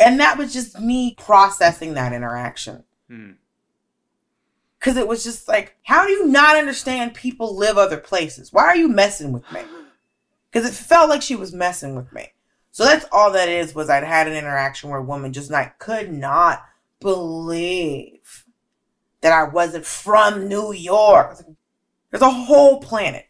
And 0.00 0.18
that 0.18 0.38
was 0.38 0.52
just 0.52 0.80
me 0.80 1.14
processing 1.14 1.94
that 1.94 2.14
interaction. 2.14 2.84
Hmm. 3.08 3.32
Because 4.78 4.96
it 4.96 5.06
was 5.06 5.22
just 5.22 5.46
like, 5.46 5.76
how 5.82 6.06
do 6.06 6.10
you 6.10 6.26
not 6.26 6.56
understand 6.56 7.12
people 7.12 7.54
live 7.54 7.76
other 7.76 7.98
places? 7.98 8.50
Why 8.50 8.64
are 8.64 8.76
you 8.76 8.88
messing 8.88 9.30
with 9.30 9.44
me? 9.52 9.60
Because 10.50 10.66
it 10.66 10.72
felt 10.72 11.10
like 11.10 11.20
she 11.20 11.36
was 11.36 11.52
messing 11.52 11.94
with 11.94 12.10
me. 12.14 12.32
So 12.72 12.84
that's 12.84 13.06
all 13.12 13.32
that 13.32 13.48
is. 13.48 13.74
Was 13.74 13.90
I'd 13.90 14.04
had 14.04 14.28
an 14.28 14.36
interaction 14.36 14.90
where 14.90 15.00
a 15.00 15.04
woman 15.04 15.32
just 15.32 15.50
like 15.50 15.78
could 15.78 16.12
not 16.12 16.64
believe 17.00 18.44
that 19.20 19.32
I 19.32 19.44
wasn't 19.44 19.84
from 19.84 20.48
New 20.48 20.72
York. 20.72 21.38
There's 22.10 22.22
a 22.22 22.30
whole 22.30 22.80
planet. 22.80 23.26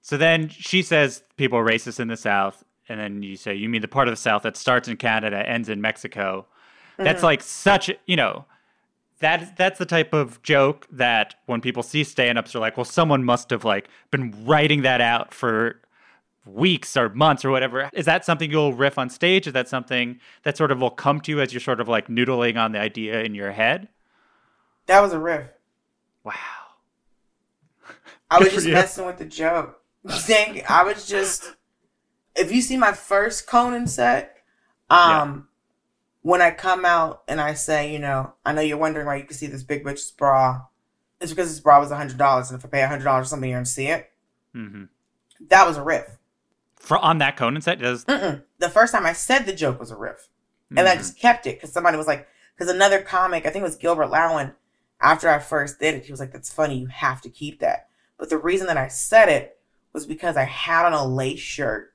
So 0.00 0.16
then 0.16 0.48
she 0.48 0.82
says 0.82 1.22
people 1.36 1.58
are 1.58 1.64
racist 1.64 2.00
in 2.00 2.08
the 2.08 2.16
South, 2.16 2.64
and 2.88 2.98
then 2.98 3.22
you 3.22 3.36
say 3.36 3.54
you 3.54 3.68
mean 3.68 3.82
the 3.82 3.88
part 3.88 4.08
of 4.08 4.12
the 4.12 4.20
South 4.20 4.42
that 4.42 4.56
starts 4.56 4.88
in 4.88 4.96
Canada, 4.96 5.48
ends 5.48 5.68
in 5.68 5.80
Mexico. 5.80 6.46
That's 6.96 7.18
mm-hmm. 7.18 7.26
like 7.26 7.42
such 7.42 7.90
you 8.06 8.16
know 8.16 8.44
that 9.20 9.56
that's 9.56 9.78
the 9.78 9.86
type 9.86 10.12
of 10.12 10.42
joke 10.42 10.86
that 10.90 11.36
when 11.46 11.60
people 11.60 11.82
see 11.82 12.02
stand-ups 12.02 12.54
are 12.54 12.58
like, 12.58 12.76
well, 12.76 12.84
someone 12.84 13.24
must 13.24 13.50
have 13.50 13.64
like 13.64 13.88
been 14.10 14.34
writing 14.44 14.82
that 14.82 15.00
out 15.00 15.32
for 15.32 15.80
weeks 16.44 16.96
or 16.96 17.08
months 17.10 17.44
or 17.44 17.50
whatever. 17.50 17.88
Is 17.92 18.06
that 18.06 18.24
something 18.24 18.50
you'll 18.50 18.72
riff 18.74 18.98
on 18.98 19.08
stage? 19.10 19.46
Is 19.46 19.52
that 19.52 19.68
something 19.68 20.18
that 20.42 20.56
sort 20.56 20.70
of 20.70 20.80
will 20.80 20.90
come 20.90 21.20
to 21.20 21.30
you 21.30 21.40
as 21.40 21.52
you're 21.52 21.60
sort 21.60 21.80
of 21.80 21.88
like 21.88 22.08
noodling 22.08 22.56
on 22.56 22.72
the 22.72 22.80
idea 22.80 23.22
in 23.22 23.34
your 23.34 23.52
head? 23.52 23.88
That 24.86 25.00
was 25.00 25.12
a 25.12 25.18
riff. 25.18 25.46
Wow. 26.24 26.32
I 28.30 28.38
was 28.38 28.52
just 28.52 28.66
messing 28.66 29.06
with 29.06 29.18
the 29.18 29.24
joke. 29.24 29.80
Think 30.08 30.68
I 30.70 30.82
was 30.82 31.06
just. 31.06 31.54
If 32.34 32.50
you 32.50 32.62
see 32.62 32.78
my 32.78 32.92
first 32.92 33.46
Conan 33.46 33.86
set, 33.86 34.38
um, 34.88 35.48
when 36.22 36.40
I 36.40 36.50
come 36.50 36.86
out 36.86 37.22
and 37.28 37.40
I 37.40 37.52
say, 37.52 37.92
you 37.92 37.98
know, 37.98 38.32
I 38.44 38.52
know 38.52 38.62
you're 38.62 38.78
wondering 38.78 39.06
why 39.06 39.16
you 39.16 39.24
can 39.24 39.36
see 39.36 39.46
this 39.46 39.62
big 39.62 39.84
bitch's 39.84 40.10
bra. 40.10 40.62
It's 41.20 41.30
because 41.30 41.50
this 41.50 41.60
bra 41.60 41.78
was 41.78 41.90
a 41.90 41.96
hundred 41.96 42.16
dollars, 42.18 42.50
and 42.50 42.58
if 42.58 42.64
I 42.64 42.68
pay 42.68 42.82
a 42.82 42.88
hundred 42.88 43.04
dollars 43.04 43.28
something, 43.28 43.50
you're 43.50 43.58
gonna 43.58 43.66
see 43.66 43.88
it. 43.88 44.10
hmm 44.52 44.84
That 45.48 45.66
was 45.66 45.76
a 45.76 45.82
riff. 45.82 46.18
For 46.82 46.98
on 46.98 47.18
that 47.18 47.36
Conan 47.36 47.62
set, 47.62 47.78
does 47.78 48.04
Mm-mm. 48.06 48.42
The 48.58 48.68
first 48.68 48.92
time 48.92 49.06
I 49.06 49.12
said 49.12 49.46
the 49.46 49.52
joke 49.52 49.78
was 49.78 49.92
a 49.92 49.96
riff, 49.96 50.28
and 50.70 50.80
I 50.80 50.90
mm-hmm. 50.90 50.98
just 50.98 51.16
kept 51.16 51.46
it 51.46 51.56
because 51.56 51.72
somebody 51.72 51.96
was 51.96 52.08
like, 52.08 52.26
because 52.58 52.74
another 52.74 53.00
comic, 53.00 53.46
I 53.46 53.50
think 53.50 53.62
it 53.62 53.66
was 53.66 53.76
Gilbert 53.76 54.08
Lowen, 54.08 54.54
after 55.00 55.28
I 55.28 55.38
first 55.38 55.78
did 55.78 55.94
it, 55.94 56.04
he 56.04 56.12
was 56.12 56.18
like, 56.18 56.32
"That's 56.32 56.52
funny. 56.52 56.78
You 56.78 56.88
have 56.88 57.20
to 57.22 57.30
keep 57.30 57.60
that." 57.60 57.88
But 58.18 58.30
the 58.30 58.36
reason 58.36 58.66
that 58.66 58.76
I 58.76 58.88
said 58.88 59.28
it 59.28 59.60
was 59.92 60.06
because 60.06 60.36
I 60.36 60.42
had 60.42 60.84
on 60.84 60.92
a 60.92 61.06
lace 61.06 61.38
shirt, 61.38 61.94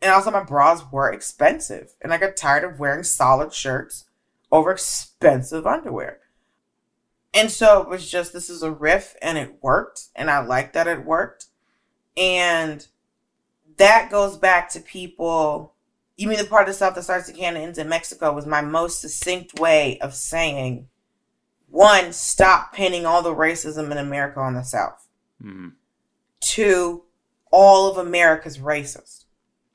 and 0.00 0.10
also 0.10 0.30
my 0.30 0.42
bras 0.42 0.90
were 0.90 1.12
expensive, 1.12 1.94
and 2.00 2.10
I 2.10 2.16
got 2.16 2.36
tired 2.36 2.64
of 2.64 2.80
wearing 2.80 3.02
solid 3.02 3.52
shirts 3.52 4.06
over 4.50 4.72
expensive 4.72 5.66
underwear. 5.66 6.20
And 7.34 7.50
so 7.50 7.82
it 7.82 7.88
was 7.90 8.10
just 8.10 8.32
this 8.32 8.48
is 8.48 8.62
a 8.62 8.70
riff, 8.70 9.14
and 9.20 9.36
it 9.36 9.62
worked, 9.62 10.04
and 10.16 10.30
I 10.30 10.38
liked 10.38 10.72
that 10.72 10.86
it 10.86 11.04
worked, 11.04 11.48
and 12.16 12.86
that 13.76 14.10
goes 14.10 14.36
back 14.36 14.70
to 14.70 14.80
people. 14.80 15.74
You 16.16 16.28
mean 16.28 16.38
the 16.38 16.44
part 16.44 16.62
of 16.62 16.68
the 16.68 16.78
South 16.78 16.94
that 16.94 17.02
starts 17.02 17.28
in 17.28 17.36
Canada 17.36 17.64
ends 17.64 17.78
in 17.78 17.88
Mexico 17.88 18.32
was 18.32 18.46
my 18.46 18.62
most 18.62 19.00
succinct 19.00 19.58
way 19.58 19.98
of 20.00 20.14
saying, 20.14 20.88
one, 21.68 22.12
stop 22.12 22.72
pinning 22.72 23.04
all 23.04 23.22
the 23.22 23.34
racism 23.34 23.90
in 23.90 23.98
America 23.98 24.40
on 24.40 24.54
the 24.54 24.62
South. 24.62 25.06
Mhm. 25.42 25.72
Two, 26.40 27.04
all 27.50 27.90
of 27.90 27.98
America's 27.98 28.58
racist. 28.58 29.24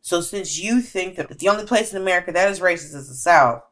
So 0.01 0.21
since 0.21 0.57
you 0.57 0.81
think 0.81 1.15
that 1.15 1.37
the 1.37 1.49
only 1.49 1.65
place 1.65 1.91
in 1.91 2.01
America 2.01 2.31
that 2.31 2.49
is 2.49 2.59
racist 2.59 2.95
is 2.95 3.07
the 3.07 3.13
South, 3.13 3.63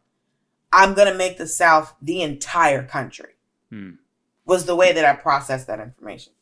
I'm 0.71 0.93
gonna 0.93 1.15
make 1.15 1.37
the 1.37 1.47
South 1.47 1.95
the 2.01 2.21
entire 2.21 2.83
country. 2.83 3.33
Hmm. 3.69 3.93
Was 4.45 4.65
the 4.65 4.75
way 4.75 4.91
that 4.93 5.05
I 5.05 5.13
processed 5.13 5.67
that 5.67 5.79
information. 5.79 6.33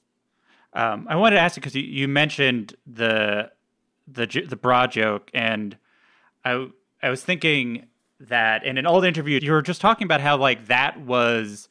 Um, 0.74 1.08
I 1.10 1.16
wanted 1.16 1.38
to 1.38 1.42
ask 1.42 1.56
you 1.56 1.62
because 1.62 1.76
you, 1.76 1.84
you 1.84 2.08
mentioned 2.08 2.76
the 2.86 3.52
the 4.08 4.26
the 4.48 4.56
bra 4.56 4.88
joke, 4.88 5.30
and 5.34 5.78
I 6.46 6.68
I 7.02 7.10
was 7.10 7.24
thinking 7.24 7.88
that 8.20 8.66
in 8.66 8.78
an 8.78 8.88
old 8.88 9.06
interview 9.06 9.40
you 9.42 9.52
were 9.52 9.62
just 9.62 9.82
talking 9.82 10.06
about 10.06 10.22
how 10.22 10.38
like 10.38 10.68
that 10.68 11.00
was 11.00 11.70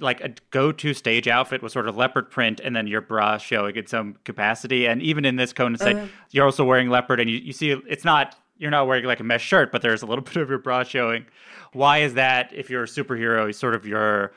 like 0.00 0.20
a 0.20 0.34
go-to 0.50 0.94
stage 0.94 1.26
outfit 1.28 1.62
was 1.62 1.72
sort 1.72 1.88
of 1.88 1.96
leopard 1.96 2.30
print 2.30 2.60
and 2.62 2.76
then 2.76 2.86
your 2.86 3.00
bra 3.00 3.38
showing 3.38 3.74
in 3.76 3.86
some 3.86 4.16
capacity. 4.24 4.86
And 4.86 5.02
even 5.02 5.24
in 5.24 5.36
this 5.36 5.52
Conan 5.52 5.78
set 5.78 5.96
uh-huh. 5.96 6.06
you're 6.30 6.44
also 6.44 6.64
wearing 6.64 6.90
leopard 6.90 7.20
and 7.20 7.28
you, 7.28 7.38
you 7.38 7.52
see 7.52 7.70
it's 7.70 8.04
not 8.04 8.36
you're 8.58 8.70
not 8.70 8.86
wearing 8.86 9.04
like 9.04 9.20
a 9.20 9.24
mesh 9.24 9.42
shirt 9.42 9.72
but 9.72 9.82
there's 9.82 10.02
a 10.02 10.06
little 10.06 10.24
bit 10.24 10.36
of 10.36 10.48
your 10.48 10.58
bra 10.58 10.82
showing. 10.82 11.26
Why 11.72 11.98
is 11.98 12.14
that 12.14 12.52
if 12.54 12.70
you're 12.70 12.84
a 12.84 12.86
superhero 12.86 13.54
sort 13.54 13.74
of 13.74 13.86
your 13.86 14.32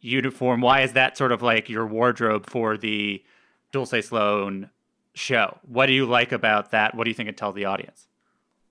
uniform 0.00 0.60
why 0.60 0.82
is 0.82 0.92
that 0.92 1.16
sort 1.16 1.32
of 1.32 1.40
like 1.40 1.68
your 1.70 1.86
wardrobe 1.86 2.46
for 2.48 2.76
the 2.76 3.22
Dulce 3.72 4.06
Sloan 4.06 4.70
show 5.14 5.58
what 5.62 5.86
do 5.86 5.92
you 5.92 6.04
like 6.06 6.32
about 6.32 6.72
that 6.72 6.94
what 6.94 7.04
do 7.04 7.10
you 7.10 7.14
think 7.14 7.28
it 7.28 7.36
tells 7.36 7.54
the 7.54 7.64
audience 7.64 8.08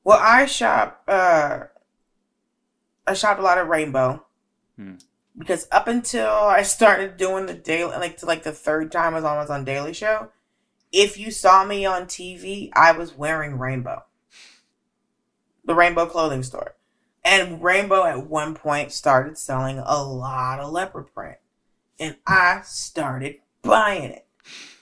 Well, 0.03 0.19
I 0.21 0.45
shop. 0.45 1.01
Uh, 1.07 1.61
I 3.07 3.13
shop 3.13 3.39
a 3.39 3.41
lot 3.41 3.57
of 3.57 3.67
Rainbow 3.67 4.25
Hmm. 4.77 4.95
because 5.37 5.67
up 5.71 5.87
until 5.87 6.29
I 6.29 6.63
started 6.63 7.15
doing 7.17 7.45
the 7.45 7.53
daily, 7.53 7.95
like 7.97 8.17
to 8.17 8.25
like 8.25 8.43
the 8.43 8.51
third 8.51 8.91
time 8.91 9.13
I 9.13 9.17
was 9.17 9.23
almost 9.23 9.49
on 9.49 9.63
Daily 9.63 9.93
Show. 9.93 10.29
If 10.91 11.17
you 11.17 11.31
saw 11.31 11.63
me 11.65 11.85
on 11.85 12.05
TV, 12.05 12.69
I 12.73 12.91
was 12.91 13.15
wearing 13.17 13.57
Rainbow, 13.57 14.03
the 15.65 15.75
Rainbow 15.75 16.05
clothing 16.05 16.43
store, 16.43 16.75
and 17.23 17.63
Rainbow 17.63 18.03
at 18.05 18.27
one 18.27 18.53
point 18.55 18.91
started 18.91 19.37
selling 19.37 19.79
a 19.79 20.03
lot 20.03 20.59
of 20.59 20.71
leopard 20.71 21.13
print, 21.13 21.37
and 21.99 22.17
I 22.27 22.61
started 22.65 23.37
buying 23.61 24.11
it. 24.11 24.25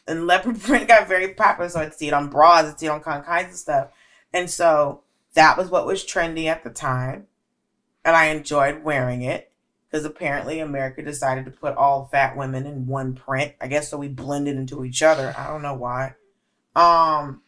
And 0.07 0.27
leopard 0.27 0.59
print 0.61 0.87
got 0.87 1.07
very 1.07 1.33
popular, 1.33 1.69
so 1.69 1.79
I'd 1.79 1.93
see 1.93 2.07
it 2.07 2.13
on 2.13 2.29
bras, 2.29 2.65
I'd 2.65 2.79
see 2.79 2.87
it 2.87 2.89
on 2.89 3.03
all 3.05 3.21
kinds 3.21 3.53
of 3.53 3.59
stuff. 3.59 3.89
And 4.33 4.49
so 4.49 5.01
that 5.33 5.57
was 5.57 5.69
what 5.69 5.85
was 5.85 6.03
trendy 6.03 6.45
at 6.45 6.63
the 6.63 6.69
time. 6.69 7.27
And 8.03 8.15
I 8.15 8.25
enjoyed 8.25 8.83
wearing 8.83 9.21
it 9.21 9.51
because 9.89 10.05
apparently 10.05 10.59
America 10.59 11.03
decided 11.03 11.45
to 11.45 11.51
put 11.51 11.75
all 11.75 12.07
fat 12.11 12.35
women 12.37 12.65
in 12.65 12.87
one 12.87 13.13
print. 13.13 13.53
I 13.61 13.67
guess 13.67 13.89
so 13.89 13.97
we 13.97 14.07
blended 14.07 14.55
into 14.55 14.83
each 14.85 15.03
other. 15.03 15.35
I 15.37 15.47
don't 15.47 15.61
know 15.61 15.75
why. 15.75 16.15
Um, 16.75 17.41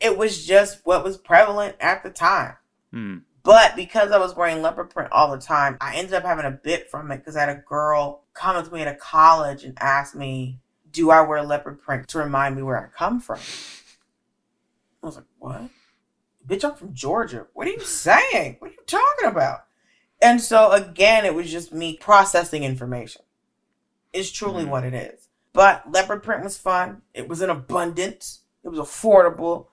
it 0.00 0.16
was 0.16 0.46
just 0.46 0.80
what 0.84 1.04
was 1.04 1.16
prevalent 1.16 1.76
at 1.80 2.02
the 2.02 2.10
time. 2.10 2.56
Hmm. 2.92 3.18
But 3.46 3.76
because 3.76 4.10
I 4.10 4.18
was 4.18 4.34
wearing 4.34 4.60
leopard 4.60 4.90
print 4.90 5.12
all 5.12 5.30
the 5.30 5.40
time, 5.40 5.76
I 5.80 5.94
ended 5.94 6.14
up 6.14 6.24
having 6.24 6.46
a 6.46 6.50
bit 6.50 6.90
from 6.90 7.12
it 7.12 7.18
because 7.18 7.36
I 7.36 7.40
had 7.42 7.48
a 7.48 7.62
girl 7.64 8.24
come 8.34 8.62
to 8.62 8.72
me 8.72 8.82
at 8.82 8.88
a 8.88 8.96
college 8.96 9.62
and 9.62 9.78
ask 9.80 10.16
me, 10.16 10.58
Do 10.90 11.10
I 11.12 11.20
wear 11.20 11.44
leopard 11.44 11.80
print 11.80 12.08
to 12.08 12.18
remind 12.18 12.56
me 12.56 12.62
where 12.62 12.76
I 12.76 12.98
come 12.98 13.20
from? 13.20 13.38
I 15.00 15.06
was 15.06 15.14
like, 15.14 15.26
What? 15.38 15.70
Bitch, 16.44 16.64
I'm 16.64 16.74
from 16.74 16.92
Georgia. 16.92 17.46
What 17.54 17.68
are 17.68 17.70
you 17.70 17.80
saying? 17.80 18.56
What 18.58 18.72
are 18.72 18.74
you 18.74 18.84
talking 18.84 19.28
about? 19.28 19.60
And 20.20 20.40
so 20.40 20.72
again, 20.72 21.24
it 21.24 21.34
was 21.34 21.48
just 21.48 21.72
me 21.72 21.96
processing 21.96 22.64
information. 22.64 23.22
It's 24.12 24.32
truly 24.32 24.64
Mhm. 24.64 24.70
what 24.70 24.82
it 24.82 24.94
is. 24.94 25.28
But 25.52 25.92
leopard 25.92 26.24
print 26.24 26.42
was 26.42 26.58
fun. 26.58 27.02
It 27.14 27.28
was 27.28 27.42
in 27.42 27.50
abundance. 27.50 28.40
It 28.64 28.70
was 28.70 28.80
affordable. 28.80 29.68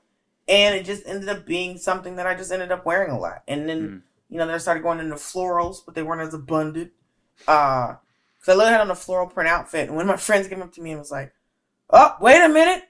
And 0.53 0.75
it 0.75 0.85
just 0.85 1.03
ended 1.07 1.29
up 1.29 1.45
being 1.45 1.77
something 1.77 2.15
that 2.17 2.27
I 2.27 2.35
just 2.35 2.51
ended 2.51 2.71
up 2.71 2.85
wearing 2.85 3.09
a 3.11 3.17
lot. 3.19 3.41
And 3.47 3.67
then, 3.67 3.81
Mm. 3.81 4.01
you 4.29 4.37
know, 4.37 4.45
then 4.45 4.55
I 4.55 4.59
started 4.59 4.83
going 4.83 4.99
into 4.99 5.15
florals, 5.15 5.77
but 5.85 5.95
they 5.95 6.03
weren't 6.03 6.21
as 6.21 6.33
abundant. 6.33 6.91
Uh, 7.47 7.95
cause 8.39 8.49
I 8.49 8.53
literally 8.53 8.71
had 8.73 8.81
on 8.81 8.91
a 8.91 8.95
floral 8.95 9.27
print 9.27 9.49
outfit. 9.49 9.87
And 9.87 9.97
when 9.97 10.05
my 10.07 10.17
friends 10.17 10.47
came 10.47 10.61
up 10.61 10.71
to 10.73 10.81
me 10.81 10.91
and 10.91 10.99
was 10.99 11.11
like, 11.11 11.33
Oh, 11.89 12.15
wait 12.21 12.41
a 12.41 12.49
minute. 12.49 12.83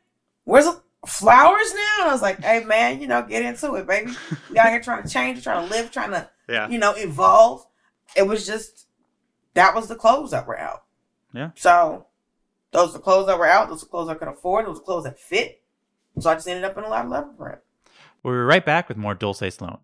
Where's 0.44 0.66
the 0.66 0.82
flowers 1.06 1.74
now? 1.74 2.02
And 2.02 2.10
I 2.10 2.12
was 2.14 2.22
like, 2.22 2.40
Hey 2.42 2.64
man, 2.66 3.02
you 3.02 3.08
know, 3.08 3.22
get 3.22 3.44
into 3.44 3.76
it, 3.76 3.88
baby. 3.88 4.12
We 4.50 4.58
out 4.58 4.70
here 4.70 4.82
trying 4.82 5.04
to 5.04 5.10
change, 5.10 5.42
trying 5.44 5.68
to 5.68 5.74
live, 5.76 5.90
trying 5.92 6.12
to 6.12 6.30
Yeah. 6.50 6.68
you 6.68 6.78
know, 6.78 6.94
evolve. 6.98 7.66
It 8.16 8.24
was 8.28 8.46
just 8.46 8.88
that 9.54 9.74
was 9.74 9.88
the 9.88 9.96
clothes 9.96 10.32
that 10.32 10.46
were 10.48 10.60
out. 10.60 10.84
Yeah. 11.34 11.52
So 11.56 12.08
those 12.72 12.90
are 12.90 12.94
the 12.94 13.00
clothes 13.00 13.28
that 13.28 13.40
were 13.40 13.48
out. 13.48 13.70
Those 13.70 13.84
are 13.84 13.88
clothes 13.88 14.10
I 14.10 14.16
could 14.16 14.28
afford. 14.28 14.66
Those 14.66 14.80
are 14.80 14.84
clothes 14.84 15.06
that 15.06 15.20
fit. 15.20 15.62
So 16.20 16.30
I 16.30 16.36
just 16.36 16.48
ended 16.48 16.64
up 16.64 16.78
in 16.78 16.84
a 16.84 16.90
lot 16.90 17.06
of 17.06 17.12
leopard 17.12 17.38
print. 17.38 17.60
We'll 18.22 18.34
be 18.34 18.38
right 18.38 18.66
back 18.66 18.88
with 18.88 18.98
more 18.98 19.16
Dulce 19.16 19.54
Sloan. 19.54 19.80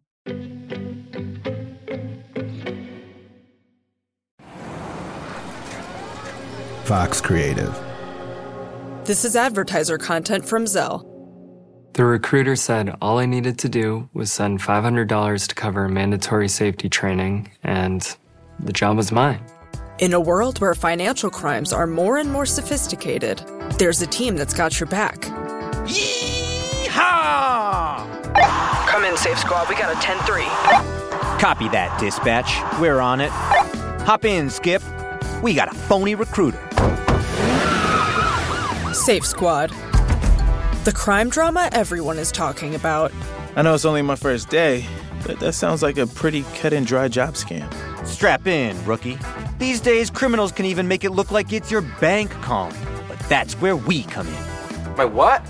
Fox 6.86 7.22
Creative. 7.22 7.78
This 9.04 9.26
is 9.26 9.36
advertiser 9.36 9.98
content 9.98 10.46
from 10.46 10.66
Zelle. 10.66 11.06
The 11.94 12.06
recruiter 12.06 12.56
said 12.56 12.96
all 13.02 13.18
I 13.20 13.26
needed 13.26 13.60
to 13.60 13.70
do 13.70 14.10
was 14.14 14.32
send 14.32 14.60
$500 14.60 15.48
to 15.48 15.56
cover 15.56 15.90
mandatory 15.90 16.48
safety 16.48 16.90
training, 16.90 17.52
and 17.64 18.16
the 18.60 18.72
job 18.72 18.98
was 18.98 19.12
mine. 19.12 19.44
In 20.00 20.14
a 20.14 20.20
world 20.20 20.62
where 20.62 20.74
financial 20.74 21.30
crimes 21.30 21.74
are 21.74 21.88
more 21.88 22.18
and 22.18 22.32
more 22.32 22.46
sophisticated, 22.46 23.40
there's 23.78 24.02
a 24.02 24.08
team 24.08 24.38
that's 24.38 24.54
got 24.54 24.80
your 24.80 24.88
back. 24.88 25.28
Come 28.90 29.06
in, 29.06 29.18
Safe 29.18 29.40
Squad. 29.40 29.70
We 29.70 29.76
got 29.76 29.96
a 29.96 30.00
10 30.02 30.18
3. 30.20 30.44
Copy 31.40 31.70
that, 31.70 31.98
dispatch. 32.00 32.60
We're 32.80 33.00
on 33.00 33.22
it. 33.22 33.32
Hop 34.06 34.26
in, 34.26 34.50
Skip. 34.50 34.84
We 35.42 35.54
got 35.54 35.72
a 35.72 35.76
phony 35.76 36.16
recruiter. 36.16 36.60
Safe 38.94 39.26
Squad. 39.26 39.72
The 40.84 40.92
crime 40.94 41.30
drama 41.30 41.70
everyone 41.72 42.20
is 42.20 42.32
talking 42.32 42.76
about. 42.76 43.12
I 43.56 43.62
know 43.62 43.74
it's 43.74 43.86
only 43.86 44.02
my 44.02 44.16
first 44.16 44.50
day, 44.50 44.86
but 45.26 45.40
that 45.40 45.54
sounds 45.54 45.82
like 45.82 45.98
a 45.98 46.08
pretty 46.08 46.44
cut 46.56 46.74
and 46.74 46.86
dry 46.86 47.08
job 47.08 47.34
scam. 47.36 47.72
Strap 48.06 48.48
in, 48.48 48.84
rookie. 48.86 49.18
These 49.58 49.82
days, 49.82 50.10
criminals 50.10 50.52
can 50.52 50.66
even 50.66 50.88
make 50.88 51.04
it 51.04 51.12
look 51.12 51.32
like 51.32 51.52
it's 51.52 51.72
your 51.72 51.82
bank 51.82 52.32
calling. 52.42 52.76
But 53.08 53.20
that's 53.30 53.56
where 53.56 53.76
we 53.76 54.04
come 54.04 54.28
in. 54.28 54.96
My 54.96 55.06
what? 55.06 55.46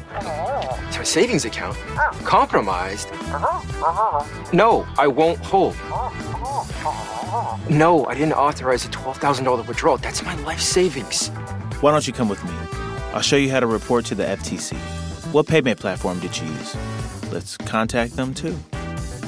It's 1.00 1.16
my 1.16 1.22
savings 1.22 1.46
account. 1.46 1.78
Oh. 1.92 2.22
Compromised? 2.26 3.08
Uh-huh. 3.08 3.46
Uh-huh. 3.86 4.52
No, 4.52 4.86
I 4.98 5.08
won't 5.08 5.40
hold. 5.40 5.76
Oh, 5.84 6.12
oh, 6.76 7.60
no, 7.70 8.06
I 8.08 8.16
didn't 8.16 8.34
authorize 8.34 8.84
a 8.84 8.90
$12,000 8.90 9.66
withdrawal. 9.66 9.98
That's 9.98 10.24
my 10.24 10.36
life 10.42 10.60
savings. 10.60 11.30
Why 11.80 11.92
don't 11.92 12.06
you 12.06 12.12
come 12.12 12.28
with 12.28 12.44
me? 12.44 12.52
I'll 13.14 13.22
show 13.22 13.38
you 13.38 13.50
how 13.50 13.62
to 13.62 13.68
report 13.68 14.04
to 14.08 14.16
the 14.16 14.26
FTC. 14.26 14.76
What 15.32 15.48
payment 15.48 15.80
platform 15.80 16.20
did 16.20 16.38
you 16.38 16.48
use? 16.48 16.76
Let's 17.32 17.56
contact 17.56 18.18
them 18.18 18.34
too. 18.34 18.58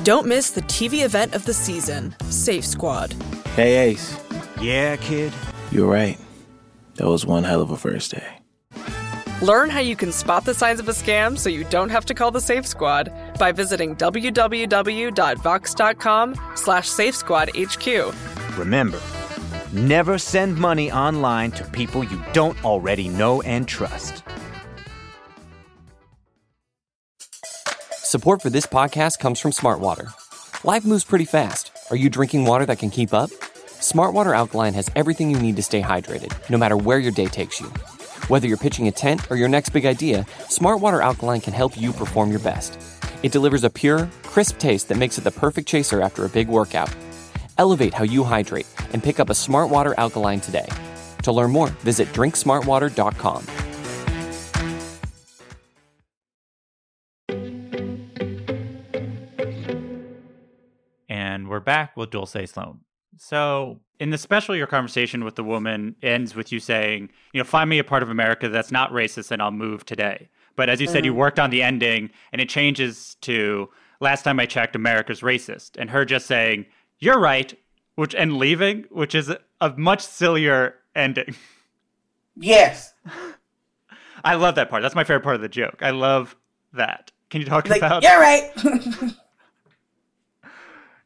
Don't 0.03 0.27
miss 0.27 0.51
the 0.51 0.63
TV 0.63 1.05
event 1.05 1.35
of 1.35 1.45
the 1.45 1.53
season, 1.53 2.13
Safe 2.29 2.65
Squad. 2.65 3.13
Hey, 3.55 3.91
Ace. 3.91 4.19
Yeah, 4.59 4.97
kid. 4.97 5.31
You're 5.71 5.89
right. 5.89 6.19
That 6.95 7.07
was 7.07 7.25
one 7.25 7.45
hell 7.45 7.61
of 7.61 7.71
a 7.71 7.77
first 7.77 8.11
day. 8.11 8.40
Learn 9.41 9.69
how 9.71 9.79
you 9.79 9.95
can 9.95 10.11
spot 10.11 10.45
the 10.45 10.53
signs 10.53 10.79
of 10.79 10.87
a 10.87 10.91
scam 10.91 11.35
so 11.35 11.49
you 11.49 11.63
don't 11.63 11.89
have 11.89 12.05
to 12.05 12.13
call 12.13 12.29
the 12.29 12.39
Safe 12.39 12.67
Squad 12.67 13.11
by 13.39 13.51
visiting 13.51 13.95
www.vox.com 13.95 15.15
slash 16.53 16.87
safesquadhq. 16.87 18.13
Remember, 18.59 19.01
never 19.73 20.19
send 20.19 20.57
money 20.57 20.91
online 20.91 21.49
to 21.51 21.63
people 21.63 22.03
you 22.03 22.21
don't 22.33 22.63
already 22.63 23.07
know 23.09 23.41
and 23.41 23.67
trust. 23.67 24.21
Support 27.93 28.43
for 28.43 28.51
this 28.51 28.67
podcast 28.67 29.17
comes 29.17 29.39
from 29.39 29.49
Smartwater. 29.51 30.13
Life 30.63 30.85
moves 30.85 31.03
pretty 31.03 31.25
fast. 31.25 31.71
Are 31.89 31.95
you 31.95 32.11
drinking 32.11 32.45
water 32.45 32.67
that 32.67 32.77
can 32.77 32.91
keep 32.91 33.11
up? 33.11 33.31
Smartwater 33.31 34.35
Alkaline 34.35 34.75
has 34.75 34.91
everything 34.95 35.31
you 35.31 35.39
need 35.39 35.55
to 35.55 35.63
stay 35.63 35.81
hydrated, 35.81 36.31
no 36.51 36.59
matter 36.59 36.77
where 36.77 36.99
your 36.99 37.11
day 37.11 37.25
takes 37.25 37.59
you. 37.59 37.73
Whether 38.31 38.47
you're 38.47 38.55
pitching 38.55 38.87
a 38.87 38.93
tent 38.93 39.29
or 39.29 39.35
your 39.35 39.49
next 39.49 39.71
big 39.71 39.85
idea, 39.85 40.23
Smartwater 40.47 41.03
Alkaline 41.03 41.41
can 41.41 41.51
help 41.51 41.75
you 41.75 41.91
perform 41.91 42.29
your 42.29 42.39
best. 42.39 42.79
It 43.23 43.33
delivers 43.33 43.65
a 43.65 43.69
pure, 43.69 44.09
crisp 44.23 44.57
taste 44.57 44.87
that 44.87 44.97
makes 44.97 45.17
it 45.17 45.25
the 45.25 45.31
perfect 45.31 45.67
chaser 45.67 46.01
after 46.01 46.23
a 46.23 46.29
big 46.29 46.47
workout. 46.47 46.89
Elevate 47.57 47.93
how 47.93 48.05
you 48.05 48.23
hydrate 48.23 48.67
and 48.93 49.03
pick 49.03 49.19
up 49.19 49.29
a 49.29 49.33
Smartwater 49.33 49.93
Alkaline 49.97 50.39
today. 50.39 50.69
To 51.23 51.33
learn 51.33 51.51
more, 51.51 51.71
visit 51.83 52.07
drinksmartwater.com. 52.13 53.45
And 61.09 61.49
we're 61.49 61.59
back 61.59 61.97
with 61.97 62.11
Dulce 62.11 62.37
Sloan. 62.45 62.79
So, 63.23 63.79
in 63.99 64.09
the 64.09 64.17
special, 64.17 64.55
your 64.55 64.65
conversation 64.65 65.23
with 65.23 65.35
the 65.35 65.43
woman 65.43 65.95
ends 66.01 66.33
with 66.33 66.51
you 66.51 66.59
saying, 66.59 67.11
you 67.33 67.39
know, 67.39 67.43
find 67.43 67.69
me 67.69 67.77
a 67.77 67.83
part 67.83 68.01
of 68.01 68.09
America 68.09 68.49
that's 68.49 68.71
not 68.71 68.91
racist 68.91 69.29
and 69.29 69.43
I'll 69.43 69.51
move 69.51 69.85
today. 69.85 70.27
But 70.55 70.69
as 70.69 70.81
you 70.81 70.87
said, 70.87 71.05
you 71.05 71.11
mm-hmm. 71.11 71.19
worked 71.19 71.37
on 71.37 71.51
the 71.51 71.61
ending 71.61 72.09
and 72.31 72.41
it 72.41 72.49
changes 72.49 73.17
to 73.21 73.69
last 73.99 74.23
time 74.23 74.39
I 74.39 74.47
checked, 74.47 74.75
America's 74.75 75.21
racist. 75.21 75.77
And 75.77 75.91
her 75.91 76.03
just 76.03 76.25
saying, 76.25 76.65
you're 76.97 77.19
right, 77.19 77.53
which 77.93 78.15
and 78.15 78.37
leaving, 78.37 78.85
which 78.89 79.13
is 79.13 79.31
a 79.61 79.69
much 79.77 80.01
sillier 80.01 80.73
ending. 80.95 81.35
Yes. 82.35 82.91
I 84.25 84.33
love 84.33 84.55
that 84.55 84.71
part. 84.71 84.81
That's 84.81 84.95
my 84.95 85.03
favorite 85.03 85.23
part 85.23 85.35
of 85.35 85.43
the 85.43 85.47
joke. 85.47 85.77
I 85.81 85.91
love 85.91 86.35
that. 86.73 87.11
Can 87.29 87.39
you 87.41 87.45
talk 87.45 87.69
Like, 87.69 87.77
about 87.81 88.01
you're 88.01 88.19
right. 88.19 88.51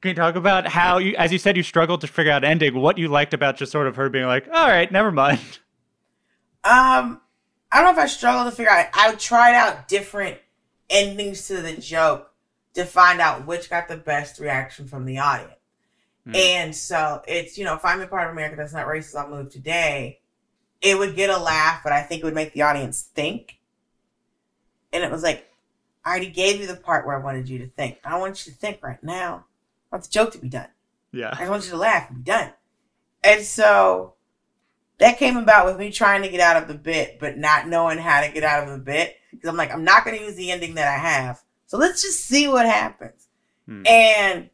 Can 0.06 0.10
you 0.10 0.16
talk 0.18 0.36
about 0.36 0.68
how 0.68 1.00
you, 1.00 1.16
as 1.16 1.32
you 1.32 1.40
said, 1.40 1.58
you 1.58 1.64
struggled 1.64 2.02
to 2.02 2.08
figure 2.08 2.32
out 2.32 2.44
ending? 2.44 2.80
What 2.80 3.00
you 3.00 3.08
liked 3.08 3.34
about 3.34 3.58
just 3.58 3.72
sort 3.72 3.88
of 3.88 3.96
her 3.96 4.08
being 4.08 4.28
like, 4.28 4.48
"All 4.54 4.68
right, 4.68 4.92
never 4.92 5.12
mind." 5.12 5.40
Um, 6.64 7.22
I 7.72 7.82
don't 7.82 7.86
know 7.86 7.92
if 7.92 7.98
I 7.98 8.06
struggled 8.06 8.52
to 8.52 8.56
figure 8.56 8.72
out. 8.72 8.88
I 8.94 9.16
tried 9.16 9.56
out 9.56 9.88
different 9.88 10.38
endings 10.92 11.48
to 11.48 11.60
the 11.60 11.74
joke 11.74 12.32
to 12.76 12.86
find 12.86 13.20
out 13.20 13.48
which 13.48 13.68
got 13.68 13.88
the 13.88 13.98
best 13.98 14.40
reaction 14.40 14.88
from 14.88 15.06
the 15.06 15.18
audience. 15.18 15.54
And 16.34 16.76
so 16.76 17.22
it's, 17.28 17.58
you 17.58 17.66
know, 17.66 17.78
find 17.78 18.00
me 18.00 18.06
a 18.06 18.08
part 18.08 18.28
of 18.28 18.32
America 18.32 18.56
that's 18.58 18.74
not 18.74 18.88
racist, 18.88 19.16
I'll 19.16 19.30
move 19.30 19.52
today. 19.52 20.20
It 20.82 20.98
would 20.98 21.16
get 21.16 21.30
a 21.30 21.38
laugh, 21.38 21.82
but 21.84 21.94
I 21.94 22.02
think 22.02 22.22
it 22.22 22.26
would 22.26 22.34
make 22.34 22.54
the 22.54 22.64
audience 22.64 23.02
think. 23.14 23.60
And 24.92 25.04
it 25.04 25.12
was 25.12 25.24
like, 25.24 25.52
I 26.04 26.10
already 26.10 26.30
gave 26.32 26.60
you 26.60 26.68
the 26.68 26.76
part 26.76 27.06
where 27.06 27.16
I 27.16 27.24
wanted 27.24 27.48
you 27.48 27.60
to 27.60 27.68
think. 27.68 28.00
I 28.04 28.18
want 28.18 28.46
you 28.46 28.54
to 28.54 28.58
think 28.58 28.84
right 28.84 29.04
now. 29.04 29.46
I 29.96 29.98
want 29.98 30.04
the 30.04 30.12
joke 30.12 30.34
to 30.34 30.40
be 30.40 30.50
done. 30.50 30.68
I 31.14 31.18
Yeah, 31.18 31.30
just 31.38 31.50
want 31.50 31.64
you 31.64 31.72
to 31.72 31.78
laugh 31.78 32.10
and 32.10 32.18
be 32.18 32.30
done. 32.30 32.52
And 33.24 33.42
so 33.42 34.16
that 34.98 35.18
came 35.18 35.38
about 35.38 35.66
with 35.66 35.78
me 35.78 35.90
trying 35.90 36.22
to 36.24 36.30
get 36.30 36.42
out 36.42 36.62
of 36.62 36.68
the 36.68 36.74
bit, 36.74 37.18
but 37.18 37.38
not 37.38 37.70
knowing 37.70 37.98
how 37.98 38.20
to 38.22 38.30
get 38.30 38.44
out 38.44 38.68
of 38.68 38.74
the 38.74 38.84
bit. 38.84 39.16
Because 39.32 39.48
I'm 39.48 39.56
like, 39.56 39.72
I'm 39.72 39.86
not 39.86 40.04
going 40.04 40.18
to 40.18 40.24
use 40.24 40.36
the 40.36 40.52
ending 40.52 40.76
that 40.76 40.88
I 40.88 40.98
have. 40.98 41.42
So 41.68 41.78
let's 41.78 42.02
just 42.02 42.26
see 42.26 42.50
what 42.50 42.66
happens. 42.66 43.30
Hmm. 43.66 43.84
And 43.88 44.50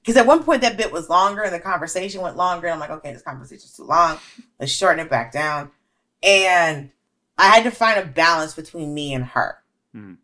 because 0.00 0.16
at 0.16 0.26
one 0.26 0.44
point 0.44 0.62
that 0.62 0.76
bit 0.76 0.92
was 0.92 1.08
longer 1.08 1.42
and 1.42 1.52
the 1.52 1.58
conversation 1.58 2.20
went 2.20 2.36
longer. 2.36 2.68
And 2.68 2.74
I'm 2.74 2.80
like, 2.80 2.90
okay, 2.98 3.12
this 3.12 3.22
conversation's 3.22 3.76
too 3.76 3.84
long. 3.84 4.18
Let's 4.60 4.70
shorten 4.70 5.04
it 5.04 5.10
back 5.10 5.32
down. 5.32 5.72
And 6.22 6.92
I 7.36 7.48
had 7.48 7.64
to 7.64 7.72
find 7.72 7.98
a 7.98 8.06
balance 8.06 8.54
between 8.54 8.94
me 8.94 9.12
and 9.12 9.24
her. 9.24 9.58
Hmm. 9.92 10.14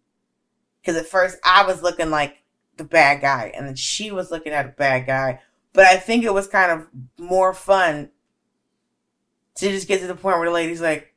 Because 0.81 0.97
at 0.97 1.07
first 1.07 1.39
I 1.45 1.67
was 1.67 1.83
looking 1.83 2.11
like 2.11 2.42
the 2.83 2.89
bad 2.89 3.21
guy, 3.21 3.53
and 3.55 3.67
then 3.67 3.77
she 3.77 4.11
was 4.11 4.31
looking 4.31 4.53
at 4.53 4.67
a 4.67 4.71
bad 4.71 5.07
guy. 5.07 5.41
But 5.73 5.87
I 5.87 5.97
think 5.97 6.25
it 6.25 6.35
was 6.35 6.47
kind 6.47 6.71
of 6.73 6.87
more 7.19 7.55
fun 7.55 8.11
to 9.57 9.69
just 9.69 9.89
get 9.89 10.01
to 10.01 10.07
the 10.07 10.15
point 10.15 10.39
where 10.39 10.49
the 10.49 10.55
lady's 10.55 10.81
like, 10.81 11.15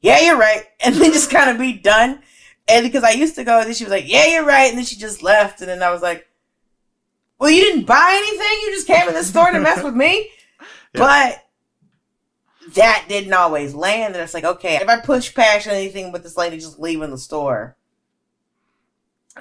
"Yeah, 0.00 0.20
you're 0.20 0.38
right," 0.38 0.64
and 0.80 0.94
then 0.94 1.12
just 1.12 1.30
kind 1.30 1.50
of 1.50 1.58
be 1.58 1.72
done. 1.72 2.22
And 2.68 2.84
because 2.84 3.02
I 3.02 3.10
used 3.10 3.34
to 3.36 3.44
go, 3.44 3.58
and 3.58 3.66
then 3.66 3.74
she 3.74 3.84
was 3.84 3.90
like, 3.90 4.08
"Yeah, 4.08 4.26
you're 4.26 4.44
right," 4.44 4.68
and 4.68 4.78
then 4.78 4.84
she 4.84 4.96
just 4.96 5.22
left, 5.22 5.60
and 5.60 5.68
then 5.68 5.82
I 5.82 5.90
was 5.90 6.02
like, 6.02 6.28
"Well, 7.38 7.50
you 7.50 7.62
didn't 7.62 7.86
buy 7.86 8.10
anything. 8.12 8.58
You 8.62 8.72
just 8.72 8.86
came 8.86 9.08
in 9.08 9.14
the 9.14 9.24
store 9.24 9.50
to 9.50 9.60
mess 9.60 9.82
with 9.82 9.94
me." 9.94 10.30
Yeah. 10.94 11.00
But 11.00 11.48
that 12.74 13.06
didn't 13.08 13.32
always 13.32 13.74
land. 13.74 14.14
And 14.14 14.22
it's 14.22 14.34
like, 14.34 14.44
okay, 14.44 14.76
if 14.76 14.88
I 14.88 15.00
push 15.00 15.34
past 15.34 15.66
anything 15.66 16.12
with 16.12 16.22
this 16.22 16.36
lady 16.36 16.58
just 16.58 16.78
leaving 16.78 17.10
the 17.10 17.18
store, 17.18 17.76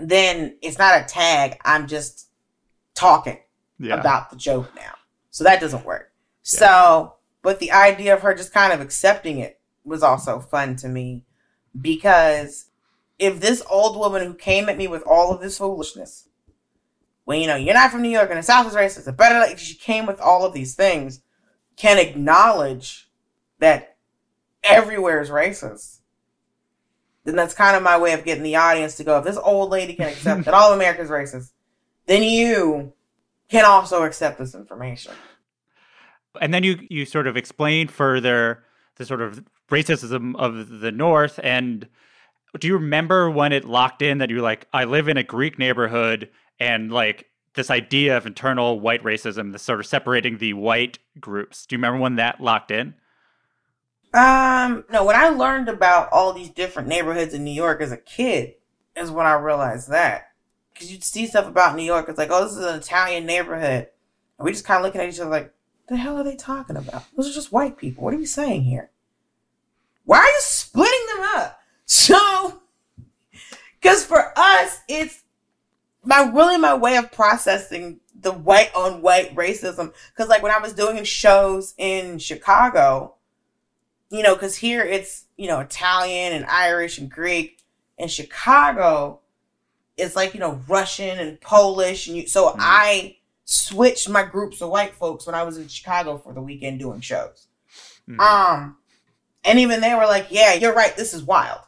then 0.02 0.58
it's 0.62 0.78
not 0.78 1.02
a 1.02 1.06
tag. 1.06 1.60
I'm 1.66 1.88
just 1.88 2.30
talking 2.95 3.39
Yeah. 3.80 4.00
about 4.00 4.30
the 4.30 4.36
joke 4.36 4.74
now. 4.76 4.93
So 5.30 5.43
that 5.43 5.60
doesn't 5.62 5.86
work. 5.86 6.12
So, 6.41 7.16
but 7.41 7.60
the 7.60 7.72
idea 7.72 8.14
of 8.16 8.22
her 8.22 8.34
just 8.34 8.54
kind 8.54 8.74
of 8.74 8.82
accepting 8.82 9.39
it 9.39 9.60
was 9.84 10.04
also 10.04 10.39
fun 10.39 10.76
to 10.78 10.88
me 10.88 11.24
because 11.80 12.66
if 13.20 13.39
this 13.39 13.64
old 13.70 13.98
woman 13.98 14.26
who 14.26 14.34
came 14.34 14.70
at 14.70 14.78
me 14.78 14.88
with 14.88 15.04
all 15.04 15.34
of 15.34 15.41
this 15.41 15.58
foolishness, 15.58 16.28
when 17.26 17.41
you 17.41 17.48
know 17.48 17.56
you're 17.56 17.74
not 17.74 17.91
from 17.91 18.02
New 18.02 18.10
York 18.10 18.30
and 18.30 18.39
the 18.39 18.43
South 18.43 18.68
is 18.68 18.74
racist, 18.74 19.08
it 19.08 19.18
better 19.18 19.39
like 19.39 19.58
she 19.58 19.76
came 19.76 20.06
with 20.06 20.20
all 20.20 20.45
of 20.45 20.54
these 20.54 20.76
things, 20.76 21.22
can 21.76 21.98
acknowledge 22.00 23.10
that 23.60 23.98
everywhere 24.64 25.22
is 25.22 25.30
racist. 25.30 25.97
Then 27.28 27.36
that's 27.36 27.54
kind 27.54 27.76
of 27.76 27.84
my 27.84 27.98
way 27.98 28.14
of 28.14 28.24
getting 28.24 28.42
the 28.42 28.56
audience 28.56 28.96
to 28.96 29.04
go. 29.04 29.18
If 29.18 29.26
this 29.26 29.36
old 29.36 29.70
lady 29.70 29.96
can 29.96 30.08
accept 30.08 30.46
that 30.46 30.54
all 30.54 30.72
America 30.72 31.02
is 31.02 31.10
racist, 31.10 31.52
then 32.06 32.24
you 32.24 32.94
can 33.50 33.66
also 33.66 34.04
accept 34.04 34.40
this 34.40 34.56
information. 34.56 35.12
and 36.40 36.54
then 36.54 36.64
you 36.64 36.80
you 36.90 37.04
sort 37.04 37.28
of 37.28 37.36
explain 37.36 37.90
further 37.90 38.64
the 38.96 39.06
sort 39.06 39.22
of 39.22 39.44
racism 39.70 40.38
of 40.38 40.80
the 40.80 40.90
North. 40.94 41.38
And 41.44 41.90
do 42.58 42.66
you 42.66 42.76
remember 42.76 43.30
when 43.30 43.52
it 43.52 43.66
locked 43.66 44.02
in 44.02 44.20
that 44.20 44.30
you're 44.30 44.42
like, 44.42 44.66
I 44.72 44.86
live 44.86 45.10
in 45.10 45.18
a 45.18 45.24
Greek 45.24 45.60
neighborhood, 45.60 46.30
and 46.62 46.94
like 46.94 47.30
this 47.56 47.70
idea 47.70 48.16
of 48.16 48.26
internal 48.26 48.80
white 48.80 49.04
racism, 49.04 49.52
the 49.52 49.60
sort 49.60 49.82
of 49.82 49.86
separating 49.86 50.38
the 50.38 50.54
white 50.54 51.00
groups. 51.20 51.66
Do 51.66 51.76
you 51.76 51.78
remember 51.78 52.00
when 52.00 52.16
that 52.16 52.40
locked 52.40 52.72
in? 52.72 52.94
Um, 54.14 54.86
no, 54.91 55.03
when 55.03 55.16
I 55.16 55.30
learned 55.30 55.70
about 55.70 56.10
all 56.12 56.34
these 56.34 56.49
different 56.49 56.88
neighborhoods 56.88 57.34
in 57.34 57.43
New 57.43 57.51
York 57.51 57.82
as 57.82 57.91
a 57.91 57.97
kid, 57.97 58.55
is 58.95 59.12
when 59.12 59.26
I 59.26 59.34
realized 59.34 59.89
that. 59.89 60.32
Because 60.74 60.91
you'd 60.91 61.03
see 61.03 61.28
stuff 61.28 61.47
about 61.47 61.76
New 61.76 61.84
York, 61.84 62.08
it's 62.08 62.18
like, 62.18 62.30
oh, 62.32 62.43
this 62.43 62.53
is 62.53 62.66
an 62.66 62.76
Italian 62.76 63.26
neighborhood. 63.26 63.88
And 64.38 64.45
we 64.45 64.51
just 64.51 64.66
kind 64.66 64.80
of 64.80 64.86
looking 64.86 65.01
at 65.01 65.10
each 65.10 65.20
other 65.20 65.30
like, 65.30 65.53
the 65.88 65.97
hell 65.97 66.18
are 66.18 66.24
they 66.24 66.36
talking 66.36 66.78
about? 66.78 67.03
Those 67.16 67.30
are 67.30 67.34
just 67.34 67.51
white 67.51 67.78
people. 67.78 68.03
What 68.03 68.14
are 68.14 68.20
you 68.20 68.26
saying 68.26 68.64
here? 68.64 68.91
Why 70.03 70.20
are 70.20 70.26
you 70.26 70.39
splitting 70.39 71.05
them 71.16 71.26
up? 71.36 71.60
So, 71.86 72.62
because 73.80 74.05
for 74.05 74.34
us, 74.38 74.80
it's 74.88 75.24
my 76.03 76.30
really 76.34 76.58
my 76.58 76.74
way 76.74 76.97
of 76.97 77.12
processing 77.12 77.99
the 78.20 78.32
white 78.32 78.74
on 78.76 79.01
white 79.01 79.36
racism. 79.36 79.93
Because 80.14 80.30
like 80.30 80.43
when 80.43 80.51
I 80.51 80.60
was 80.60 80.74
doing 80.74 81.03
shows 81.03 81.74
in 81.78 82.20
Chicago, 82.20 83.16
you 84.10 84.24
know, 84.24 84.34
because 84.34 84.55
here 84.55 84.82
it's 84.82 85.26
you 85.38 85.47
know 85.47 85.60
Italian 85.60 86.34
and 86.34 86.45
Irish 86.45 86.97
and 86.97 87.10
Greek. 87.10 87.53
In 87.97 88.08
Chicago, 88.08 89.22
it's 89.97 90.16
like 90.16 90.34
you 90.34 90.39
know 90.39 90.62
Russian 90.68 91.20
and 91.20 91.41
Polish, 91.41 92.08
and 92.08 92.18
you. 92.18 92.28
So 92.28 92.55
I 92.60 93.18
switched 93.45 94.08
my 94.10 94.24
groups 94.24 94.62
of 94.62 94.70
white 94.70 94.93
folks 94.93 95.26
when 95.26 95.36
I 95.36 95.43
was 95.43 95.58
in 95.58 95.68
Chicago 95.68 96.18
for 96.18 96.34
the 96.34 96.41
weekend 96.41 96.80
doing 96.80 97.01
shows. 97.01 97.47
Um, 98.20 98.78
and 99.43 99.60
even 99.60 99.82
they 99.82 99.95
were 99.95 100.05
like, 100.05 100.28
"Yeah, 100.30 100.53
you're 100.53 100.76
right. 100.76 100.95
This 100.95 101.14
is 101.14 101.24
wild. 101.24 101.62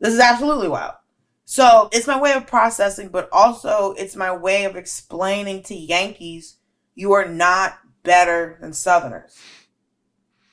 This 0.00 0.12
is 0.12 0.20
absolutely 0.20 0.68
wild." 0.68 0.94
So 1.44 1.90
it's 1.92 2.06
my 2.06 2.18
way 2.18 2.32
of 2.32 2.46
processing, 2.46 3.08
but 3.08 3.28
also 3.30 3.92
it's 3.92 4.16
my 4.16 4.34
way 4.34 4.64
of 4.64 4.74
explaining 4.74 5.62
to 5.64 5.74
Yankees, 5.74 6.56
you 6.94 7.12
are 7.12 7.26
not 7.26 7.78
better 8.02 8.56
than 8.60 8.72
Southerners. 8.72 9.38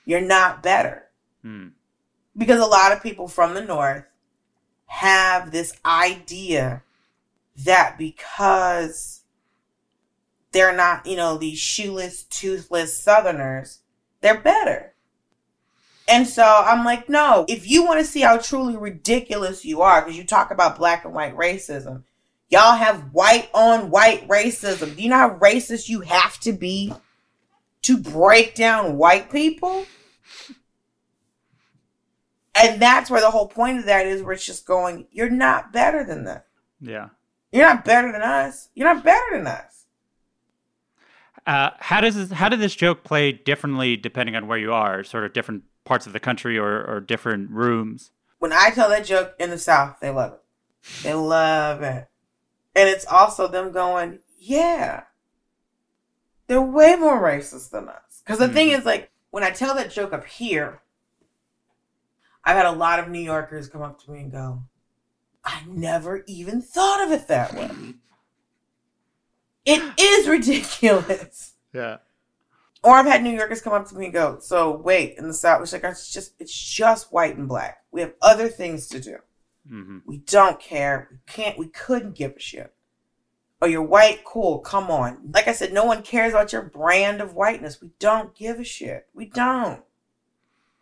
You're 0.10 0.22
not 0.22 0.64
better. 0.64 1.04
Hmm. 1.44 1.68
Because 2.36 2.60
a 2.60 2.66
lot 2.66 2.92
of 2.92 3.04
people 3.04 3.28
from 3.28 3.54
the 3.54 3.62
North 3.62 4.06
have 4.88 5.52
this 5.52 5.72
idea 5.86 6.82
that 7.58 7.96
because 8.00 9.22
they're 10.52 10.76
not, 10.76 11.06
you 11.06 11.16
know, 11.16 11.38
these 11.38 11.60
shoeless, 11.60 12.24
toothless 12.24 12.98
Southerners, 12.98 13.82
they're 14.22 14.42
better. 14.42 14.96
And 16.08 16.28
so 16.28 16.44
I'm 16.44 16.84
like, 16.84 17.08
no, 17.08 17.46
if 17.48 17.70
you 17.70 17.86
want 17.86 18.00
to 18.00 18.06
see 18.06 18.22
how 18.22 18.40
truly 18.40 18.78
ridiculous 18.78 19.64
you 19.64 19.84
are, 19.84 20.02
because 20.02 20.18
you 20.18 20.24
talk 20.24 20.50
about 20.50 20.76
black 20.76 21.06
and 21.06 21.14
white 21.14 21.38
racism, 21.38 22.02
y'all 22.50 22.76
have 22.76 23.14
white 23.14 23.52
on 23.54 23.92
white 23.92 24.28
racism. 24.28 24.96
Do 24.96 25.04
you 25.04 25.10
know 25.10 25.18
how 25.18 25.38
racist 25.38 25.88
you 25.88 26.02
have 26.02 26.40
to 26.40 26.52
be 26.52 26.96
to 27.84 27.96
break 27.96 28.56
down 28.56 28.98
white 28.98 29.32
people? 29.32 29.86
And 32.62 32.82
that's 32.82 33.10
where 33.10 33.22
the 33.22 33.32
whole 33.32 33.48
point 33.48 33.80
of 33.80 33.86
that 33.86 34.06
is, 34.06 34.22
where 34.22 34.34
it's 34.34 34.46
just 34.46 34.66
going, 34.66 35.08
you're 35.12 35.30
not 35.30 35.72
better 35.72 36.04
than 36.04 36.26
that. 36.26 36.48
Yeah. 36.82 37.10
You're 37.52 37.68
not 37.68 37.86
better 37.86 38.12
than 38.12 38.22
us. 38.22 38.70
You're 38.76 38.94
not 38.94 39.04
better 39.04 39.38
than 39.38 39.48
us. 39.48 39.86
Uh, 41.48 41.72
how 41.80 42.02
does 42.02 42.16
this, 42.16 42.32
how 42.32 42.50
did 42.50 42.60
this 42.60 42.76
joke 42.76 43.04
play 43.04 43.32
differently 43.32 43.96
depending 43.96 44.36
on 44.36 44.48
where 44.48 44.58
you 44.58 44.72
are? 44.74 45.04
Sort 45.04 45.24
of 45.24 45.34
different 45.34 45.64
parts 45.84 46.06
of 46.06 46.14
the 46.14 46.20
country 46.20 46.58
or, 46.58 46.84
or 46.86 47.00
different 47.00 47.50
rooms. 47.50 48.12
When 48.38 48.54
I 48.54 48.70
tell 48.70 48.90
that 48.90 49.06
joke 49.06 49.34
in 49.40 49.50
the 49.50 49.58
South, 49.58 49.98
they 50.00 50.12
love 50.12 50.34
it. 50.34 50.42
They 51.04 51.14
love 51.14 51.82
it. 51.82 52.08
And 52.76 52.88
it's 52.88 53.06
also 53.06 53.48
them 53.48 53.72
going, 53.72 54.20
yeah, 54.38 55.04
they're 56.48 56.62
way 56.62 56.96
more 56.96 57.22
racist 57.22 57.72
than 57.72 57.90
us. 57.90 58.22
Because 58.24 58.40
the 58.40 58.48
thing 58.48 58.70
is, 58.70 58.86
like, 58.86 59.12
when 59.32 59.44
I 59.44 59.50
tell 59.50 59.76
that 59.76 59.92
joke 59.92 60.14
up 60.14 60.26
here, 60.26 60.82
I've 62.44 62.58
had 62.58 62.66
a 62.66 62.72
lot 62.72 63.00
of 63.00 63.10
New 63.10 63.20
Yorkers 63.20 63.68
come 63.68 63.82
up 63.82 64.02
to 64.04 64.12
me 64.12 64.22
and 64.22 64.32
go, 64.32 64.64
I 65.44 65.64
never 65.68 66.24
even 66.28 66.62
thought 66.62 67.04
of 67.04 67.12
it 67.12 67.28
that 67.28 67.54
way. 67.54 67.70
It 69.66 70.00
is 70.00 70.28
ridiculous. 70.28 71.54
Yeah. 71.74 71.98
Or 72.84 72.96
I've 72.96 73.06
had 73.06 73.24
New 73.24 73.32
Yorkers 73.32 73.62
come 73.62 73.74
up 73.74 73.88
to 73.90 73.96
me 73.96 74.06
and 74.06 74.14
go, 74.14 74.40
"So 74.40 74.76
wait, 74.78 75.18
in 75.18 75.28
the 75.28 75.34
South, 75.34 75.62
it's 75.62 75.74
like 75.74 75.84
it's 75.84 76.12
just 76.12 76.34
it's 76.40 76.58
just 76.58 77.12
white 77.12 77.38
and 77.38 77.48
black. 77.48 77.84
We 77.92 78.02
have 78.02 78.14
other 78.22 78.48
things 78.48 78.88
to 78.88 79.00
do. 79.00 79.18
Mm-hmm. 79.70 79.98
We 80.06 80.18
don't 80.18 80.60
care. 80.60 81.10
We 81.12 81.18
can't. 81.28 81.58
We 81.58 81.68
couldn't 81.68 82.16
give 82.16 82.38
a 82.38 82.40
shit. 82.40 82.74
Oh, 83.62 83.68
you're 83.68 83.84
white, 83.84 84.24
cool. 84.24 84.60
Come 84.60 84.90
on. 84.90 85.32
Like 85.34 85.50
I 85.50 85.52
said, 85.52 85.74
no 85.74 85.84
one 85.84 86.02
cares 86.02 86.32
about 86.32 86.54
your 86.54 86.62
brand 86.62 87.20
of 87.20 87.34
whiteness. 87.34 87.82
We 87.82 87.90
don't 88.00 88.34
give 88.34 88.60
a 88.60 88.64
shit. 88.64 89.08
We 89.14 89.26
don't. 89.26 89.84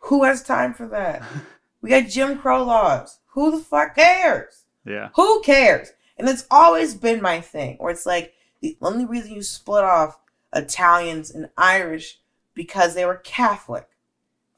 Who 0.00 0.24
has 0.24 0.42
time 0.42 0.74
for 0.74 0.86
that? 0.88 1.22
we 1.82 1.90
got 1.90 2.08
Jim 2.08 2.38
Crow 2.38 2.64
laws. 2.64 3.18
Who 3.28 3.50
the 3.50 3.58
fuck 3.58 3.94
cares? 3.94 4.64
Yeah. 4.84 5.10
Who 5.16 5.42
cares? 5.42 5.92
And 6.16 6.28
it's 6.28 6.46
always 6.50 6.94
been 6.94 7.22
my 7.22 7.40
thing, 7.40 7.76
where 7.78 7.92
it's 7.92 8.06
like 8.06 8.34
the 8.60 8.76
only 8.82 9.04
reason 9.04 9.32
you 9.32 9.42
split 9.42 9.84
off 9.84 10.18
Italians 10.52 11.30
and 11.30 11.50
Irish 11.56 12.18
because 12.54 12.94
they 12.94 13.04
were 13.04 13.16
Catholic. 13.16 13.88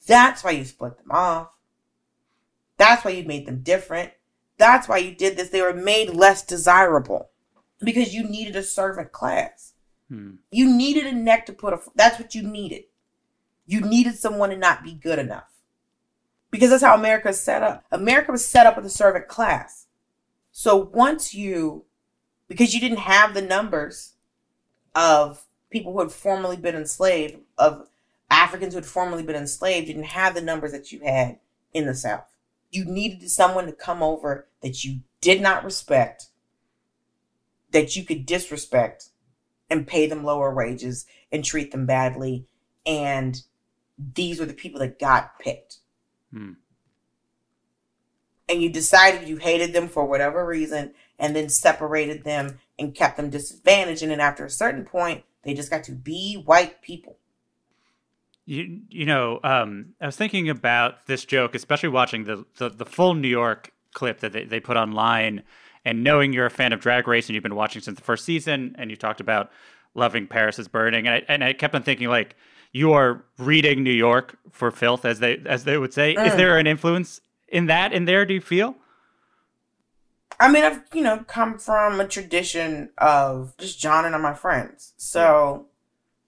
That's 0.07 0.43
why 0.43 0.53
you 0.53 0.64
split 0.64 0.97
them 0.99 1.11
off. 1.11 1.51
That's 2.78 3.05
why 3.05 3.11
you 3.11 3.24
made 3.24 3.47
them 3.47 3.61
different. 3.62 4.12
That's 4.57 4.88
why 4.88 4.99
you 4.99 5.14
did 5.14 5.36
this. 5.36 5.51
They 5.51 5.62
were 5.62 5.74
made 5.74 6.11
less 6.11 6.45
desirable 6.45 7.30
because 7.82 8.14
you 8.14 8.24
needed 8.24 8.57
a 8.57 8.62
servant 8.62 9.12
class. 9.12 9.74
Hmm. 10.09 10.36
You 10.51 10.74
needed 10.74 11.07
a 11.07 11.12
neck 11.12 11.47
to 11.47 11.53
put 11.53 11.74
a. 11.74 11.80
That's 11.95 12.18
what 12.18 12.34
you 12.34 12.43
needed. 12.43 12.84
You 13.70 13.80
needed 13.80 14.18
someone 14.18 14.50
to 14.50 14.56
not 14.56 14.82
be 14.82 14.94
good 14.94 15.20
enough. 15.20 15.48
Because 16.50 16.70
that's 16.70 16.82
how 16.82 16.96
America 16.96 17.28
is 17.28 17.38
set 17.38 17.62
up. 17.62 17.84
America 17.92 18.32
was 18.32 18.44
set 18.44 18.66
up 18.66 18.74
with 18.74 18.84
a 18.84 18.90
servant 18.90 19.28
class. 19.28 19.86
So 20.50 20.74
once 20.76 21.34
you, 21.34 21.84
because 22.48 22.74
you 22.74 22.80
didn't 22.80 22.98
have 22.98 23.32
the 23.32 23.42
numbers 23.42 24.14
of 24.96 25.44
people 25.70 25.92
who 25.92 26.00
had 26.00 26.10
formerly 26.10 26.56
been 26.56 26.74
enslaved, 26.74 27.36
of 27.58 27.86
Africans 28.28 28.74
who 28.74 28.78
had 28.78 28.86
formerly 28.86 29.22
been 29.22 29.36
enslaved, 29.36 29.86
didn't 29.86 30.02
have 30.02 30.34
the 30.34 30.40
numbers 30.40 30.72
that 30.72 30.90
you 30.90 30.98
had 31.04 31.38
in 31.72 31.86
the 31.86 31.94
South. 31.94 32.26
You 32.72 32.84
needed 32.84 33.30
someone 33.30 33.66
to 33.66 33.72
come 33.72 34.02
over 34.02 34.48
that 34.62 34.82
you 34.82 35.02
did 35.20 35.40
not 35.40 35.62
respect, 35.62 36.26
that 37.70 37.94
you 37.94 38.04
could 38.04 38.26
disrespect, 38.26 39.10
and 39.70 39.86
pay 39.86 40.08
them 40.08 40.24
lower 40.24 40.52
wages 40.52 41.06
and 41.30 41.44
treat 41.44 41.70
them 41.70 41.86
badly. 41.86 42.46
And 42.84 43.40
these 44.14 44.40
were 44.40 44.46
the 44.46 44.55
people 44.55 44.80
that 44.80 44.98
got 44.98 45.38
picked. 45.38 45.78
Hmm. 46.32 46.53
and 48.48 48.62
you 48.62 48.70
decided 48.70 49.28
you 49.28 49.36
hated 49.36 49.72
them 49.72 49.88
for 49.88 50.05
whatever 50.05 50.44
reason 50.44 50.92
and 51.18 51.36
then 51.36 51.48
separated 51.48 52.24
them 52.24 52.59
and 52.78 52.94
kept 52.94 53.16
them 53.16 53.30
disadvantaged. 53.30 54.03
And 54.03 54.11
then 54.11 54.20
after 54.20 54.44
a 54.44 54.51
certain 54.51 54.84
point, 54.84 55.24
they 55.42 55.55
just 55.55 55.70
got 55.70 55.84
to 55.84 55.92
be 55.92 56.34
white 56.34 56.82
people. 56.82 57.16
You, 58.46 58.80
you 58.88 59.07
know, 59.07 59.38
um, 59.44 59.94
I 60.01 60.07
was 60.07 60.16
thinking 60.16 60.48
about 60.48 61.07
this 61.07 61.24
joke, 61.24 61.55
especially 61.55 61.90
watching 61.90 62.24
the, 62.24 62.44
the, 62.57 62.68
the 62.68 62.86
full 62.86 63.14
New 63.14 63.28
York 63.28 63.72
clip 63.92 64.20
that 64.20 64.32
they, 64.32 64.44
they 64.44 64.61
put 64.61 64.76
online 64.76 65.42
and 65.84 66.03
knowing 66.03 66.32
you're 66.32 66.46
a 66.46 66.51
fan 66.51 66.72
of 66.72 66.80
Drag 66.80 67.07
Race 67.07 67.28
and 67.28 67.34
you've 67.34 67.42
been 67.42 67.55
watching 67.55 67.82
since 67.82 67.98
the 67.98 68.05
first 68.05 68.24
season 68.24 68.74
and 68.78 68.90
you 68.90 68.96
talked 68.96 69.20
about 69.20 69.51
loving 69.94 70.26
Paris 70.26 70.59
is 70.59 70.68
Burning. 70.68 71.07
And 71.07 71.16
I, 71.16 71.22
and 71.28 71.44
I 71.44 71.53
kept 71.53 71.74
on 71.74 71.82
thinking, 71.82 72.09
like, 72.09 72.36
you 72.72 72.92
are 72.92 73.24
reading 73.38 73.82
New 73.82 73.90
York 73.90 74.36
for 74.50 74.70
filth, 74.70 75.04
as 75.04 75.18
they 75.18 75.40
as 75.46 75.64
they 75.64 75.78
would 75.78 75.92
say. 75.92 76.14
Mm. 76.14 76.26
Is 76.26 76.36
there 76.36 76.58
an 76.58 76.66
influence 76.66 77.20
in 77.48 77.66
that 77.66 77.92
in 77.92 78.04
there? 78.04 78.24
Do 78.24 78.34
you 78.34 78.40
feel? 78.40 78.76
I 80.38 80.50
mean, 80.50 80.64
I've 80.64 80.82
you 80.92 81.02
know 81.02 81.24
come 81.26 81.58
from 81.58 82.00
a 82.00 82.06
tradition 82.06 82.90
of 82.98 83.54
just 83.58 83.80
John 83.80 84.04
and 84.04 84.22
my 84.22 84.34
friends. 84.34 84.94
So, 84.96 85.66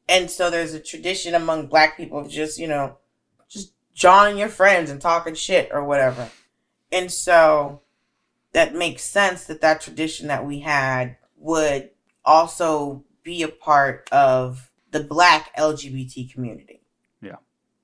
and 0.08 0.30
so 0.30 0.50
there's 0.50 0.74
a 0.74 0.80
tradition 0.80 1.34
among 1.34 1.68
Black 1.68 1.96
people 1.96 2.18
of 2.18 2.28
just 2.28 2.58
you 2.58 2.68
know 2.68 2.98
just 3.48 3.72
John 3.94 4.28
and 4.28 4.38
your 4.38 4.48
friends 4.48 4.90
and 4.90 5.00
talking 5.00 5.34
shit 5.34 5.70
or 5.72 5.84
whatever. 5.84 6.28
And 6.90 7.10
so 7.10 7.80
that 8.52 8.74
makes 8.74 9.02
sense 9.02 9.44
that 9.44 9.62
that 9.62 9.80
tradition 9.80 10.28
that 10.28 10.46
we 10.46 10.60
had 10.60 11.16
would 11.36 11.90
also 12.24 13.04
be 13.22 13.42
a 13.42 13.48
part 13.48 14.08
of 14.12 14.70
the 14.92 15.02
black 15.02 15.54
LGBT 15.56 16.32
community. 16.32 16.82
Yeah. 17.20 17.36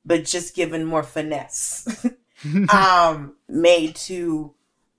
But 0.04 0.24
just 0.24 0.54
given 0.54 0.84
more 0.84 1.02
finesse. 1.02 2.06
um, 2.72 3.34
made 3.48 3.96
to 3.96 4.54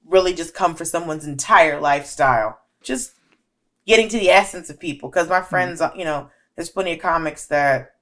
really 0.06 0.34
just 0.34 0.54
come 0.54 0.76
for 0.76 0.86
someone's 0.86 1.26
entire 1.26 1.80
lifestyle. 1.80 2.60
Just 2.82 3.14
getting 3.86 4.10
to 4.10 4.20
the 4.20 4.30
essence 4.30 4.70
of 4.70 4.80
people. 4.80 5.10
Because 5.10 5.30
my 5.30 5.42
friends, 5.42 5.82
mm-hmm. 5.82 5.98
you 5.98 6.06
know, 6.06 6.30
there's 6.56 6.70
plenty 6.70 6.94
of 6.94 7.00
comics 7.00 7.48
that 7.48 7.96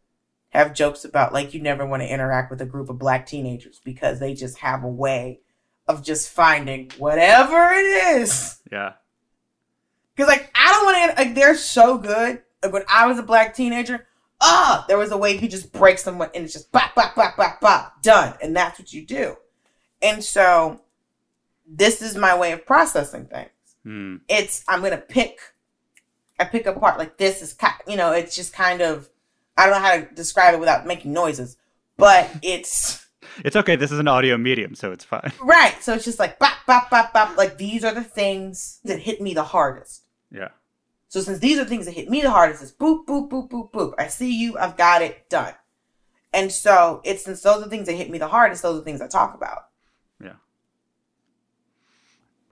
have 0.50 0.74
jokes 0.74 1.06
about 1.06 1.34
like 1.34 1.54
you 1.54 1.62
never 1.62 1.86
want 1.86 2.02
to 2.02 2.12
interact 2.12 2.50
with 2.50 2.62
a 2.62 2.66
group 2.66 2.90
of 2.90 2.98
black 2.98 3.26
teenagers 3.26 3.80
because 3.84 4.20
they 4.20 4.34
just 4.34 4.58
have 4.60 4.84
a 4.84 4.88
way 4.88 5.42
of 5.88 6.04
just 6.04 6.30
finding 6.30 6.90
whatever 6.98 7.72
it 7.72 8.18
is. 8.20 8.60
Yeah. 8.72 8.94
Because 10.16 10.30
like 10.30 10.52
I 10.56 10.72
don't 10.72 10.86
want 10.86 11.12
to 11.12 11.24
like 11.24 11.36
they're 11.36 11.56
so 11.56 11.98
good 11.98 12.42
when 12.70 12.84
I 12.90 13.08
was 13.08 13.20
a 13.20 13.24
black 13.24 13.56
teenager, 13.56 14.08
ah, 14.42 14.86
there 14.88 14.98
was 14.98 15.12
a 15.12 15.18
way 15.18 15.38
you 15.38 15.48
just 15.48 15.72
break 15.72 15.98
someone 15.98 16.30
and 16.34 16.44
it's 16.44 16.54
just 16.54 16.72
bop, 16.72 16.96
bop, 16.96 17.16
bop, 17.16 17.38
bop, 17.38 17.60
bop, 17.62 18.02
done. 18.02 18.36
And 18.42 18.56
that's 18.56 18.80
what 18.80 18.94
you 18.94 19.06
do. 19.06 19.36
And 20.02 20.24
so 20.24 20.82
this 21.68 22.02
is 22.02 22.16
my 22.16 22.38
way 22.38 22.52
of 22.52 22.66
processing 22.66 23.26
things. 23.26 23.50
Hmm. 23.84 24.18
It's, 24.28 24.64
I'm 24.68 24.80
going 24.80 24.92
to 24.92 24.98
pick, 24.98 25.40
I 26.40 26.46
pick 26.46 26.66
apart 26.66 26.98
like 26.98 27.18
this 27.18 27.42
is, 27.42 27.56
you 27.88 27.98
know, 27.98 28.12
it's 28.12 28.36
just 28.36 28.54
kind 28.54 28.82
of, 28.82 29.10
I 29.58 29.66
don't 29.66 29.82
know 29.82 29.88
how 29.88 29.98
to 29.98 30.16
describe 30.16 30.54
it 30.54 30.60
without 30.60 30.86
making 30.86 31.14
noises, 31.14 31.58
but 31.98 32.30
it's, 32.44 33.08
it's 33.44 33.56
okay. 33.56 33.76
This 33.76 33.92
is 33.92 34.00
an 34.00 34.08
audio 34.08 34.38
medium, 34.38 34.76
so 34.76 34.92
it's 34.92 35.04
fine. 35.04 35.32
Right. 35.42 35.76
So 35.82 35.94
it's 35.94 36.06
just 36.06 36.20
like 36.20 36.38
bop, 36.38 36.58
bop, 36.68 36.90
bop, 36.90 37.14
bop. 37.14 37.38
Like 37.38 37.58
these 37.58 37.84
are 37.84 37.94
the 37.94 38.04
things 38.04 38.80
that 38.84 39.00
hit 39.00 39.20
me 39.20 39.34
the 39.34 39.44
hardest. 39.44 40.04
Yeah. 40.32 40.50
So 41.10 41.22
since 41.22 41.40
these 41.40 41.58
are 41.58 41.66
things 41.66 41.86
that 41.86 41.94
hit 41.94 42.10
me 42.10 42.22
the 42.22 42.32
hardest, 42.32 42.62
it's 42.62 42.72
boop, 42.72 43.06
boop, 43.06 43.30
boop, 43.30 43.50
boop, 43.50 43.72
boop. 43.72 43.94
I 43.98 44.08
see 44.08 44.34
you, 44.34 44.58
I've 44.58 44.78
got 44.78 45.02
it, 45.02 45.30
done. 45.30 45.54
And 46.34 46.52
so 46.52 47.02
it's 47.06 47.24
since 47.24 47.42
those 47.42 47.66
are 47.66 47.70
things 47.70 47.88
that 47.88 47.94
hit 47.94 48.10
me 48.10 48.18
the 48.18 48.28
hardest, 48.28 48.62
those 48.62 48.82
are 48.82 48.84
things 48.84 49.02
I 49.02 49.08
talk 49.08 49.34
about. 49.34 49.68
Yeah. 50.22 50.34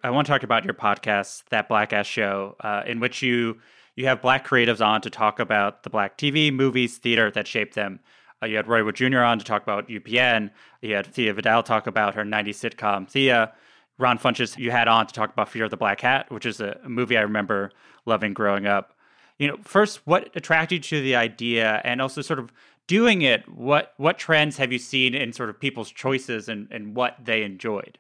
I 0.04 0.10
want 0.10 0.28
to 0.28 0.32
talk 0.32 0.44
about 0.44 0.64
your 0.64 0.74
podcast, 0.74 1.44
that 1.50 1.68
Blackass 1.68 2.08
Show, 2.08 2.56
uh, 2.62 2.84
in 2.86 3.00
which 3.00 3.22
you 3.22 3.60
you 3.96 4.08
have 4.08 4.22
black 4.22 4.46
creatives 4.46 4.86
on 4.86 5.02
to 5.02 5.10
talk 5.10 5.40
about 5.40 5.84
the 5.84 5.90
black 5.90 6.18
TV, 6.18 6.52
movies, 6.54 6.98
theater 6.98 7.32
that 7.32 7.48
shaped 7.48 7.76
them. 7.76 8.00
Uh, 8.44 8.48
you 8.48 8.58
had 8.58 8.68
Roy 8.68 8.84
Wood 8.84 8.96
Jr. 8.96 9.20
on 9.20 9.40
to 9.40 9.46
talk 9.46 9.64
about 9.64 9.88
UPN. 9.88 10.52
You 10.82 10.96
had 10.96 11.08
Thea 11.08 11.34
Vidale 11.34 11.64
talk 11.64 11.88
about 11.88 12.16
her 12.16 12.24
90s 12.24 12.76
sitcom 12.76 13.10
Thea. 13.10 13.54
Ron 13.98 14.20
Funches 14.20 14.58
you 14.58 14.72
had 14.72 14.88
on 14.88 15.08
to 15.08 15.14
talk 15.14 15.32
about 15.32 15.50
Fear 15.50 15.66
of 15.66 15.72
the 15.72 15.78
Black 15.78 16.02
Hat, 16.02 16.32
which 16.32 16.46
is 16.46 16.60
a, 16.60 16.78
movie 16.88 17.18
I 17.18 17.22
remember 17.22 17.72
loving 18.06 18.34
growing 18.34 18.66
up. 18.66 18.94
You 19.38 19.48
know, 19.48 19.58
first, 19.64 20.06
what 20.06 20.30
attracted 20.36 20.90
you 20.90 21.00
to 21.00 21.04
the 21.04 21.16
idea, 21.16 21.82
and 21.84 22.02
also 22.02 22.22
sort 22.22 22.40
of 22.40 22.52
doing 22.88 23.22
it? 23.22 23.48
What 23.50 23.94
what 23.98 24.18
trends 24.18 24.58
have 24.58 24.72
you 24.72 24.80
seen 24.80 25.14
in 25.14 25.34
sort 25.34 25.50
of 25.50 25.60
people's 25.60 25.92
choices 25.92 26.48
and 26.50 26.68
and 26.72 26.96
what 26.96 27.18
they 27.24 27.44
enjoyed? 27.44 27.98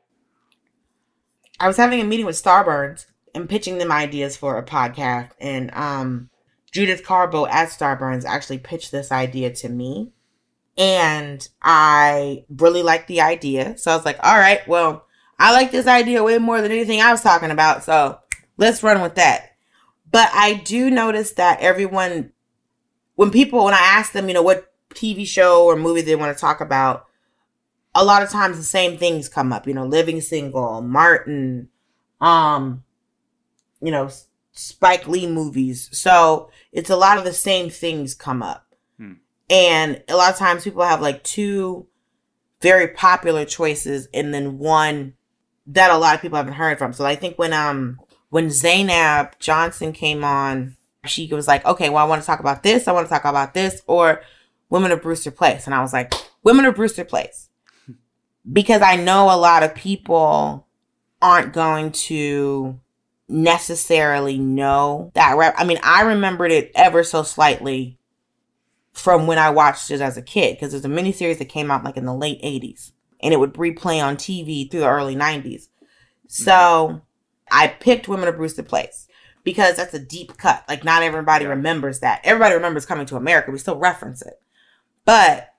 I 1.59 1.67
was 1.67 1.77
having 1.77 2.01
a 2.01 2.03
meeting 2.03 2.25
with 2.25 2.41
Starburns 2.41 3.05
and 3.33 3.49
pitching 3.49 3.77
them 3.77 3.91
ideas 3.91 4.37
for 4.37 4.57
a 4.57 4.65
podcast, 4.65 5.31
and 5.39 5.73
um, 5.73 6.29
Judith 6.71 7.05
Carbo 7.05 7.45
at 7.47 7.69
Starburns 7.69 8.25
actually 8.25 8.57
pitched 8.57 8.91
this 8.91 9.11
idea 9.11 9.53
to 9.55 9.69
me, 9.69 10.11
and 10.77 11.47
I 11.61 12.45
really 12.49 12.83
liked 12.83 13.07
the 13.07 13.21
idea. 13.21 13.77
So 13.77 13.91
I 13.91 13.95
was 13.95 14.05
like, 14.05 14.19
all 14.23 14.37
right, 14.37 14.65
well, 14.67 15.04
I 15.37 15.51
like 15.51 15.71
this 15.71 15.87
idea 15.87 16.23
way 16.23 16.37
more 16.37 16.61
than 16.61 16.71
anything 16.71 17.01
I 17.01 17.11
was 17.11 17.21
talking 17.21 17.51
about, 17.51 17.83
so 17.83 18.19
let's 18.57 18.83
run 18.83 19.01
with 19.01 19.15
that. 19.15 19.51
But 20.11 20.29
I 20.33 20.53
do 20.53 20.89
notice 20.89 21.33
that 21.33 21.59
everyone, 21.59 22.31
when 23.15 23.31
people, 23.31 23.65
when 23.65 23.73
I 23.73 23.79
ask 23.79 24.13
them, 24.13 24.27
you 24.27 24.33
know, 24.33 24.43
what 24.43 24.71
TV 24.93 25.25
show 25.27 25.65
or 25.65 25.75
movie 25.75 26.01
they 26.01 26.15
want 26.15 26.35
to 26.35 26.39
talk 26.39 26.61
about, 26.61 27.05
a 27.93 28.03
lot 28.03 28.23
of 28.23 28.29
times 28.29 28.57
the 28.57 28.63
same 28.63 28.97
things 28.97 29.29
come 29.29 29.51
up. 29.51 29.67
You 29.67 29.73
know, 29.73 29.85
Living 29.85 30.21
Single, 30.21 30.81
Martin, 30.81 31.69
um, 32.21 32.83
you 33.81 33.91
know, 33.91 34.09
Spike 34.51 35.07
Lee 35.07 35.27
movies. 35.27 35.89
So 35.91 36.49
it's 36.71 36.89
a 36.89 36.95
lot 36.95 37.17
of 37.17 37.23
the 37.23 37.33
same 37.33 37.69
things 37.69 38.13
come 38.13 38.41
up. 38.41 38.73
Hmm. 38.97 39.13
And 39.49 40.03
a 40.07 40.15
lot 40.15 40.31
of 40.31 40.39
times 40.39 40.63
people 40.63 40.83
have 40.83 41.01
like 41.01 41.23
two 41.23 41.87
very 42.61 42.87
popular 42.87 43.45
choices 43.45 44.07
and 44.13 44.33
then 44.33 44.57
one 44.57 45.13
that 45.67 45.91
a 45.91 45.97
lot 45.97 46.15
of 46.15 46.21
people 46.21 46.37
haven't 46.37 46.53
heard 46.53 46.77
from. 46.77 46.93
So 46.93 47.05
I 47.05 47.15
think 47.15 47.37
when 47.37 47.53
um 47.53 47.99
when 48.29 48.49
Zainab 48.49 49.39
Johnson 49.39 49.93
came 49.93 50.23
on, 50.23 50.75
she 51.05 51.27
was 51.27 51.47
like, 51.47 51.65
okay, 51.65 51.89
well, 51.89 52.05
I 52.05 52.07
want 52.07 52.21
to 52.21 52.25
talk 52.25 52.39
about 52.39 52.63
this. 52.63 52.87
I 52.87 52.91
want 52.91 53.07
to 53.07 53.09
talk 53.09 53.25
about 53.25 53.53
this 53.53 53.81
or 53.87 54.21
Women 54.69 54.91
of 54.91 55.01
Brewster 55.01 55.31
Place. 55.31 55.65
And 55.65 55.75
I 55.75 55.81
was 55.81 55.93
like, 55.93 56.13
Women 56.43 56.65
of 56.65 56.75
Brewster 56.75 57.05
Place. 57.05 57.49
Because 58.53 58.83
I 58.83 58.95
know 58.95 59.33
a 59.33 59.35
lot 59.35 59.63
of 59.63 59.73
people 59.73 60.67
aren't 61.19 61.51
going 61.51 61.91
to 61.91 62.79
necessarily 63.27 64.37
know 64.37 65.11
that 65.15 65.35
rep. 65.35 65.55
I 65.57 65.65
mean, 65.65 65.79
I 65.81 66.03
remembered 66.03 66.51
it 66.51 66.71
ever 66.75 67.03
so 67.03 67.23
slightly 67.23 67.97
from 68.93 69.25
when 69.25 69.39
I 69.39 69.49
watched 69.49 69.89
it 69.89 69.99
as 69.99 70.15
a 70.15 70.21
kid 70.21 70.55
because 70.55 70.71
there's 70.71 70.85
a 70.85 70.89
miniseries 70.89 71.39
that 71.39 71.49
came 71.49 71.71
out 71.71 71.83
like 71.83 71.97
in 71.97 72.05
the 72.05 72.13
late 72.13 72.41
80s 72.43 72.91
and 73.25 73.33
it 73.33 73.39
would 73.39 73.55
replay 73.55 74.01
on 74.05 74.17
TV 74.17 74.69
through 74.69 74.81
the 74.81 74.87
early 74.87 75.15
90s. 75.15 75.67
So 76.27 77.01
I 77.51 77.67
picked 77.67 78.07
Women 78.07 78.29
of 78.29 78.37
Brewster 78.37 78.61
Place 78.61 79.07
because 79.43 79.75
that's 79.77 79.95
a 79.95 79.99
deep 79.99 80.37
cut. 80.37 80.63
Like 80.69 80.83
not 80.83 81.01
everybody 81.01 81.47
remembers 81.47 82.01
that. 82.01 82.21
Everybody 82.23 82.53
remembers 82.53 82.85
coming 82.85 83.07
to 83.07 83.15
America. 83.15 83.49
We 83.49 83.57
still 83.57 83.79
reference 83.79 84.21
it. 84.21 84.39
But 85.05 85.55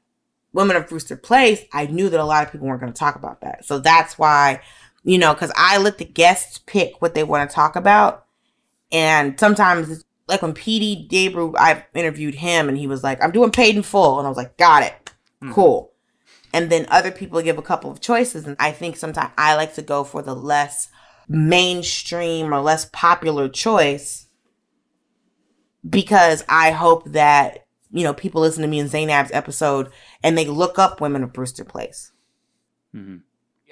Women 0.53 0.77
of 0.77 0.89
Brewster 0.89 1.17
Place, 1.17 1.65
I 1.73 1.87
knew 1.87 2.09
that 2.09 2.21
a 2.21 2.25
lot 2.25 2.47
of 2.47 2.53
people 2.53 2.69
weren't 2.69 2.81
going 2.81 2.93
to 2.93 2.99
talk 2.99 3.17
about 3.17 3.41
that. 3.41 3.65
So 3.65 3.81
that's 3.81 4.17
why, 4.17 4.61
you 5.03 5.19
know, 5.19 5.35
because 5.35 5.53
I 5.57 5.79
let 5.79 5.99
the 5.99 6.05
guests 6.05 6.59
pick 6.59 7.03
what 7.03 7.15
they 7.15 7.25
want 7.25 7.51
to 7.51 7.55
talk 7.55 7.75
about. 7.75 8.27
And 8.93 9.39
sometimes, 9.41 9.91
it's 9.91 10.05
like 10.29 10.43
when 10.43 10.55
PD 10.55 11.09
Debrew, 11.09 11.55
I 11.59 11.85
interviewed 11.95 12.37
him 12.37 12.69
and 12.69 12.79
he 12.79 12.87
was 12.87 13.03
like, 13.03 13.23
I'm 13.23 13.33
doing 13.33 13.51
paid 13.51 13.75
in 13.75 13.83
full. 13.83 14.19
And 14.19 14.27
I 14.27 14.29
was 14.29 14.37
like, 14.37 14.57
got 14.57 14.85
it. 14.85 15.11
Mm. 15.43 15.53
Cool. 15.53 15.93
And 16.57 16.71
then 16.71 16.87
other 16.89 17.11
people 17.11 17.43
give 17.43 17.59
a 17.59 17.63
couple 17.63 17.91
of 17.91 18.01
choices. 18.01 18.47
And 18.47 18.57
I 18.59 18.73
think 18.73 18.97
sometimes 18.97 19.31
I 19.37 19.57
like 19.57 19.75
to 19.75 19.83
go 19.83 20.05
for 20.05 20.23
the 20.23 20.35
less 20.35 20.89
mainstream 21.29 22.55
or 22.55 22.63
less 22.63 22.89
popular 22.95 23.47
choice 23.51 24.29
because 25.87 26.43
I 26.49 26.71
hope 26.71 27.13
that, 27.13 27.67
you 27.91 28.05
know, 28.05 28.15
people 28.15 28.41
listen 28.41 28.63
to 28.63 28.69
me 28.69 28.79
in 28.79 28.89
Zainab's 28.89 29.33
episode 29.33 29.91
and 30.23 30.39
they 30.39 30.47
look 30.47 30.79
up 30.79 30.99
Women 30.99 31.23
of 31.23 31.35
Brewster 31.35 31.63
Place. 31.63 32.13
Mm-hmm. 32.95 33.17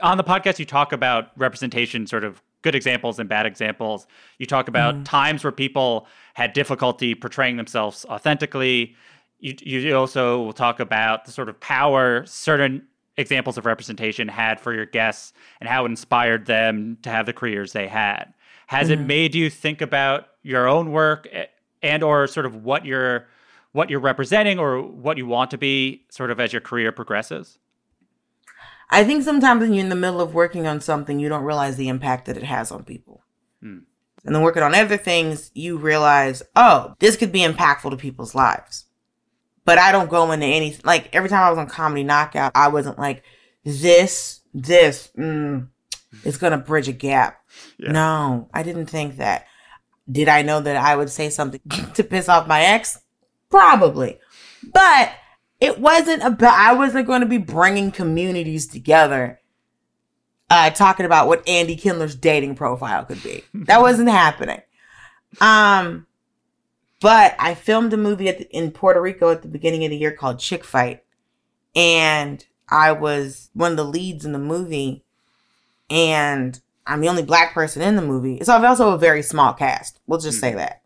On 0.02 0.18
the 0.18 0.24
podcast, 0.24 0.58
you 0.58 0.66
talk 0.66 0.92
about 0.92 1.30
representation, 1.38 2.06
sort 2.06 2.22
of 2.22 2.42
good 2.60 2.74
examples 2.74 3.18
and 3.18 3.30
bad 3.30 3.46
examples. 3.46 4.06
You 4.36 4.44
talk 4.44 4.68
about 4.68 4.94
mm-hmm. 4.94 5.04
times 5.04 5.42
where 5.42 5.52
people 5.52 6.06
had 6.34 6.52
difficulty 6.52 7.14
portraying 7.14 7.56
themselves 7.56 8.04
authentically. 8.10 8.94
You, 9.40 9.54
you 9.60 9.96
also 9.96 10.42
will 10.42 10.52
talk 10.52 10.80
about 10.80 11.24
the 11.24 11.32
sort 11.32 11.48
of 11.48 11.60
power 11.60 12.24
certain 12.26 12.86
examples 13.16 13.58
of 13.58 13.66
representation 13.66 14.28
had 14.28 14.60
for 14.60 14.72
your 14.72 14.86
guests 14.86 15.32
and 15.60 15.68
how 15.68 15.84
it 15.84 15.88
inspired 15.88 16.46
them 16.46 16.98
to 17.02 17.10
have 17.10 17.26
the 17.26 17.32
careers 17.32 17.72
they 17.72 17.86
had 17.86 18.34
has 18.66 18.88
mm-hmm. 18.88 19.02
it 19.02 19.06
made 19.06 19.34
you 19.34 19.48
think 19.48 19.80
about 19.80 20.28
your 20.42 20.66
own 20.66 20.90
work 20.90 21.28
eh, 21.30 21.46
and 21.82 22.02
or 22.02 22.26
sort 22.26 22.44
of 22.44 22.64
what 22.64 22.84
you're 22.84 23.28
what 23.70 23.88
you're 23.88 24.00
representing 24.00 24.58
or 24.58 24.82
what 24.82 25.16
you 25.16 25.26
want 25.26 25.50
to 25.50 25.58
be 25.58 26.04
sort 26.10 26.30
of 26.32 26.40
as 26.40 26.52
your 26.52 26.60
career 26.60 26.90
progresses 26.90 27.58
I 28.90 29.04
think 29.04 29.22
sometimes 29.22 29.60
when 29.60 29.72
you're 29.72 29.82
in 29.82 29.88
the 29.88 29.96
middle 29.96 30.20
of 30.20 30.34
working 30.34 30.66
on 30.66 30.80
something, 30.80 31.18
you 31.18 31.28
don't 31.28 31.44
realize 31.44 31.76
the 31.76 31.88
impact 31.88 32.26
that 32.26 32.36
it 32.36 32.42
has 32.42 32.70
on 32.70 32.84
people. 32.84 33.24
Hmm. 33.60 33.78
And 34.24 34.34
then 34.34 34.42
working 34.42 34.62
on 34.62 34.74
other 34.74 34.96
things, 34.96 35.50
you 35.54 35.76
realize, 35.76 36.42
oh, 36.56 36.94
this 36.98 37.16
could 37.16 37.32
be 37.32 37.40
impactful 37.40 37.90
to 37.90 37.96
people's 37.96 38.34
lives. 38.34 38.83
But 39.64 39.78
I 39.78 39.92
don't 39.92 40.10
go 40.10 40.30
into 40.32 40.46
any, 40.46 40.76
like 40.84 41.14
every 41.14 41.28
time 41.28 41.42
I 41.42 41.50
was 41.50 41.58
on 41.58 41.68
Comedy 41.68 42.02
Knockout, 42.02 42.52
I 42.54 42.68
wasn't 42.68 42.98
like, 42.98 43.22
this, 43.64 44.40
this, 44.52 45.10
mm, 45.16 45.68
it's 46.22 46.36
going 46.36 46.52
to 46.52 46.58
bridge 46.58 46.88
a 46.88 46.92
gap. 46.92 47.40
Yeah. 47.78 47.92
No, 47.92 48.48
I 48.52 48.62
didn't 48.62 48.86
think 48.86 49.16
that. 49.16 49.46
Did 50.10 50.28
I 50.28 50.42
know 50.42 50.60
that 50.60 50.76
I 50.76 50.96
would 50.96 51.08
say 51.08 51.30
something 51.30 51.60
to 51.94 52.04
piss 52.04 52.28
off 52.28 52.46
my 52.46 52.62
ex? 52.62 52.98
Probably. 53.50 54.18
But 54.72 55.12
it 55.60 55.78
wasn't 55.78 56.22
about, 56.22 56.58
I 56.58 56.74
wasn't 56.74 57.06
going 57.06 57.22
to 57.22 57.26
be 57.26 57.38
bringing 57.38 57.90
communities 57.90 58.66
together, 58.66 59.40
uh, 60.50 60.70
talking 60.70 61.06
about 61.06 61.26
what 61.26 61.48
Andy 61.48 61.76
Kindler's 61.76 62.14
dating 62.14 62.54
profile 62.54 63.04
could 63.04 63.22
be. 63.22 63.44
That 63.54 63.80
wasn't 63.80 64.10
happening. 64.10 64.60
Um, 65.40 66.06
but 67.00 67.34
I 67.38 67.54
filmed 67.54 67.92
a 67.92 67.96
movie 67.96 68.28
at 68.28 68.38
the, 68.38 68.56
in 68.56 68.70
Puerto 68.70 69.00
Rico 69.00 69.30
at 69.30 69.42
the 69.42 69.48
beginning 69.48 69.84
of 69.84 69.90
the 69.90 69.96
year 69.96 70.12
called 70.12 70.38
Chick 70.38 70.64
Fight. 70.64 71.04
And 71.74 72.44
I 72.68 72.92
was 72.92 73.50
one 73.52 73.72
of 73.72 73.76
the 73.76 73.84
leads 73.84 74.24
in 74.24 74.32
the 74.32 74.38
movie. 74.38 75.04
And 75.90 76.60
I'm 76.86 77.00
the 77.00 77.08
only 77.08 77.22
black 77.22 77.52
person 77.54 77.82
in 77.82 77.96
the 77.96 78.02
movie. 78.02 78.42
So 78.42 78.54
I've 78.54 78.64
also 78.64 78.90
a 78.90 78.98
very 78.98 79.22
small 79.22 79.52
cast. 79.52 80.00
We'll 80.06 80.20
just 80.20 80.40
say 80.40 80.54
that. 80.54 80.82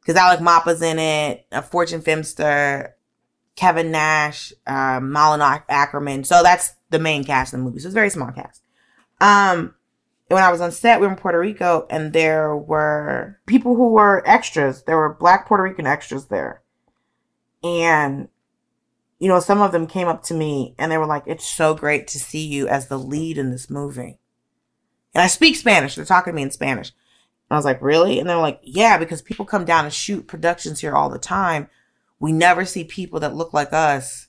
Because 0.00 0.16
Alec 0.16 0.40
Mapa's 0.40 0.82
in 0.82 0.98
it, 0.98 1.46
a 1.52 1.62
Fortune 1.62 2.00
Feimster, 2.00 2.92
Kevin 3.54 3.90
Nash, 3.90 4.52
uh, 4.66 5.00
Malin 5.00 5.40
Akerman. 5.40 6.24
So 6.24 6.42
that's 6.42 6.74
the 6.88 6.98
main 6.98 7.24
cast 7.24 7.52
in 7.52 7.60
the 7.60 7.64
movie. 7.64 7.80
So 7.80 7.88
it's 7.88 7.94
a 7.94 7.94
very 7.94 8.10
small 8.10 8.32
cast. 8.32 8.62
Um, 9.20 9.74
when 10.30 10.44
I 10.44 10.52
was 10.52 10.60
on 10.60 10.70
set, 10.70 11.00
we 11.00 11.06
were 11.06 11.12
in 11.12 11.18
Puerto 11.18 11.40
Rico, 11.40 11.88
and 11.90 12.12
there 12.12 12.56
were 12.56 13.40
people 13.46 13.74
who 13.74 13.88
were 13.88 14.22
extras. 14.24 14.84
There 14.84 14.96
were 14.96 15.12
black 15.12 15.48
Puerto 15.48 15.64
Rican 15.64 15.88
extras 15.88 16.26
there. 16.26 16.62
And, 17.64 18.28
you 19.18 19.26
know, 19.26 19.40
some 19.40 19.60
of 19.60 19.72
them 19.72 19.88
came 19.88 20.06
up 20.06 20.22
to 20.24 20.34
me 20.34 20.76
and 20.78 20.90
they 20.90 20.98
were 20.98 21.06
like, 21.06 21.24
It's 21.26 21.46
so 21.46 21.74
great 21.74 22.06
to 22.08 22.20
see 22.20 22.46
you 22.46 22.68
as 22.68 22.86
the 22.86 22.98
lead 22.98 23.38
in 23.38 23.50
this 23.50 23.68
movie. 23.68 24.18
And 25.14 25.22
I 25.22 25.26
speak 25.26 25.56
Spanish. 25.56 25.96
They're 25.96 26.04
talking 26.04 26.32
to 26.32 26.36
me 26.36 26.42
in 26.42 26.52
Spanish. 26.52 26.90
And 26.90 27.56
I 27.56 27.56
was 27.56 27.64
like, 27.64 27.82
Really? 27.82 28.18
And 28.20 28.30
they're 28.30 28.38
like, 28.38 28.60
Yeah, 28.62 28.98
because 28.98 29.20
people 29.20 29.44
come 29.44 29.64
down 29.64 29.84
and 29.84 29.92
shoot 29.92 30.28
productions 30.28 30.80
here 30.80 30.94
all 30.94 31.10
the 31.10 31.18
time. 31.18 31.68
We 32.20 32.32
never 32.32 32.64
see 32.64 32.84
people 32.84 33.20
that 33.20 33.34
look 33.34 33.52
like 33.52 33.72
us 33.72 34.28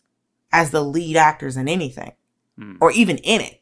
as 0.52 0.72
the 0.72 0.84
lead 0.84 1.16
actors 1.16 1.56
in 1.56 1.70
anything 1.70 2.14
hmm. 2.58 2.76
or 2.82 2.92
even 2.92 3.18
in 3.20 3.40
it. 3.40 3.62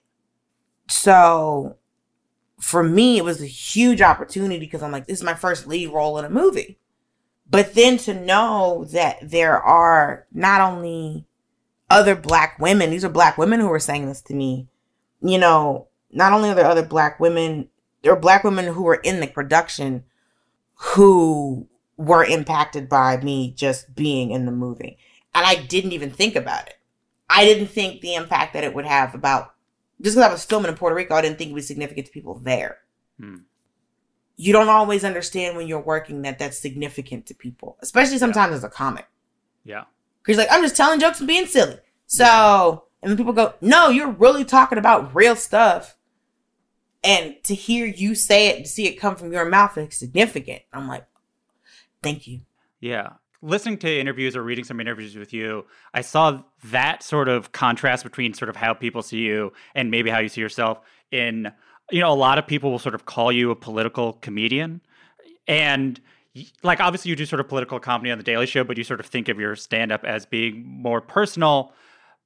So 0.87 1.75
for 2.59 2.83
me, 2.83 3.17
it 3.17 3.23
was 3.23 3.41
a 3.41 3.47
huge 3.47 4.01
opportunity 4.01 4.59
because 4.59 4.83
I'm 4.83 4.91
like, 4.91 5.07
this 5.07 5.19
is 5.19 5.23
my 5.23 5.33
first 5.33 5.65
lead 5.65 5.89
role 5.89 6.17
in 6.17 6.25
a 6.25 6.29
movie. 6.29 6.77
But 7.49 7.73
then 7.73 7.97
to 7.99 8.13
know 8.13 8.85
that 8.91 9.17
there 9.23 9.59
are 9.59 10.27
not 10.31 10.61
only 10.61 11.25
other 11.89 12.15
black 12.15 12.59
women, 12.59 12.91
these 12.91 13.03
are 13.03 13.09
black 13.09 13.37
women 13.37 13.59
who 13.59 13.71
are 13.71 13.79
saying 13.79 14.05
this 14.05 14.21
to 14.23 14.35
me, 14.35 14.67
you 15.21 15.39
know, 15.39 15.87
not 16.11 16.33
only 16.33 16.49
are 16.49 16.55
there 16.55 16.65
other 16.65 16.85
black 16.85 17.19
women, 17.19 17.69
there 18.03 18.13
are 18.13 18.19
black 18.19 18.43
women 18.43 18.65
who 18.65 18.83
were 18.83 18.95
in 19.03 19.19
the 19.19 19.27
production 19.27 20.03
who 20.75 21.67
were 21.97 22.23
impacted 22.23 22.87
by 22.87 23.17
me 23.17 23.51
just 23.51 23.95
being 23.95 24.31
in 24.31 24.45
the 24.45 24.51
movie. 24.51 24.97
And 25.33 25.45
I 25.45 25.55
didn't 25.55 25.93
even 25.93 26.11
think 26.11 26.35
about 26.35 26.67
it. 26.67 26.75
I 27.29 27.45
didn't 27.45 27.67
think 27.67 28.01
the 28.01 28.15
impact 28.15 28.53
that 28.53 28.63
it 28.63 28.73
would 28.73 28.85
have 28.85 29.13
about 29.13 29.53
just 30.01 30.15
because 30.15 30.29
I 30.29 30.31
was 30.31 30.45
filming 30.45 30.69
in 30.69 30.77
Puerto 30.77 30.95
Rico, 30.95 31.15
I 31.15 31.21
didn't 31.21 31.37
think 31.37 31.51
it 31.51 31.55
was 31.55 31.67
significant 31.67 32.07
to 32.07 32.13
people 32.13 32.39
there. 32.39 32.77
Hmm. 33.19 33.37
You 34.37 34.53
don't 34.53 34.69
always 34.69 35.03
understand 35.03 35.57
when 35.57 35.67
you're 35.67 35.81
working 35.81 36.21
that 36.21 36.39
that's 36.39 36.57
significant 36.57 37.25
to 37.25 37.33
people, 37.33 37.77
especially 37.81 38.17
sometimes 38.17 38.55
as 38.55 38.63
a 38.63 38.69
comic. 38.69 39.07
Yeah. 39.65 39.83
Because 40.21 40.37
like, 40.37 40.47
I'm 40.49 40.61
just 40.61 40.77
telling 40.77 40.99
jokes 40.99 41.19
and 41.19 41.27
being 41.27 41.45
silly. 41.45 41.77
So, 42.07 42.85
and 43.01 43.09
then 43.09 43.17
people 43.17 43.33
go, 43.33 43.53
no, 43.59 43.89
you're 43.89 44.11
really 44.11 44.45
talking 44.45 44.77
about 44.77 45.13
real 45.13 45.35
stuff. 45.35 45.97
And 47.03 47.35
to 47.43 47.53
hear 47.53 47.85
you 47.85 48.15
say 48.15 48.47
it, 48.47 48.63
to 48.63 48.69
see 48.69 48.87
it 48.87 48.99
come 48.99 49.15
from 49.15 49.31
your 49.31 49.45
mouth 49.45 49.77
is 49.77 49.95
significant. 49.95 50.61
I'm 50.73 50.87
like, 50.87 51.05
thank 52.01 52.27
you. 52.27 52.41
Yeah. 52.79 53.13
Listening 53.41 53.77
to 53.79 53.99
interviews 53.99 54.35
or 54.35 54.43
reading 54.43 54.65
some 54.65 54.79
interviews 54.79 55.15
with 55.15 55.33
you, 55.33 55.65
I 55.93 56.01
saw 56.01 56.41
that 56.65 57.03
sort 57.03 57.29
of 57.29 57.51
contrast 57.53 58.03
between 58.03 58.33
sort 58.33 58.49
of 58.49 58.57
how 58.57 58.73
people 58.73 59.01
see 59.01 59.19
you 59.19 59.53
and 59.73 59.89
maybe 59.89 60.09
how 60.09 60.19
you 60.19 60.27
see 60.27 60.41
yourself 60.41 60.81
in 61.11 61.51
you 61.91 62.01
know, 62.01 62.11
a 62.11 62.15
lot 62.15 62.37
of 62.37 62.47
people 62.47 62.71
will 62.71 62.79
sort 62.79 62.95
of 62.95 63.05
call 63.05 63.31
you 63.31 63.51
a 63.51 63.55
political 63.55 64.13
comedian. 64.13 64.81
And 65.47 65.99
like 66.63 66.79
obviously 66.79 67.09
you 67.09 67.15
do 67.15 67.25
sort 67.25 67.39
of 67.39 67.47
political 67.47 67.79
comedy 67.79 68.11
on 68.11 68.17
the 68.17 68.23
Daily 68.23 68.45
Show, 68.45 68.63
but 68.63 68.77
you 68.77 68.83
sort 68.83 68.99
of 68.99 69.05
think 69.05 69.29
of 69.29 69.39
your 69.39 69.55
stand 69.55 69.91
up 69.91 70.03
as 70.03 70.25
being 70.25 70.63
more 70.65 71.01
personal. 71.01 71.73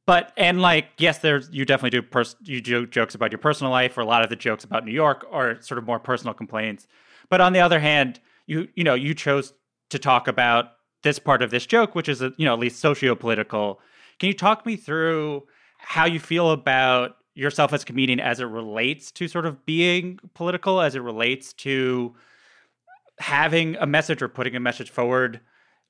But 0.06 0.34
and 0.36 0.62
like 0.62 0.88
yes, 0.98 1.20
there's 1.20 1.50
you 1.52 1.66
definitely 1.66 1.98
do 1.98 2.02
pers- 2.02 2.36
you 2.44 2.60
do 2.60 2.86
jokes 2.86 3.16
about 3.16 3.32
your 3.32 3.40
personal 3.40 3.72
life, 3.72 3.98
or 3.98 4.02
a 4.02 4.06
lot 4.06 4.22
of 4.22 4.30
the 4.30 4.36
jokes 4.36 4.66
about 4.66 4.84
New 4.84 4.92
York 4.92 5.26
are 5.32 5.62
sort 5.62 5.78
of 5.78 5.86
more 5.86 6.00
personal 6.00 6.34
complaints. 6.34 6.88
But 7.30 7.40
on 7.40 7.54
the 7.54 7.62
other 7.62 7.80
hand, 7.80 8.20
you 8.46 8.68
you 8.76 8.84
know 8.84 8.96
you 8.96 9.14
chose 9.14 9.54
to 9.92 10.00
talk 10.00 10.28
about 10.28 10.74
this 11.04 11.20
part 11.20 11.42
of 11.42 11.52
this 11.52 11.66
joke, 11.66 11.96
which 11.96 12.10
is 12.10 12.22
a, 12.22 12.34
you 12.38 12.46
know 12.46 12.54
at 12.54 12.60
least 12.60 12.80
socio-political. 12.80 13.80
Can 14.20 14.28
you 14.28 14.34
talk 14.34 14.66
me 14.66 14.76
through 14.76 15.44
how 15.78 16.06
you 16.06 16.20
feel 16.20 16.52
about 16.52 17.18
yourself 17.36 17.74
as 17.74 17.84
a 17.84 17.86
comedian 17.86 18.20
as 18.20 18.40
it 18.40 18.46
relates 18.46 19.12
to 19.12 19.28
sort 19.28 19.46
of 19.46 19.66
being 19.66 20.20
political, 20.34 20.82
as 20.82 20.96
it 20.96 21.00
relates 21.00 21.54
to 21.54 22.16
having 23.20 23.76
a 23.78 23.86
message 23.86 24.22
or 24.22 24.28
putting 24.28 24.56
a 24.56 24.60
message 24.60 24.90
forward? 24.90 25.40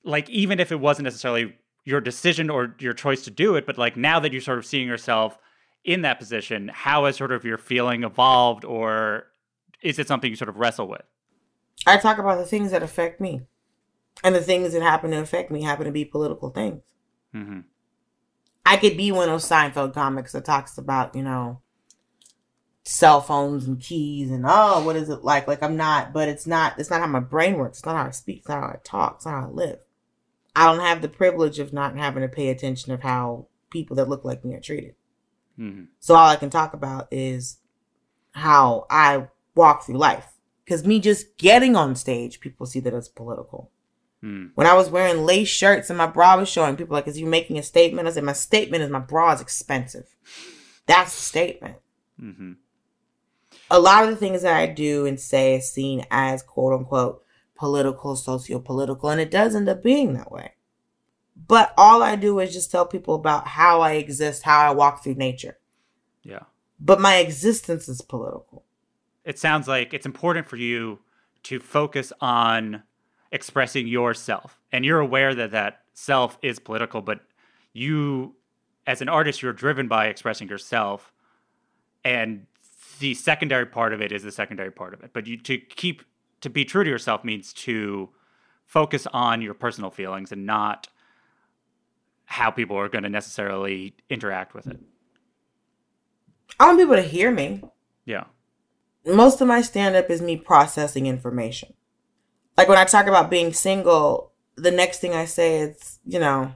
Like 0.04 0.30
even 0.30 0.60
if 0.60 0.72
it 0.72 0.80
wasn't 0.80 1.06
necessarily 1.06 1.56
your 1.86 2.02
decision 2.02 2.50
or 2.50 2.76
your 2.80 2.94
choice 2.94 3.24
to 3.24 3.32
do 3.32 3.56
it, 3.56 3.66
but 3.66 3.78
like 3.78 3.98
now 3.98 4.20
that 4.20 4.32
you're 4.32 4.42
sort 4.42 4.58
of 4.58 4.66
seeing 4.66 4.88
yourself 4.88 5.38
in 5.84 6.02
that 6.02 6.18
position, 6.18 6.72
how 6.74 7.06
has 7.06 7.18
sort 7.18 7.32
of 7.32 7.44
your 7.44 7.58
feeling 7.58 8.04
evolved, 8.04 8.64
or 8.64 9.26
is 9.82 10.00
it 10.00 10.08
something 10.08 10.30
you 10.30 10.36
sort 10.38 10.50
of 10.50 10.56
wrestle 10.56 10.88
with? 10.88 11.02
I 11.86 11.98
talk 11.98 12.20
about 12.20 12.38
the 12.38 12.46
things 12.46 12.72
that 12.72 12.84
affect 12.84 13.20
me. 13.20 13.42
And 14.24 14.36
the 14.36 14.42
things 14.42 14.74
that 14.74 14.82
happen 14.82 15.12
to 15.12 15.20
affect 15.20 15.52
me 15.52 15.64
happen 15.64 15.86
to 15.86 15.92
be 15.92 16.06
political 16.06 16.50
things. 16.50 16.82
Mm-hmm. 17.34 17.62
I 18.66 18.78
could 18.78 18.96
be 18.96 19.12
one 19.12 19.28
of 19.28 19.34
those 19.34 19.50
Seinfeld 19.50 19.94
comics 19.94 20.32
that 20.32 20.46
talks 20.46 20.78
about, 20.78 21.16
you 21.16 21.24
know, 21.24 21.62
cell 22.86 23.22
phones 23.22 23.66
and 23.66 23.80
keys 23.80 24.30
and 24.30 24.46
oh, 24.48 24.84
what 24.84 24.96
is 24.96 25.10
it 25.10 25.24
like? 25.24 25.48
Like 25.48 25.64
I'm 25.64 25.78
not, 25.78 26.14
but 26.14 26.30
it's 26.30 26.48
not. 26.48 26.80
It's 26.80 26.90
not 26.90 27.02
how 27.02 27.08
my 27.08 27.20
brain 27.20 27.58
works. 27.58 27.80
It's 27.80 27.86
not 27.86 27.96
how 27.96 28.08
I 28.08 28.12
speak. 28.12 28.40
It's 28.40 28.50
not 28.50 28.62
how 28.62 28.70
I 28.70 28.78
talk. 28.84 29.16
It's 29.18 29.26
not 29.26 29.42
how 29.42 29.48
I 29.48 29.52
live. 29.52 29.80
I 30.56 30.66
don't 30.66 30.86
have 30.86 31.02
the 31.02 31.10
privilege 31.10 31.60
of 31.60 31.74
not 31.74 31.98
having 31.98 32.22
to 32.22 32.30
pay 32.30 32.50
attention 32.50 32.94
of 32.94 33.02
how 33.02 33.48
people 33.72 33.96
that 33.98 34.10
look 34.10 34.24
like 34.24 34.46
me 34.46 34.54
are 34.54 34.62
treated. 34.62 34.96
Mm-hmm. 35.60 35.86
So 36.00 36.16
all 36.16 36.30
I 36.30 36.36
can 36.36 36.50
talk 36.50 36.74
about 36.74 37.08
is 37.12 37.58
how 38.32 38.86
I 38.90 39.28
walk 39.56 39.84
through 39.84 39.98
life. 39.98 40.28
Because 40.64 40.86
me 40.86 41.00
just 41.00 41.38
getting 41.38 41.76
on 41.76 41.96
stage, 41.96 42.40
people 42.40 42.66
see 42.66 42.80
that 42.82 42.94
as 42.94 43.10
political. 43.10 43.72
Mm. 44.24 44.52
When 44.56 44.68
I 44.68 44.74
was 44.74 44.90
wearing 44.90 45.26
lace 45.26 45.50
shirts 45.50 45.90
and 45.90 45.98
my 45.98 46.08
bra 46.08 46.38
was 46.38 46.48
showing, 46.48 46.78
people 46.78 46.94
were 46.94 46.98
like, 46.98 47.08
"Is 47.08 47.20
you 47.20 47.26
making 47.26 47.58
a 47.58 47.64
statement?" 47.64 48.08
I 48.08 48.12
said, 48.12 48.24
"My 48.24 48.34
statement 48.34 48.84
is 48.84 48.90
my 48.90 49.00
bra 49.00 49.34
is 49.34 49.42
expensive. 49.42 50.16
That's 50.86 51.18
a 51.18 51.22
statement." 51.22 51.78
Mm-hmm. 52.22 52.54
A 53.70 53.80
lot 53.80 54.04
of 54.04 54.10
the 54.10 54.16
things 54.16 54.44
that 54.44 54.56
I 54.56 54.68
do 54.68 55.06
and 55.06 55.20
say 55.20 55.56
is 55.56 55.72
seen 55.72 56.06
as 56.10 56.42
quote 56.42 56.74
unquote 56.74 57.24
political, 57.56 58.16
socio 58.16 58.60
political, 58.60 59.10
and 59.10 59.20
it 59.20 59.32
does 59.32 59.56
end 59.56 59.68
up 59.68 59.84
being 59.84 60.14
that 60.14 60.32
way. 60.32 60.54
But 61.36 61.74
all 61.78 62.02
I 62.02 62.16
do 62.16 62.40
is 62.40 62.54
just 62.54 62.72
tell 62.72 62.86
people 62.86 63.16
about 63.16 63.48
how 63.48 63.82
I 63.82 63.94
exist, 63.94 64.44
how 64.44 64.60
I 64.60 64.72
walk 64.72 65.04
through 65.04 65.16
nature. 65.16 65.58
Yeah. 66.22 66.44
But 66.80 67.02
my 67.02 67.18
existence 67.18 67.90
is 67.90 68.02
political. 68.02 68.64
It 69.26 69.40
sounds 69.40 69.68
like 69.68 69.94
it's 69.94 70.06
important 70.06 70.48
for 70.48 70.58
you 70.58 71.00
to 71.44 71.60
focus 71.60 72.14
on 72.22 72.84
expressing 73.34 73.88
yourself. 73.88 74.62
And 74.72 74.86
you're 74.86 75.00
aware 75.00 75.36
that 75.36 75.52
that 75.52 75.82
self 75.94 76.38
is 76.42 76.60
political, 76.60 77.02
but 77.02 77.20
you, 77.74 78.36
as 78.88 79.02
an 79.02 79.10
artist, 79.10 79.42
you're 79.42 79.52
driven 79.52 79.90
by 79.90 80.06
expressing 80.06 80.48
yourself. 80.48 81.12
And 82.06 82.46
the 83.00 83.16
secondary 83.16 83.66
part 83.66 83.92
of 83.92 84.02
it 84.02 84.12
is 84.12 84.24
the 84.24 84.32
secondary 84.32 84.72
part 84.72 84.94
of 84.94 85.04
it. 85.04 85.12
But 85.12 85.28
you 85.28 85.38
to 85.38 85.58
keep 85.58 86.04
to 86.42 86.50
be 86.50 86.64
true 86.64 86.84
to 86.84 86.90
yourself 86.90 87.24
means 87.24 87.52
to 87.54 88.10
focus 88.66 89.08
on 89.12 89.42
your 89.42 89.54
personal 89.54 89.90
feelings 89.90 90.32
and 90.32 90.46
not 90.46 90.88
how 92.26 92.52
people 92.52 92.78
are 92.78 92.90
going 92.90 93.04
to 93.04 93.10
necessarily 93.10 93.96
interact 94.10 94.54
with 94.54 94.68
it. 94.68 94.80
I 96.60 96.68
want 96.68 96.80
people 96.80 96.96
to 96.96 97.02
hear 97.02 97.32
me. 97.32 97.64
Yeah. 98.06 98.26
Most 99.06 99.42
of 99.42 99.48
my 99.48 99.62
stand 99.62 99.96
up 99.96 100.10
is 100.10 100.22
me 100.22 100.38
processing 100.38 101.08
information. 101.08 101.74
Like 102.58 102.68
when 102.68 102.78
I 102.78 102.86
talk 102.86 103.08
about 103.08 103.30
being 103.30 103.54
single, 103.54 104.32
the 104.56 104.72
next 104.72 105.00
thing 105.00 105.14
I 105.14 105.26
say 105.26 105.60
is, 105.60 106.00
you 106.06 106.20
know, 106.20 106.54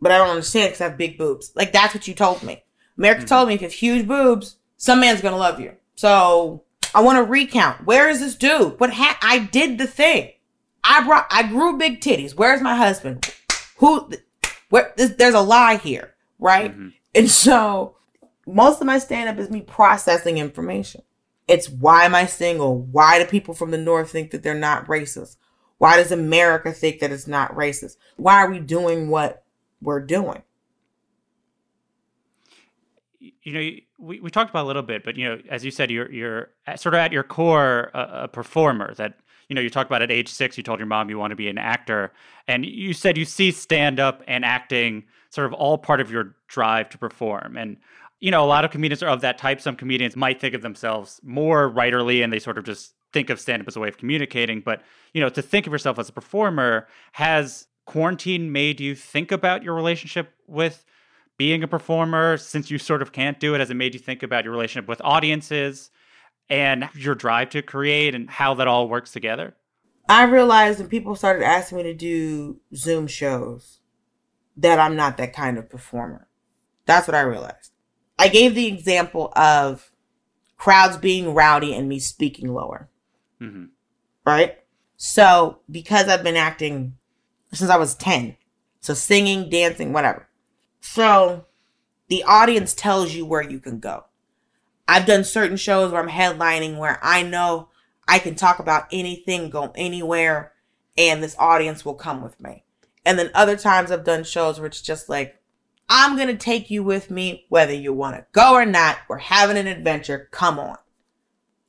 but 0.00 0.12
I 0.12 0.18
don't 0.18 0.30
understand 0.30 0.68
because 0.68 0.80
I 0.80 0.88
have 0.88 0.98
big 0.98 1.18
boobs. 1.18 1.52
Like 1.54 1.72
that's 1.72 1.94
what 1.94 2.08
you 2.08 2.14
told 2.14 2.42
me. 2.42 2.62
America 2.96 3.20
mm-hmm. 3.20 3.28
told 3.28 3.48
me 3.48 3.54
if 3.54 3.60
you 3.60 3.66
have 3.66 3.72
huge 3.72 4.08
boobs, 4.08 4.56
some 4.76 5.00
man's 5.00 5.20
gonna 5.20 5.36
love 5.36 5.60
you. 5.60 5.72
So 5.96 6.62
I 6.94 7.02
want 7.02 7.18
to 7.18 7.24
recount. 7.24 7.84
Where 7.84 8.08
is 8.08 8.20
this 8.20 8.34
dude? 8.34 8.78
What 8.80 8.92
ha- 8.92 9.18
I 9.20 9.38
did 9.40 9.78
the 9.78 9.86
thing. 9.86 10.32
I 10.82 11.04
brought. 11.04 11.26
I 11.30 11.42
grew 11.42 11.76
big 11.76 12.00
titties. 12.00 12.34
Where's 12.34 12.62
my 12.62 12.74
husband? 12.74 13.32
Who? 13.76 14.10
Where? 14.70 14.92
There's 14.96 15.34
a 15.34 15.40
lie 15.40 15.76
here, 15.76 16.14
right? 16.38 16.72
Mm-hmm. 16.72 16.88
And 17.14 17.30
so 17.30 17.96
most 18.46 18.80
of 18.80 18.86
my 18.86 18.98
stand 18.98 19.28
up 19.28 19.38
is 19.38 19.50
me 19.50 19.60
processing 19.60 20.38
information. 20.38 21.02
It's 21.48 21.68
why 21.68 22.04
am 22.04 22.14
I 22.14 22.26
single? 22.26 22.78
Why 22.78 23.18
do 23.18 23.24
people 23.24 23.54
from 23.54 23.70
the 23.70 23.78
north 23.78 24.10
think 24.10 24.30
that 24.30 24.42
they're 24.42 24.54
not 24.54 24.86
racist? 24.86 25.36
Why 25.78 25.96
does 25.96 26.12
America 26.12 26.72
think 26.72 27.00
that 27.00 27.10
it's 27.10 27.26
not 27.26 27.54
racist? 27.54 27.96
Why 28.16 28.42
are 28.42 28.50
we 28.50 28.58
doing 28.58 29.08
what 29.08 29.44
we're 29.80 30.00
doing? 30.00 30.42
you 33.48 33.52
know, 33.52 33.70
we, 33.98 34.20
we 34.20 34.30
talked 34.30 34.50
about 34.50 34.64
a 34.64 34.66
little 34.66 34.82
bit, 34.82 35.04
but 35.04 35.16
you 35.16 35.24
know, 35.24 35.40
as 35.50 35.64
you 35.64 35.70
said, 35.70 35.90
you're 35.90 36.10
you're 36.12 36.50
sort 36.76 36.94
of 36.94 36.98
at 36.98 37.12
your 37.12 37.22
core 37.22 37.90
a, 37.94 38.24
a, 38.24 38.28
performer. 38.28 38.94
That 38.94 39.18
you 39.48 39.54
know, 39.54 39.60
you 39.60 39.70
talked 39.70 39.90
about 39.90 40.02
at 40.02 40.10
age 40.10 40.28
six, 40.28 40.56
you 40.56 40.62
told 40.62 40.78
your 40.78 40.86
mom 40.86 41.08
you 41.10 41.18
want 41.18 41.30
to 41.30 41.36
be 41.36 41.48
an 41.48 41.58
actor, 41.58 42.12
and 42.46 42.64
you 42.64 42.92
said 42.92 43.16
you 43.16 43.24
see 43.24 43.50
stand 43.50 44.00
up 44.00 44.22
and 44.28 44.44
acting 44.44 45.04
sort 45.30 45.46
of 45.46 45.52
all 45.52 45.78
part 45.78 46.00
of 46.00 46.10
your 46.10 46.36
drive 46.46 46.88
to 46.90 46.98
perform. 46.98 47.56
And 47.56 47.76
you 48.20 48.30
know, 48.30 48.44
a 48.44 48.46
lot 48.46 48.64
of 48.64 48.70
comedians 48.70 49.02
are 49.02 49.08
of 49.08 49.20
that 49.20 49.38
type. 49.38 49.60
Some 49.60 49.76
comedians 49.76 50.16
might 50.16 50.40
think 50.40 50.54
of 50.54 50.62
themselves 50.62 51.20
more 51.22 51.70
writerly, 51.70 52.22
and 52.22 52.32
they 52.32 52.38
sort 52.38 52.58
of 52.58 52.64
just 52.64 52.94
think 53.12 53.30
of 53.30 53.40
stand 53.40 53.62
up 53.62 53.68
as 53.68 53.76
a 53.76 53.80
way 53.80 53.88
of 53.88 53.96
communicating. 53.98 54.60
But 54.60 54.82
you 55.12 55.20
know, 55.20 55.28
to 55.30 55.42
think 55.42 55.66
of 55.66 55.72
yourself 55.72 55.98
as 55.98 56.08
a 56.08 56.12
performer 56.12 56.88
has 57.12 57.68
quarantine 57.88 58.52
made 58.52 58.80
you 58.80 58.94
think 58.94 59.32
about 59.32 59.62
your 59.62 59.74
relationship 59.74 60.34
with 60.46 60.84
being 61.38 61.62
a 61.62 61.68
performer 61.68 62.36
since 62.36 62.70
you 62.70 62.76
sort 62.76 63.00
of 63.00 63.12
can't 63.12 63.40
do 63.40 63.54
it 63.54 63.60
has 63.60 63.70
it 63.70 63.74
made 63.74 63.94
you 63.94 64.00
think 64.00 64.22
about 64.22 64.44
your 64.44 64.52
relationship 64.52 64.86
with 64.86 65.00
audiences 65.02 65.90
and 66.50 66.86
your 66.94 67.14
drive 67.14 67.48
to 67.48 67.62
create 67.62 68.14
and 68.14 68.28
how 68.28 68.52
that 68.52 68.68
all 68.68 68.90
works 68.90 69.10
together 69.10 69.54
i 70.06 70.22
realized 70.22 70.78
when 70.78 70.88
people 70.88 71.16
started 71.16 71.42
asking 71.42 71.78
me 71.78 71.82
to 71.82 71.94
do 71.94 72.60
zoom 72.74 73.06
shows 73.06 73.78
that 74.54 74.78
i'm 74.78 74.94
not 74.94 75.16
that 75.16 75.32
kind 75.32 75.56
of 75.56 75.70
performer 75.70 76.28
that's 76.84 77.08
what 77.08 77.14
i 77.14 77.20
realized 77.22 77.72
i 78.18 78.28
gave 78.28 78.54
the 78.54 78.66
example 78.66 79.32
of 79.36 79.90
crowds 80.56 80.96
being 80.96 81.34
rowdy 81.34 81.74
and 81.74 81.88
me 81.88 81.98
speaking 81.98 82.52
lower 82.52 82.88
mm-hmm. 83.40 83.66
right 84.24 84.58
so 84.96 85.58
because 85.70 86.08
i've 86.08 86.24
been 86.24 86.36
acting 86.36 86.96
since 87.52 87.70
i 87.70 87.76
was 87.76 87.94
10 87.94 88.36
so 88.80 88.94
singing 88.94 89.48
dancing 89.48 89.92
whatever 89.92 90.28
so 90.80 91.46
the 92.08 92.24
audience 92.24 92.74
tells 92.74 93.14
you 93.14 93.24
where 93.24 93.42
you 93.42 93.60
can 93.60 93.78
go. 93.78 94.04
I've 94.86 95.06
done 95.06 95.24
certain 95.24 95.58
shows 95.58 95.92
where 95.92 96.02
I'm 96.02 96.08
headlining 96.08 96.78
where 96.78 96.98
I 97.02 97.22
know 97.22 97.68
I 98.06 98.18
can 98.18 98.34
talk 98.34 98.58
about 98.58 98.86
anything, 98.90 99.50
go 99.50 99.70
anywhere, 99.74 100.52
and 100.96 101.22
this 101.22 101.36
audience 101.38 101.84
will 101.84 101.94
come 101.94 102.22
with 102.22 102.40
me. 102.40 102.64
And 103.04 103.18
then 103.18 103.30
other 103.34 103.56
times 103.56 103.90
I've 103.90 104.04
done 104.04 104.24
shows 104.24 104.58
where 104.58 104.66
it's 104.66 104.80
just 104.80 105.08
like, 105.08 105.37
I'm 105.88 106.16
going 106.16 106.28
to 106.28 106.36
take 106.36 106.70
you 106.70 106.82
with 106.82 107.10
me, 107.10 107.46
whether 107.48 107.72
you 107.72 107.92
want 107.92 108.16
to 108.16 108.26
go 108.32 108.54
or 108.54 108.66
not. 108.66 108.98
We're 109.08 109.18
having 109.18 109.56
an 109.56 109.66
adventure. 109.66 110.28
Come 110.30 110.58
on. 110.58 110.76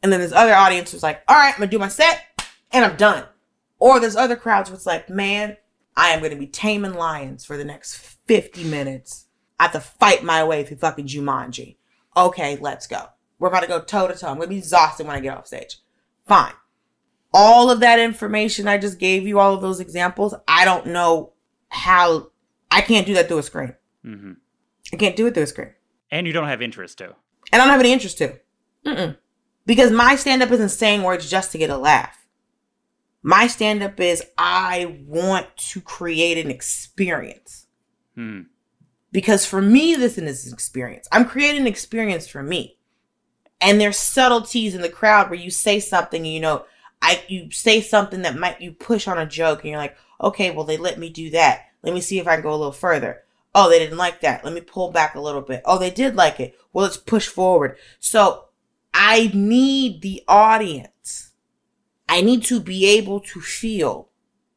And 0.03 0.11
then 0.11 0.20
there's 0.20 0.34
other 0.34 0.53
audience 0.53 0.91
who's 0.91 1.03
like, 1.03 1.22
all 1.28 1.36
right, 1.36 1.53
I'm 1.53 1.57
going 1.59 1.70
to 1.70 1.76
do 1.76 1.80
my 1.80 1.88
set 1.88 2.26
and 2.72 2.84
I'm 2.84 2.97
done. 2.97 3.26
Or 3.80 3.99
there's 3.99 4.15
other 4.15 4.36
crowds 4.36 4.70
where 4.70 4.76
it's 4.76 4.86
like, 4.86 5.09
man, 5.09 5.57
I 5.95 6.09
am 6.09 6.20
going 6.20 6.32
to 6.32 6.38
be 6.38 6.47
taming 6.47 6.93
lions 6.93 7.45
for 7.45 7.57
the 7.57 7.65
next 7.65 7.95
50 8.28 8.65
minutes. 8.65 9.28
I 9.59 9.63
have 9.63 9.72
to 9.74 9.80
fight 9.80 10.24
my 10.24 10.43
way 10.43 10.63
through 10.63 10.78
fucking 10.78 11.07
Jumanji. 11.07 11.78
Okay, 12.15 12.57
let's 12.61 12.88
go. 12.88 13.07
We're 13.38 13.47
about 13.47 13.61
to 13.61 13.67
go 13.67 13.82
toe 13.82 14.07
to 14.07 14.15
toe. 14.15 14.28
I'm 14.28 14.36
going 14.36 14.47
to 14.47 14.53
be 14.53 14.57
exhausted 14.57 15.07
when 15.07 15.15
I 15.15 15.22
get 15.22 15.38
off 15.38 15.47
stage. 15.47 15.78
Fine. 16.28 16.53
All 17.34 17.70
of 17.70 17.80
that 17.80 17.99
information 17.99 18.67
I 18.67 18.78
just 18.78 18.99
gave 18.99 19.28
you, 19.28 19.39
all 19.39 19.53
of 19.53 19.61
those 19.61 19.80
examples, 19.80 20.34
I 20.47 20.65
don't 20.65 20.88
know 20.88 21.34
how 21.70 22.32
I 22.72 22.82
can't 22.82 23.05
do 23.05 23.13
that 23.13 23.28
through 23.28 23.39
a 23.39 23.43
screen. 23.43 23.76
Mm-hmm. 24.10 24.32
I 24.93 24.97
can't 24.97 25.16
do 25.16 25.28
it 25.28 25.34
through 25.34 25.43
a 25.43 25.47
screen. 25.47 25.74
And 26.12 26.26
you 26.26 26.34
don't 26.34 26.47
have 26.47 26.62
interest 26.62 26.97
to. 26.97 27.16
And 27.51 27.62
I 27.62 27.66
don't 27.66 27.70
have 27.70 27.80
any 27.80 27.93
interest 27.93 28.18
to. 28.20 28.39
Mm-mm. 28.86 29.18
Because 29.66 29.91
my 29.91 30.16
stand 30.16 30.41
up 30.41 30.51
isn't 30.51 30.70
saying 30.70 31.03
words 31.03 31.30
just 31.30 31.51
to 31.51 31.57
get 31.57 31.70
a 31.70 31.78
laugh. 31.78 32.26
My 33.22 33.47
stand 33.47 33.84
up 33.84 33.99
is 33.99 34.24
I 34.38 34.97
want 35.05 35.45
to 35.57 35.82
create 35.82 36.43
an 36.43 36.49
experience. 36.49 37.68
Hmm. 38.16 38.41
Because 39.12 39.45
for 39.45 39.62
me, 39.62 39.95
this 39.95 40.18
is 40.18 40.47
an 40.47 40.53
experience. 40.53 41.07
I'm 41.12 41.26
creating 41.26 41.62
an 41.62 41.68
experience 41.68 42.28
for 42.28 42.41
me. 42.41 42.78
And 43.62 43.80
there's 43.80 43.97
subtleties 43.97 44.74
in 44.74 44.82
the 44.82 44.89
crowd 44.89 45.30
where 45.30 45.39
you 45.39 45.51
say 45.51 45.80
something, 45.80 46.24
you 46.24 46.39
know, 46.39 46.66
I 47.01 47.24
you 47.28 47.51
say 47.51 47.82
something 47.82 48.22
that 48.22 48.38
might 48.38 48.62
you 48.62 48.72
push 48.72 49.07
on 49.07 49.18
a 49.18 49.26
joke 49.26 49.60
and 49.60 49.70
you're 49.70 49.80
like, 49.80 49.97
okay, 50.22 50.51
well 50.51 50.66
they 50.66 50.78
let 50.78 50.99
me 50.99 51.10
do 51.10 51.30
that. 51.32 51.66
Let 51.82 51.93
me 51.93 52.01
see 52.01 52.20
if 52.20 52.28
I 52.28 52.36
can 52.36 52.43
go 52.43 52.51
a 52.51 52.55
little 52.55 52.72
further. 52.72 53.24
Oh, 53.56 53.70
they 53.70 53.80
didn't 53.80 53.97
like 53.97 54.22
that. 54.22 54.43
Let 54.43 54.54
me 54.54 54.62
pull 54.62 54.91
back 54.91 55.16
a 55.16 55.22
little 55.22 55.41
bit. 55.41 55.62
Oh, 55.66 55.80
they 55.80 55.89
did 55.89 56.16
like 56.16 56.39
it. 56.39 56.56
Well, 56.72 56.84
let's 56.84 56.97
push 56.97 57.28
forward. 57.28 57.78
So 58.00 58.45
I 58.93 59.32
need 59.34 60.02
the 60.02 60.24
audience 60.28 61.30
I 62.10 62.22
need 62.22 62.43
to 62.45 62.60
be 62.60 62.88
able 62.88 63.20
to 63.20 63.39
feel 63.39 64.10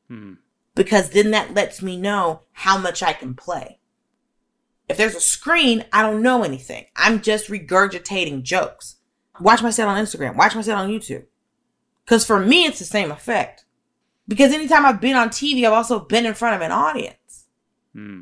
hmm. 0.09 0.33
because 0.75 1.11
then 1.11 1.31
that 1.33 1.53
lets 1.53 1.83
me 1.83 1.99
know 1.99 2.41
how 2.53 2.79
much 2.79 3.03
I 3.03 3.13
can 3.13 3.35
play. 3.35 3.79
If 4.89 4.97
there's 4.97 5.15
a 5.15 5.21
screen, 5.21 5.85
I 5.93 6.03
don't 6.03 6.23
know 6.23 6.43
anything. 6.43 6.87
I'm 6.97 7.21
just 7.21 7.49
regurgitating 7.49 8.43
jokes. 8.43 8.97
Watch 9.39 9.63
my 9.63 9.71
set 9.71 9.87
on 9.87 10.03
Instagram. 10.03 10.35
Watch 10.35 10.55
my 10.55 10.63
set 10.63 10.79
on 10.79 10.89
YouTube. 10.89 11.27
Because 12.05 12.25
for 12.25 12.41
me, 12.41 12.65
it's 12.65 12.79
the 12.79 12.85
same 12.87 13.11
effect. 13.11 13.65
Because 14.27 14.53
anytime 14.53 14.87
I've 14.87 15.01
been 15.01 15.17
on 15.17 15.29
TV, 15.29 15.67
I've 15.67 15.73
also 15.73 16.01
been 16.01 16.27
in 16.27 16.35
front 16.35 16.57
of 16.57 16.63
an 16.63 16.73
audience. 16.73 17.47
Hmm. 17.95 18.21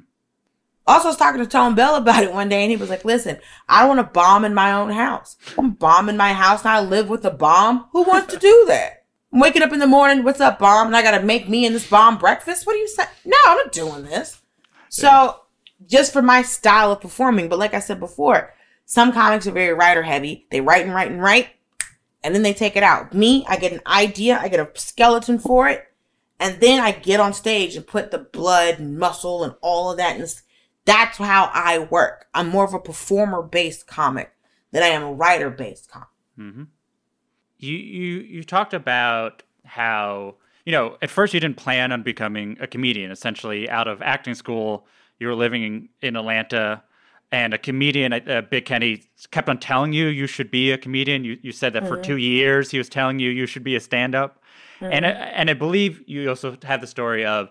Also, 0.91 1.07
I 1.07 1.11
was 1.11 1.17
talking 1.17 1.41
to 1.41 1.47
Tone 1.47 1.77
Bell 1.77 1.95
about 1.95 2.25
it 2.25 2.33
one 2.33 2.49
day, 2.49 2.63
and 2.63 2.71
he 2.71 2.77
was 2.77 2.91
like, 2.91 3.05
"Listen, 3.05 3.39
I 3.69 3.79
don't 3.81 3.97
want 3.97 4.01
to 4.01 4.13
bomb 4.13 4.45
in 4.45 4.55
my 4.55 4.73
own 4.73 4.91
house. 4.91 5.37
I'm 5.57 5.71
bombing 5.71 6.17
my 6.17 6.33
house, 6.33 6.63
and 6.63 6.71
I 6.71 6.81
live 6.81 7.09
with 7.09 7.25
a 7.25 7.31
bomb. 7.31 7.87
Who 7.93 8.03
wants 8.03 8.35
to 8.35 8.41
do 8.41 8.65
that?" 8.67 9.05
I'm 9.33 9.39
waking 9.39 9.63
up 9.63 9.73
in 9.73 9.79
the 9.79 9.87
morning. 9.87 10.25
What's 10.25 10.41
up, 10.41 10.59
bomb? 10.59 10.89
And 10.89 10.97
I 10.97 11.03
gotta 11.03 11.23
make 11.23 11.49
me 11.49 11.65
and 11.65 11.77
this 11.77 11.89
bomb 11.89 12.19
breakfast. 12.19 12.67
What 12.67 12.73
do 12.73 12.81
you 12.81 12.89
say? 12.89 13.05
No, 13.25 13.37
I'm 13.47 13.59
not 13.59 13.71
doing 13.71 14.03
this. 14.03 14.43
So 14.89 15.43
just 15.87 16.13
for 16.13 16.23
my 16.23 16.43
style 16.43 16.91
of 16.91 17.01
performing. 17.01 17.49
But 17.49 17.61
like 17.61 17.73
I 17.73 17.79
said 17.79 18.01
before, 18.01 18.53
some 18.85 19.13
comics 19.13 19.47
are 19.47 19.53
very 19.53 19.73
writer 19.73 20.03
heavy. 20.03 20.49
They 20.51 20.61
write 20.61 20.85
and 20.85 20.93
write 20.93 21.13
and 21.13 21.23
write, 21.23 21.51
and 22.25 22.35
then 22.35 22.43
they 22.43 22.53
take 22.53 22.75
it 22.75 22.83
out. 22.83 23.15
Me, 23.15 23.45
I 23.49 23.59
get 23.59 23.73
an 23.73 23.83
idea, 23.87 24.41
I 24.43 24.49
get 24.49 24.59
a 24.59 24.69
skeleton 24.75 25.39
for 25.39 25.69
it, 25.69 25.85
and 26.41 26.61
then 26.61 26.81
I 26.81 26.91
get 26.91 27.21
on 27.21 27.33
stage 27.33 27.77
and 27.77 27.87
put 27.87 28.11
the 28.11 28.19
blood 28.19 28.81
and 28.81 28.99
muscle 28.99 29.45
and 29.45 29.55
all 29.61 29.93
of 29.93 29.99
that. 29.99 30.17
And 30.17 30.43
that's 30.91 31.19
how 31.19 31.51
I 31.55 31.79
work. 31.79 32.27
I'm 32.35 32.49
more 32.49 32.65
of 32.65 32.75
a 32.75 32.81
performer 32.81 33.43
based 33.43 33.87
comic 33.87 34.33
than 34.73 34.83
I 34.83 34.89
am 34.89 35.03
a 35.03 35.13
writer 35.13 35.51
based 35.51 35.91
comic. 35.91 36.09
Mm-hmm 36.39 36.63
you 37.61 37.77
you 37.77 38.21
you 38.21 38.45
talked 38.45 38.75
about 38.75 39.43
how 39.65 40.35
you 40.65 40.73
know 40.73 40.97
at 41.03 41.11
first 41.11 41.35
you 41.35 41.41
didn't 41.41 41.57
plan 41.57 41.93
on 41.93 42.03
becoming 42.03 42.57
a 42.61 42.67
comedian. 42.67 43.11
Essentially, 43.11 43.69
out 43.69 43.87
of 43.87 44.03
acting 44.03 44.35
school, 44.35 44.87
you 45.19 45.29
were 45.29 45.35
living 45.35 45.63
in, 45.63 45.89
in 46.01 46.17
Atlanta, 46.17 46.83
and 47.31 47.55
a 47.55 47.59
comedian, 47.59 48.13
uh, 48.13 48.43
Big 48.51 48.65
Kenny, 48.65 49.05
kept 49.31 49.49
on 49.49 49.59
telling 49.59 49.93
you 49.93 50.07
you 50.07 50.27
should 50.27 50.51
be 50.51 50.73
a 50.73 50.79
comedian. 50.79 51.25
You 51.25 51.39
you 51.43 51.53
said 51.53 51.75
that 51.75 51.85
mm-hmm. 51.85 51.95
for 51.95 52.03
two 52.03 52.17
years 52.17 52.71
he 52.71 52.79
was 52.79 52.89
telling 52.89 53.19
you 53.19 53.31
you 53.31 53.47
should 53.47 53.65
be 53.65 53.77
a 53.77 53.81
stand 53.81 54.15
up, 54.15 54.43
mm-hmm. 54.81 54.93
and 54.93 55.05
and 55.05 55.51
I 55.51 55.55
believe 55.55 56.03
you 56.07 56.29
also 56.29 56.57
have 56.65 56.81
the 56.81 56.87
story 56.87 57.25
of 57.25 57.51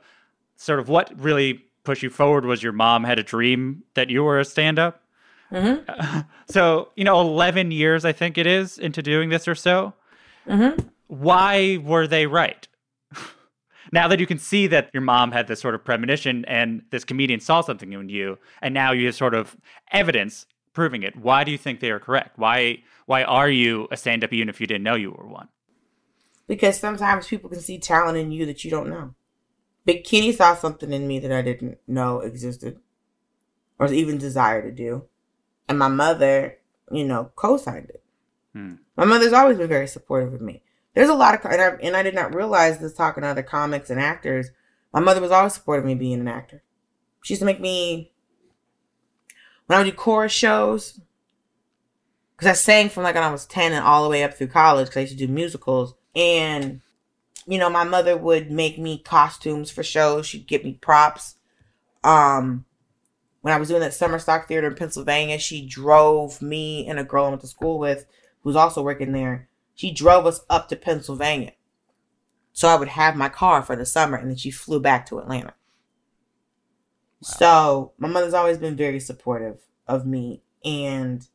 sort 0.56 0.80
of 0.80 0.90
what 0.90 1.12
really 1.20 1.66
pushed 1.90 2.04
you 2.04 2.10
forward 2.12 2.46
was 2.46 2.62
your 2.62 2.72
mom 2.72 3.04
had 3.04 3.18
a 3.18 3.24
dream 3.24 3.82
that 3.96 4.12
you 4.12 4.24
were 4.24 4.40
a 4.40 4.46
stand 4.46 4.78
up. 4.78 5.02
Mm-hmm. 5.52 6.20
so 6.48 6.90
you 6.96 7.04
know, 7.04 7.20
eleven 7.20 7.72
years 7.72 8.06
I 8.06 8.12
think 8.12 8.38
it 8.38 8.46
is 8.46 8.78
into 8.78 9.02
doing 9.02 9.30
this 9.30 9.48
or 9.48 9.56
so. 9.56 9.96
Mm-hmm. 10.48 10.88
Why 11.08 11.78
were 11.78 12.06
they 12.06 12.28
right? 12.28 12.68
now 13.92 14.08
that 14.08 14.20
you 14.20 14.28
can 14.28 14.38
see 14.38 14.68
that 14.68 14.92
your 14.94 15.02
mom 15.02 15.32
had 15.32 15.48
this 15.48 15.60
sort 15.60 15.74
of 15.74 15.84
premonition 15.84 16.46
and 16.46 16.84
this 16.92 17.04
comedian 17.04 17.40
saw 17.40 17.62
something 17.62 17.92
in 17.92 18.08
you, 18.08 18.38
and 18.62 18.72
now 18.72 18.92
you 18.92 19.08
have 19.08 19.16
sort 19.16 19.34
of 19.34 19.58
evidence 19.92 20.46
proving 20.74 21.02
it. 21.02 21.16
Why 21.16 21.44
do 21.44 21.52
you 21.52 21.58
think 21.58 21.80
they 21.80 21.90
are 21.90 22.00
correct? 22.00 22.38
Why 22.38 22.84
why 23.08 23.24
are 23.24 23.50
you 23.50 23.88
a 23.90 23.98
stand 23.98 24.24
up 24.24 24.32
even 24.32 24.48
if 24.48 24.62
you 24.62 24.68
didn't 24.68 24.84
know 24.84 24.94
you 24.94 25.10
were 25.10 25.26
one? 25.26 25.48
Because 26.46 26.80
sometimes 26.80 27.26
people 27.26 27.50
can 27.50 27.62
see 27.62 27.80
talent 27.80 28.16
in 28.16 28.32
you 28.32 28.46
that 28.46 28.64
you 28.64 28.70
don't 28.70 28.90
know. 28.90 29.16
Big 29.90 30.04
Kenny 30.04 30.32
saw 30.32 30.54
something 30.54 30.94
in 30.94 31.08
me 31.08 31.18
that 31.18 31.32
I 31.32 31.42
didn't 31.42 31.80
know 31.88 32.20
existed 32.20 32.78
or 33.80 33.92
even 33.92 34.20
desire 34.20 34.62
to 34.62 34.70
do. 34.70 35.06
And 35.68 35.80
my 35.80 35.88
mother, 35.88 36.60
you 36.92 37.04
know, 37.04 37.32
co 37.36 37.58
signed 37.58 37.90
it. 37.90 38.04
Hmm. 38.54 38.76
My 38.96 39.06
mother's 39.06 39.34
always 39.34 39.58
been 39.58 39.68
very 39.68 39.88
supportive 39.88 40.32
of 40.32 40.42
me. 40.42 40.62
There's 40.94 41.10
a 41.10 41.16
lot 41.16 41.34
of, 41.34 41.52
and 41.52 41.60
I, 41.60 41.70
and 41.82 41.98
I 41.98 42.04
did 42.04 42.14
not 42.14 42.36
realize 42.36 42.78
this 42.78 42.94
talking 42.94 43.24
to 43.24 43.30
other 43.30 43.42
comics 43.42 43.90
and 43.90 44.00
actors. 44.00 44.52
My 44.94 45.00
mother 45.00 45.22
was 45.22 45.32
always 45.32 45.56
supportive 45.56 45.86
of 45.86 45.88
me 45.88 45.96
being 45.96 46.20
an 46.20 46.28
actor. 46.28 46.62
She 47.24 47.34
used 47.34 47.42
to 47.42 47.48
make 47.48 47.60
me, 47.60 48.12
when 49.66 49.78
I 49.80 49.82
would 49.82 49.90
do 49.90 49.98
chorus 49.98 50.32
shows, 50.32 51.00
because 52.38 52.48
I 52.48 52.54
sang 52.54 52.90
from 52.90 53.02
like 53.02 53.16
when 53.16 53.24
I 53.24 53.32
was 53.32 53.48
10 53.48 53.74
and 53.74 53.84
all 53.84 54.04
the 54.04 54.10
way 54.12 54.24
up 54.24 54.36
through 54.36 54.50
college 54.50 54.86
because 54.86 54.98
I 54.98 55.02
used 55.02 55.18
to 55.18 55.26
do 55.26 55.34
musicals. 55.34 55.96
And, 56.16 56.82
you 57.50 57.58
know, 57.58 57.70
my 57.70 57.84
mother 57.84 58.16
would 58.16 58.52
make 58.52 58.78
me 58.78 59.00
costumes 59.00 59.72
for 59.72 59.82
shows. 59.82 60.28
She'd 60.28 60.46
get 60.46 60.64
me 60.64 60.74
props. 60.74 61.36
Um, 62.04 62.66
when 63.42 63.56
I 63.56 63.58
was 63.58 63.70
doing 63.70 63.82
that 63.82 63.96
summer 63.96 64.20
stock 64.20 64.48
theater 64.48 64.68
in 64.68 64.76
Pennsylvania, 64.76 65.40
she 65.40 65.66
drove 65.66 66.44
me 66.44 66.88
and 66.88 67.00
a 67.00 67.04
girl 67.04 67.26
I 67.26 67.30
went 67.30 67.42
to 67.42 67.48
school 67.48 67.80
with, 67.80 68.06
who 68.42 68.50
was 68.50 68.56
also 68.56 68.84
working 68.84 69.14
there. 69.14 69.50
She 69.74 69.92
drove 69.92 70.28
us 70.28 70.42
up 70.48 70.70
to 70.70 70.76
Pennsylvania. 70.76 71.54
So 72.54 72.68
I 72.68 72.76
would 72.76 72.90
have 72.90 73.16
my 73.16 73.30
car 73.30 73.64
for 73.64 73.76
the 73.76 73.86
summer 73.86 74.16
and 74.16 74.30
then 74.30 74.38
she 74.38 74.52
flew 74.52 74.80
back 74.80 75.08
to 75.08 75.18
Atlanta. 75.18 75.56
So 77.24 77.94
my 77.98 78.08
mother's 78.08 78.36
always 78.36 78.60
been 78.60 78.76
very 78.76 79.00
supportive 79.00 79.58
of 79.88 80.06
me. 80.06 80.44
And 80.64 81.28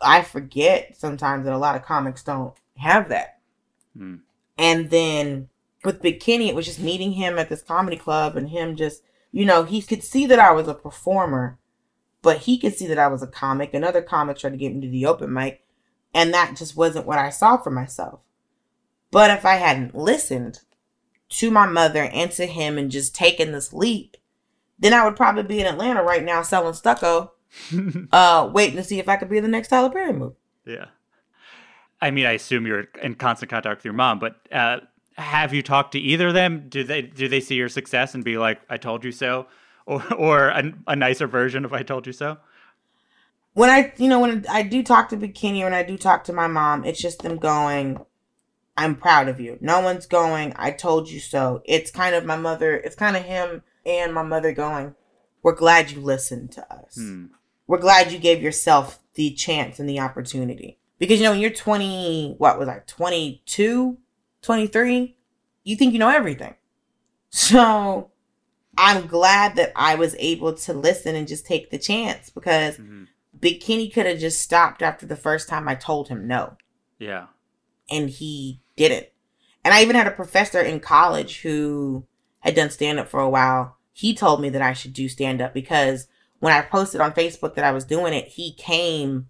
I 0.00 0.22
forget 0.22 0.96
sometimes 0.96 1.44
that 1.44 1.52
a 1.52 1.58
lot 1.58 1.76
of 1.76 1.84
comics 1.84 2.24
don't 2.24 2.54
have 2.78 3.10
that. 3.10 3.40
Mm. 3.94 4.20
And 4.60 4.90
then 4.90 5.48
with 5.86 6.02
Big 6.02 6.20
Kenny, 6.20 6.50
it 6.50 6.54
was 6.54 6.66
just 6.66 6.78
meeting 6.78 7.12
him 7.12 7.38
at 7.38 7.48
this 7.48 7.62
comedy 7.62 7.96
club 7.96 8.36
and 8.36 8.50
him 8.50 8.76
just, 8.76 9.02
you 9.32 9.46
know, 9.46 9.64
he 9.64 9.80
could 9.80 10.04
see 10.04 10.26
that 10.26 10.38
I 10.38 10.52
was 10.52 10.68
a 10.68 10.74
performer, 10.74 11.58
but 12.20 12.40
he 12.40 12.58
could 12.58 12.76
see 12.76 12.86
that 12.88 12.98
I 12.98 13.08
was 13.08 13.22
a 13.22 13.26
comic. 13.26 13.72
Another 13.72 14.02
comic 14.02 14.36
tried 14.36 14.50
to 14.50 14.58
get 14.58 14.74
me 14.74 14.82
to 14.82 14.90
the 14.90 15.06
open 15.06 15.32
mic, 15.32 15.64
and 16.12 16.34
that 16.34 16.56
just 16.56 16.76
wasn't 16.76 17.06
what 17.06 17.18
I 17.18 17.30
saw 17.30 17.56
for 17.56 17.70
myself. 17.70 18.20
But 19.10 19.30
if 19.30 19.46
I 19.46 19.54
hadn't 19.54 19.94
listened 19.94 20.60
to 21.30 21.50
my 21.50 21.66
mother 21.66 22.04
and 22.04 22.30
to 22.32 22.44
him 22.44 22.76
and 22.76 22.90
just 22.90 23.14
taken 23.14 23.52
this 23.52 23.72
leap, 23.72 24.18
then 24.78 24.92
I 24.92 25.06
would 25.06 25.16
probably 25.16 25.44
be 25.44 25.60
in 25.60 25.66
Atlanta 25.66 26.02
right 26.02 26.22
now 26.22 26.42
selling 26.42 26.74
stucco, 26.74 27.32
uh, 28.12 28.50
waiting 28.52 28.76
to 28.76 28.84
see 28.84 28.98
if 28.98 29.08
I 29.08 29.16
could 29.16 29.30
be 29.30 29.38
in 29.38 29.42
the 29.42 29.48
next 29.48 29.68
Tyler 29.68 29.88
Perry 29.88 30.12
movie. 30.12 30.36
Yeah. 30.66 30.86
I 32.02 32.10
mean, 32.10 32.26
I 32.26 32.32
assume 32.32 32.66
you're 32.66 32.86
in 33.02 33.14
constant 33.14 33.50
contact 33.50 33.78
with 33.78 33.84
your 33.84 33.94
mom, 33.94 34.18
but 34.18 34.36
uh, 34.50 34.80
have 35.14 35.52
you 35.52 35.62
talked 35.62 35.92
to 35.92 35.98
either 35.98 36.28
of 36.28 36.34
them? 36.34 36.66
Do 36.68 36.82
they 36.82 37.02
do 37.02 37.28
they 37.28 37.40
see 37.40 37.54
your 37.54 37.68
success 37.68 38.14
and 38.14 38.24
be 38.24 38.38
like, 38.38 38.60
"I 38.68 38.76
told 38.76 39.04
you 39.04 39.12
so," 39.12 39.46
or 39.86 40.02
or 40.14 40.48
a, 40.48 40.72
a 40.86 40.96
nicer 40.96 41.26
version 41.26 41.64
of 41.64 41.72
"I 41.72 41.82
told 41.82 42.06
you 42.06 42.12
so"? 42.12 42.38
When 43.52 43.68
I, 43.68 43.92
you 43.96 44.08
know, 44.08 44.20
when 44.20 44.46
I 44.48 44.62
do 44.62 44.82
talk 44.82 45.08
to 45.10 45.28
Kenny, 45.28 45.64
when 45.64 45.74
I 45.74 45.82
do 45.82 45.98
talk 45.98 46.24
to 46.24 46.32
my 46.32 46.46
mom, 46.46 46.84
it's 46.84 47.00
just 47.00 47.22
them 47.22 47.36
going, 47.36 48.04
"I'm 48.76 48.96
proud 48.96 49.28
of 49.28 49.40
you." 49.40 49.58
No 49.60 49.80
one's 49.80 50.06
going, 50.06 50.54
"I 50.56 50.70
told 50.70 51.10
you 51.10 51.20
so." 51.20 51.62
It's 51.64 51.90
kind 51.90 52.14
of 52.14 52.24
my 52.24 52.36
mother. 52.36 52.76
It's 52.76 52.96
kind 52.96 53.16
of 53.16 53.24
him 53.24 53.62
and 53.84 54.14
my 54.14 54.22
mother 54.22 54.52
going, 54.52 54.94
"We're 55.42 55.54
glad 55.54 55.90
you 55.90 56.00
listened 56.00 56.52
to 56.52 56.72
us. 56.72 56.94
Hmm. 56.96 57.26
We're 57.66 57.78
glad 57.78 58.10
you 58.10 58.18
gave 58.18 58.42
yourself 58.42 59.00
the 59.14 59.32
chance 59.32 59.78
and 59.78 59.88
the 59.88 60.00
opportunity." 60.00 60.79
Because 61.00 61.18
you 61.18 61.24
know, 61.24 61.32
when 61.32 61.40
you're 61.40 61.50
20, 61.50 62.36
what 62.38 62.58
was 62.60 62.68
I, 62.68 62.82
22, 62.86 63.98
23, 64.42 65.16
you 65.64 65.76
think 65.76 65.92
you 65.92 65.98
know 65.98 66.08
everything. 66.10 66.54
So 67.30 68.10
I'm 68.76 69.06
glad 69.06 69.56
that 69.56 69.72
I 69.74 69.94
was 69.96 70.14
able 70.18 70.54
to 70.54 70.72
listen 70.72 71.14
and 71.16 71.26
just 71.26 71.46
take 71.46 71.70
the 71.70 71.78
chance 71.78 72.30
because 72.30 72.76
Mhm. 72.76 73.06
Big 73.40 73.60
Kenny 73.60 73.88
could 73.88 74.06
have 74.06 74.18
just 74.18 74.40
stopped 74.42 74.82
after 74.82 75.06
the 75.06 75.16
first 75.16 75.48
time 75.48 75.68
I 75.68 75.74
told 75.74 76.08
him 76.08 76.26
no, 76.26 76.56
Yeah. 76.98 77.26
and 77.90 78.10
he 78.10 78.60
didn't. 78.76 79.08
And 79.64 79.72
I 79.72 79.82
even 79.82 79.96
had 79.96 80.06
a 80.06 80.10
professor 80.12 80.60
in 80.60 80.80
college 80.80 81.40
who 81.40 82.04
had 82.40 82.54
done 82.54 82.70
stand 82.70 82.98
up 82.98 83.08
for 83.08 83.20
a 83.20 83.28
while. 83.30 83.76
He 83.92 84.14
told 84.14 84.40
me 84.42 84.48
that 84.50 84.62
I 84.62 84.72
should 84.74 84.92
do 84.92 85.08
stand 85.08 85.40
up 85.40 85.54
because 85.54 86.08
when 86.40 86.52
I 86.52 86.60
posted 86.62 87.00
on 87.00 87.12
Facebook 87.12 87.54
that 87.54 87.64
I 87.64 87.72
was 87.72 87.84
doing 87.84 88.12
it, 88.12 88.28
he 88.28 88.52
came 88.52 89.29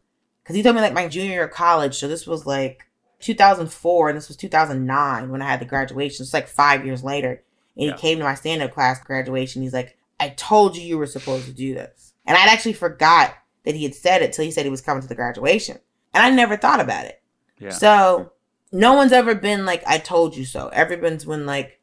because 0.51 0.57
he 0.57 0.63
told 0.65 0.75
me 0.75 0.83
like 0.83 0.93
my 0.93 1.07
junior 1.07 1.31
year 1.31 1.45
of 1.45 1.53
college. 1.53 1.97
So 1.97 2.09
this 2.09 2.27
was 2.27 2.45
like 2.45 2.85
2004 3.21 4.09
and 4.09 4.17
this 4.17 4.27
was 4.27 4.37
2009 4.37 5.31
when 5.31 5.43
I 5.43 5.47
had 5.49 5.61
the 5.61 5.65
graduation. 5.65 6.25
It's 6.25 6.35
like 6.35 6.49
five 6.49 6.85
years 6.85 7.05
later. 7.05 7.45
And 7.77 7.87
Yeah. 7.87 7.93
he 7.93 7.99
came 8.01 8.19
to 8.19 8.25
my 8.25 8.35
stand 8.35 8.61
up 8.61 8.73
class 8.75 9.01
graduation. 9.01 9.63
He's 9.63 9.73
like, 9.73 9.97
I 10.19 10.31
told 10.31 10.77
you 10.77 10.83
you 10.83 10.99
were 10.99 11.07
supposed 11.07 11.47
to 11.47 11.53
do 11.53 11.73
this. 11.73 12.15
And 12.27 12.37
I'd 12.37 12.49
actually 12.49 12.73
forgot 12.73 13.35
that 13.65 13.77
he 13.77 13.85
had 13.85 13.95
said 13.95 14.23
it 14.23 14.33
till 14.33 14.45
he 14.45 14.51
said 14.51 14.65
he 14.65 14.71
was 14.71 14.81
coming 14.81 15.03
to 15.03 15.09
the 15.09 15.15
graduation. 15.15 15.79
And 16.13 16.25
I 16.25 16.31
never 16.31 16.57
thought 16.57 16.81
about 16.81 17.05
it. 17.05 17.23
Yeah. 17.61 17.71
So 17.71 18.33
no 18.73 18.95
one's 18.95 19.13
ever 19.13 19.37
been 19.37 19.65
like, 19.65 19.85
I 19.87 19.99
told 19.99 20.37
you 20.37 20.45
so. 20.45 20.67
Everyone's 20.69 21.27
been 21.27 21.47
like, 21.47 21.79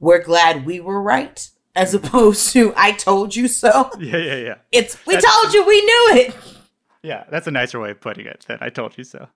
we're 0.00 0.22
glad 0.24 0.66
we 0.66 0.80
were 0.80 1.00
right, 1.00 1.48
as 1.76 1.94
mm-hmm. 1.94 2.04
opposed 2.04 2.52
to 2.54 2.72
I 2.76 2.92
told 2.92 3.36
you 3.36 3.46
so. 3.46 3.90
yeah, 4.00 4.16
yeah, 4.16 4.36
yeah. 4.36 4.54
It's 4.72 4.98
we 5.06 5.14
That's- 5.14 5.40
told 5.40 5.54
you 5.54 5.64
we 5.64 5.80
knew 5.80 6.08
it. 6.14 6.34
Yeah, 7.08 7.24
that's 7.30 7.46
a 7.46 7.50
nicer 7.50 7.80
way 7.80 7.92
of 7.92 8.02
putting 8.02 8.26
it 8.26 8.44
than 8.46 8.58
I 8.60 8.68
told 8.68 8.98
you 8.98 9.02
so. 9.02 9.28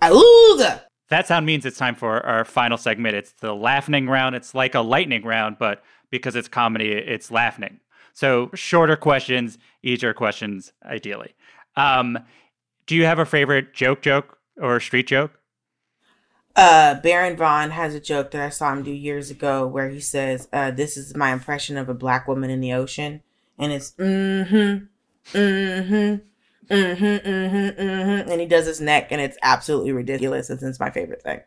Auga. 0.00 0.82
That 1.08 1.26
sound 1.26 1.46
means 1.46 1.66
it's 1.66 1.78
time 1.78 1.96
for 1.96 2.24
our 2.24 2.44
final 2.44 2.78
segment. 2.78 3.16
It's 3.16 3.32
the 3.32 3.56
laughing 3.56 4.06
round. 4.06 4.36
It's 4.36 4.54
like 4.54 4.76
a 4.76 4.82
lightning 4.82 5.24
round, 5.24 5.56
but 5.58 5.82
because 6.10 6.36
it's 6.36 6.46
comedy, 6.46 6.92
it's 6.92 7.32
laughing. 7.32 7.80
So 8.12 8.52
shorter 8.54 8.94
questions, 8.94 9.58
easier 9.82 10.14
questions, 10.14 10.72
ideally. 10.84 11.34
Um, 11.74 12.20
do 12.86 12.94
you 12.94 13.04
have 13.04 13.18
a 13.18 13.26
favorite 13.26 13.74
joke, 13.74 14.00
joke, 14.00 14.38
or 14.62 14.78
street 14.78 15.08
joke? 15.08 15.39
Uh, 16.60 17.00
Baron 17.00 17.38
Vaughn 17.38 17.70
has 17.70 17.94
a 17.94 18.00
joke 18.00 18.32
that 18.32 18.42
I 18.42 18.50
saw 18.50 18.70
him 18.70 18.82
do 18.82 18.90
years 18.90 19.30
ago 19.30 19.66
where 19.66 19.88
he 19.88 19.98
says, 19.98 20.46
uh, 20.52 20.70
"This 20.70 20.98
is 20.98 21.16
my 21.16 21.32
impression 21.32 21.78
of 21.78 21.88
a 21.88 21.94
black 21.94 22.28
woman 22.28 22.50
in 22.50 22.60
the 22.60 22.74
ocean," 22.74 23.22
and 23.58 23.72
it's 23.72 23.92
mm-hmm, 23.92 24.84
mm-hmm, 25.38 25.94
mm-hmm, 26.70 27.04
mm-hmm, 27.06 27.80
mm-hmm, 27.80 28.30
and 28.30 28.40
he 28.42 28.46
does 28.46 28.66
his 28.66 28.78
neck, 28.78 29.10
and 29.10 29.22
it's 29.22 29.38
absolutely 29.42 29.92
ridiculous. 29.92 30.50
It's, 30.50 30.62
it's 30.62 30.78
my 30.78 30.90
favorite 30.90 31.22
thing. 31.22 31.40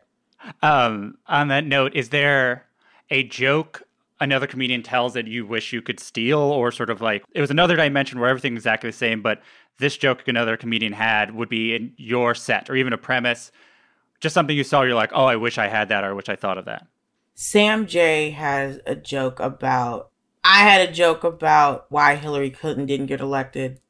Um, 0.62 1.16
on 1.28 1.46
that 1.46 1.64
note, 1.64 1.94
is 1.94 2.08
there 2.08 2.66
a 3.08 3.22
joke 3.22 3.84
another 4.20 4.48
comedian 4.48 4.82
tells 4.82 5.14
that 5.14 5.28
you 5.28 5.46
wish 5.46 5.72
you 5.72 5.80
could 5.80 6.00
steal, 6.00 6.40
or 6.40 6.72
sort 6.72 6.90
of 6.90 7.00
like 7.00 7.22
it 7.32 7.40
was 7.40 7.52
another 7.52 7.76
dimension 7.76 8.18
where 8.18 8.30
everything's 8.30 8.58
exactly 8.58 8.90
the 8.90 8.96
same, 8.96 9.22
but 9.22 9.40
this 9.78 9.96
joke 9.96 10.26
another 10.26 10.56
comedian 10.56 10.92
had 10.92 11.36
would 11.36 11.48
be 11.48 11.76
in 11.76 11.92
your 11.98 12.34
set, 12.34 12.68
or 12.68 12.74
even 12.74 12.92
a 12.92 12.98
premise, 12.98 13.52
just 14.20 14.34
something 14.34 14.56
you 14.56 14.64
saw, 14.64 14.82
you're 14.82 14.94
like, 14.94 15.12
oh, 15.14 15.24
I 15.24 15.36
wish 15.36 15.58
I 15.58 15.68
had 15.68 15.88
that, 15.88 16.04
or 16.04 16.08
I 16.08 16.12
wish 16.12 16.28
I 16.28 16.36
thought 16.36 16.58
of 16.58 16.64
that. 16.64 16.86
Sam 17.34 17.86
Jay 17.86 18.30
has 18.30 18.80
a 18.86 18.94
joke 18.94 19.40
about. 19.40 20.10
I 20.44 20.60
had 20.60 20.88
a 20.88 20.92
joke 20.92 21.24
about 21.24 21.86
why 21.88 22.16
Hillary 22.16 22.50
Clinton 22.50 22.86
didn't 22.86 23.06
get 23.06 23.20
elected, 23.20 23.80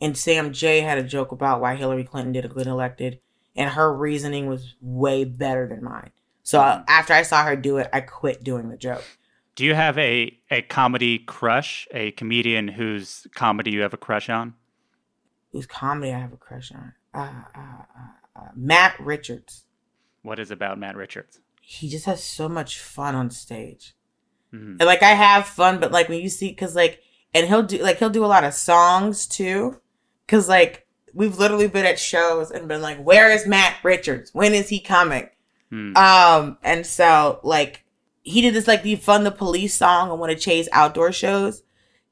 and 0.00 0.16
Sam 0.16 0.52
Jay 0.52 0.80
had 0.80 0.98
a 0.98 1.02
joke 1.02 1.32
about 1.32 1.60
why 1.60 1.76
Hillary 1.76 2.04
Clinton 2.04 2.32
didn't 2.32 2.54
get 2.54 2.66
elected, 2.66 3.20
and 3.56 3.70
her 3.70 3.92
reasoning 3.94 4.46
was 4.46 4.74
way 4.80 5.24
better 5.24 5.66
than 5.66 5.82
mine. 5.82 6.10
So 6.42 6.60
uh, 6.60 6.84
after 6.86 7.12
I 7.12 7.22
saw 7.22 7.44
her 7.44 7.56
do 7.56 7.78
it, 7.78 7.88
I 7.92 8.02
quit 8.02 8.44
doing 8.44 8.68
the 8.68 8.76
joke. 8.76 9.04
Do 9.56 9.64
you 9.64 9.74
have 9.74 9.96
a, 9.98 10.38
a 10.50 10.62
comedy 10.62 11.18
crush, 11.18 11.88
a 11.90 12.10
comedian 12.12 12.68
whose 12.68 13.26
comedy 13.34 13.70
you 13.72 13.80
have 13.80 13.94
a 13.94 13.96
crush 13.96 14.28
on? 14.28 14.54
Whose 15.52 15.66
comedy 15.66 16.12
I 16.12 16.18
have 16.18 16.34
a 16.34 16.36
crush 16.36 16.70
on? 16.72 16.92
Uh, 17.14 17.42
uh, 17.56 17.60
uh, 17.60 18.25
uh, 18.36 18.48
Matt 18.54 18.98
Richards. 19.00 19.64
What 20.22 20.38
is 20.38 20.50
about 20.50 20.78
Matt 20.78 20.96
Richards? 20.96 21.40
He 21.60 21.88
just 21.88 22.06
has 22.06 22.22
so 22.22 22.48
much 22.48 22.78
fun 22.80 23.14
on 23.14 23.30
stage. 23.30 23.94
Mhm. 24.52 24.76
And 24.78 24.84
like 24.84 25.02
I 25.02 25.10
have 25.14 25.46
fun, 25.46 25.80
but 25.80 25.92
like 25.92 26.08
when 26.08 26.20
you 26.20 26.28
see, 26.28 26.52
cause 26.52 26.76
like, 26.76 27.00
and 27.34 27.46
he'll 27.46 27.62
do 27.62 27.78
like 27.78 27.98
he'll 27.98 28.10
do 28.10 28.24
a 28.24 28.26
lot 28.26 28.44
of 28.44 28.54
songs 28.54 29.26
too, 29.26 29.80
cause 30.28 30.48
like 30.48 30.86
we've 31.12 31.38
literally 31.38 31.68
been 31.68 31.86
at 31.86 31.98
shows 31.98 32.50
and 32.50 32.68
been 32.68 32.82
like, 32.82 32.98
where 32.98 33.30
is 33.30 33.46
Matt 33.46 33.76
Richards? 33.82 34.32
When 34.32 34.52
is 34.54 34.68
he 34.68 34.80
coming? 34.80 35.28
Hmm. 35.70 35.96
Um, 35.96 36.58
and 36.62 36.86
so 36.86 37.40
like 37.42 37.84
he 38.22 38.40
did 38.40 38.54
this 38.54 38.68
like 38.68 38.82
the 38.82 38.96
fun 38.96 39.24
the 39.24 39.30
police 39.30 39.74
song 39.74 40.10
on 40.10 40.18
one 40.18 40.30
of 40.30 40.38
Chase 40.38 40.68
outdoor 40.72 41.12
shows. 41.12 41.62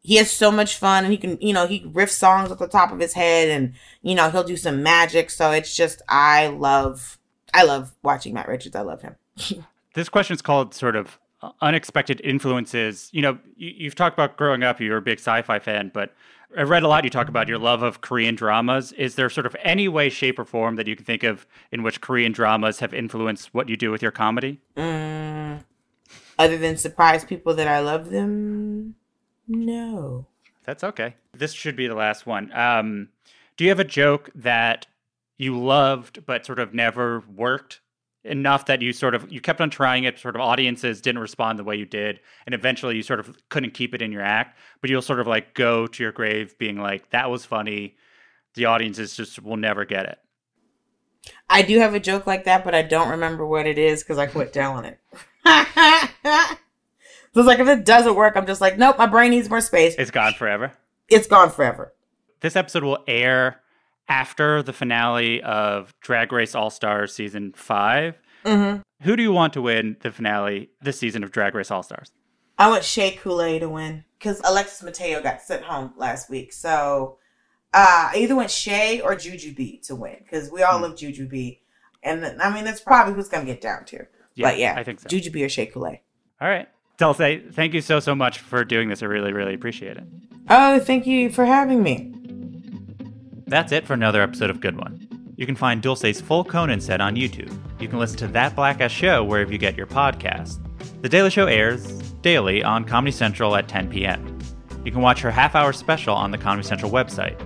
He 0.04 0.16
has 0.16 0.30
so 0.30 0.52
much 0.52 0.76
fun 0.76 1.04
and 1.04 1.12
he 1.12 1.18
can, 1.18 1.40
you 1.40 1.52
know, 1.52 1.66
he 1.66 1.80
riffs 1.80 2.10
songs 2.10 2.52
off 2.52 2.58
the 2.58 2.68
top 2.68 2.92
of 2.92 3.00
his 3.00 3.14
head 3.14 3.48
and, 3.48 3.72
you 4.02 4.14
know, 4.14 4.30
he'll 4.30 4.44
do 4.44 4.56
some 4.56 4.82
magic. 4.82 5.30
So 5.30 5.50
it's 5.50 5.74
just, 5.74 6.02
I 6.08 6.46
love, 6.46 7.18
I 7.52 7.64
love 7.64 7.94
watching 8.02 8.34
Matt 8.34 8.46
Richards. 8.46 8.76
I 8.76 8.82
love 8.82 9.02
him. 9.02 9.16
this 9.94 10.08
question 10.08 10.34
is 10.34 10.42
called 10.42 10.74
sort 10.74 10.94
of 10.94 11.18
unexpected 11.60 12.20
influences. 12.22 13.08
You 13.12 13.22
know, 13.22 13.38
you, 13.56 13.72
you've 13.76 13.94
talked 13.94 14.14
about 14.14 14.36
growing 14.36 14.62
up, 14.62 14.80
you're 14.80 14.98
a 14.98 15.02
big 15.02 15.18
sci-fi 15.18 15.58
fan, 15.58 15.90
but 15.92 16.14
I 16.56 16.62
read 16.62 16.82
a 16.82 16.88
lot. 16.88 17.04
You 17.04 17.10
talk 17.10 17.28
about 17.28 17.48
your 17.48 17.58
love 17.58 17.82
of 17.82 18.00
Korean 18.00 18.34
dramas. 18.34 18.92
Is 18.92 19.16
there 19.16 19.28
sort 19.28 19.46
of 19.46 19.56
any 19.62 19.88
way, 19.88 20.08
shape, 20.08 20.38
or 20.38 20.44
form 20.44 20.76
that 20.76 20.86
you 20.86 20.94
can 20.94 21.04
think 21.04 21.24
of 21.24 21.46
in 21.72 21.82
which 21.82 22.00
Korean 22.00 22.32
dramas 22.32 22.78
have 22.78 22.94
influenced 22.94 23.52
what 23.52 23.68
you 23.68 23.76
do 23.76 23.90
with 23.90 24.02
your 24.02 24.12
comedy? 24.12 24.60
Mm, 24.76 25.64
other 26.38 26.58
than 26.58 26.76
surprise 26.76 27.24
people 27.24 27.54
that 27.54 27.66
I 27.66 27.80
love 27.80 28.10
them, 28.10 28.94
no. 29.48 30.26
That's 30.64 30.84
okay. 30.84 31.14
This 31.32 31.52
should 31.52 31.76
be 31.76 31.86
the 31.86 31.94
last 31.94 32.26
one. 32.26 32.50
Um, 32.52 33.08
do 33.56 33.64
you 33.64 33.70
have 33.70 33.80
a 33.80 33.84
joke 33.84 34.30
that 34.34 34.86
you 35.36 35.60
loved 35.60 36.24
but 36.26 36.46
sort 36.46 36.58
of 36.58 36.74
never 36.74 37.22
worked 37.34 37.80
enough 38.24 38.66
that 38.66 38.80
you 38.80 38.92
sort 38.92 39.14
of 39.14 39.30
you 39.30 39.40
kept 39.40 39.60
on 39.60 39.68
trying 39.68 40.04
it 40.04 40.18
sort 40.18 40.34
of 40.34 40.40
audiences 40.40 41.02
didn't 41.02 41.20
respond 41.20 41.58
the 41.58 41.64
way 41.64 41.76
you 41.76 41.84
did 41.84 42.20
and 42.46 42.54
eventually 42.54 42.96
you 42.96 43.02
sort 43.02 43.20
of 43.20 43.36
couldn't 43.50 43.74
keep 43.74 43.94
it 43.94 44.00
in 44.00 44.10
your 44.10 44.22
act 44.22 44.56
but 44.80 44.88
you'll 44.88 45.02
sort 45.02 45.20
of 45.20 45.26
like 45.26 45.52
go 45.52 45.86
to 45.86 46.02
your 46.02 46.12
grave 46.12 46.56
being 46.56 46.78
like 46.78 47.10
that 47.10 47.30
was 47.30 47.44
funny 47.44 47.96
the 48.54 48.64
audiences 48.64 49.14
just 49.14 49.42
will 49.42 49.58
never 49.58 49.84
get 49.84 50.06
it 50.06 50.18
I 51.48 51.62
do 51.62 51.78
have 51.78 51.94
a 51.94 52.00
joke 52.00 52.26
like 52.26 52.44
that, 52.44 52.64
but 52.64 52.74
I 52.74 52.82
don't 52.82 53.10
remember 53.10 53.46
what 53.46 53.66
it 53.66 53.78
is 53.78 54.02
because 54.02 54.18
I 54.18 54.26
quit 54.26 54.52
telling 54.52 54.84
it. 54.84 54.98
so 57.34 57.40
it's 57.40 57.46
like 57.46 57.58
if 57.58 57.68
it 57.68 57.84
doesn't 57.84 58.14
work, 58.14 58.36
I'm 58.36 58.46
just 58.46 58.60
like, 58.60 58.78
nope, 58.78 58.96
my 58.96 59.06
brain 59.06 59.30
needs 59.30 59.50
more 59.50 59.60
space. 59.60 59.94
it's 59.98 60.10
gone 60.10 60.32
forever 60.34 60.72
It's 61.08 61.26
gone 61.26 61.50
forever. 61.50 61.92
this 62.40 62.56
episode 62.56 62.84
will 62.84 62.98
air 63.06 63.60
after 64.08 64.62
the 64.62 64.72
finale 64.72 65.42
of 65.42 65.92
drag 66.00 66.30
race 66.32 66.54
all 66.54 66.70
stars 66.70 67.14
season 67.14 67.52
5 67.56 68.18
Mm-hmm. 68.44 68.82
who 69.04 69.16
do 69.16 69.22
you 69.22 69.32
want 69.32 69.54
to 69.54 69.62
win 69.62 69.96
the 70.00 70.10
finale 70.12 70.68
this 70.82 70.98
season 70.98 71.24
of 71.24 71.30
drag 71.32 71.54
race 71.54 71.70
all 71.70 71.82
stars 71.82 72.12
I 72.58 72.68
want 72.68 72.84
Shea 72.84 73.12
Coulee 73.12 73.58
to 73.58 73.68
win 73.68 74.04
because 74.18 74.40
Alexis 74.44 74.82
Mateo 74.82 75.20
got 75.22 75.40
sent 75.42 75.64
home 75.64 75.92
last 75.96 76.30
week. 76.30 76.52
So 76.52 77.18
uh, 77.72 78.10
I 78.12 78.18
either 78.18 78.36
want 78.36 78.48
Shea 78.50 79.00
or 79.00 79.16
Jujubee 79.16 79.84
to 79.88 79.96
win 79.96 80.18
because 80.22 80.52
we 80.52 80.62
all 80.62 80.78
love 80.80 80.92
Jujubee. 80.94 81.58
And 82.04 82.24
I 82.40 82.54
mean, 82.54 82.64
that's 82.64 82.80
probably 82.80 83.14
who's 83.14 83.28
going 83.28 83.44
to 83.44 83.52
get 83.52 83.60
down 83.60 83.84
to. 83.86 84.06
Yeah, 84.36 84.48
but 84.50 84.58
yeah, 84.58 84.74
I 84.76 84.84
think 84.84 85.00
so. 85.00 85.08
B 85.08 85.42
or 85.44 85.48
Shea 85.48 85.66
Coulee. 85.66 86.00
all 86.40 86.48
right 86.48 86.68
Dulce, 86.96 87.42
thank 87.52 87.74
you 87.74 87.80
so 87.80 88.00
so 88.00 88.14
much 88.14 88.38
for 88.38 88.64
doing 88.64 88.88
this. 88.88 89.02
I 89.02 89.06
really, 89.06 89.32
really 89.32 89.54
appreciate 89.54 89.96
it. 89.96 90.04
Oh, 90.48 90.78
thank 90.78 91.06
you 91.06 91.30
for 91.30 91.44
having 91.44 91.82
me. 91.82 92.12
That's 93.46 93.72
it 93.72 93.86
for 93.86 93.94
another 93.94 94.22
episode 94.22 94.50
of 94.50 94.60
Good 94.60 94.76
One. 94.76 95.08
You 95.36 95.46
can 95.46 95.56
find 95.56 95.82
Dulce's 95.82 96.20
full 96.20 96.44
Conan 96.44 96.80
set 96.80 97.00
on 97.00 97.16
YouTube. 97.16 97.52
You 97.80 97.88
can 97.88 97.98
listen 97.98 98.18
to 98.18 98.28
That 98.28 98.54
Blackass 98.54 98.92
Show 98.92 99.24
wherever 99.24 99.52
you 99.52 99.58
get 99.58 99.76
your 99.76 99.86
podcast. 99.86 100.60
The 101.02 101.08
Daily 101.08 101.30
Show 101.30 101.46
airs 101.46 101.86
daily 102.22 102.62
on 102.62 102.84
Comedy 102.84 103.10
Central 103.10 103.56
at 103.56 103.68
10 103.68 103.90
p.m. 103.90 104.38
You 104.84 104.92
can 104.92 105.00
watch 105.00 105.20
her 105.20 105.30
half 105.30 105.54
hour 105.54 105.72
special 105.72 106.14
on 106.14 106.30
the 106.30 106.38
Comedy 106.38 106.66
Central 106.66 106.90
website. 106.90 107.38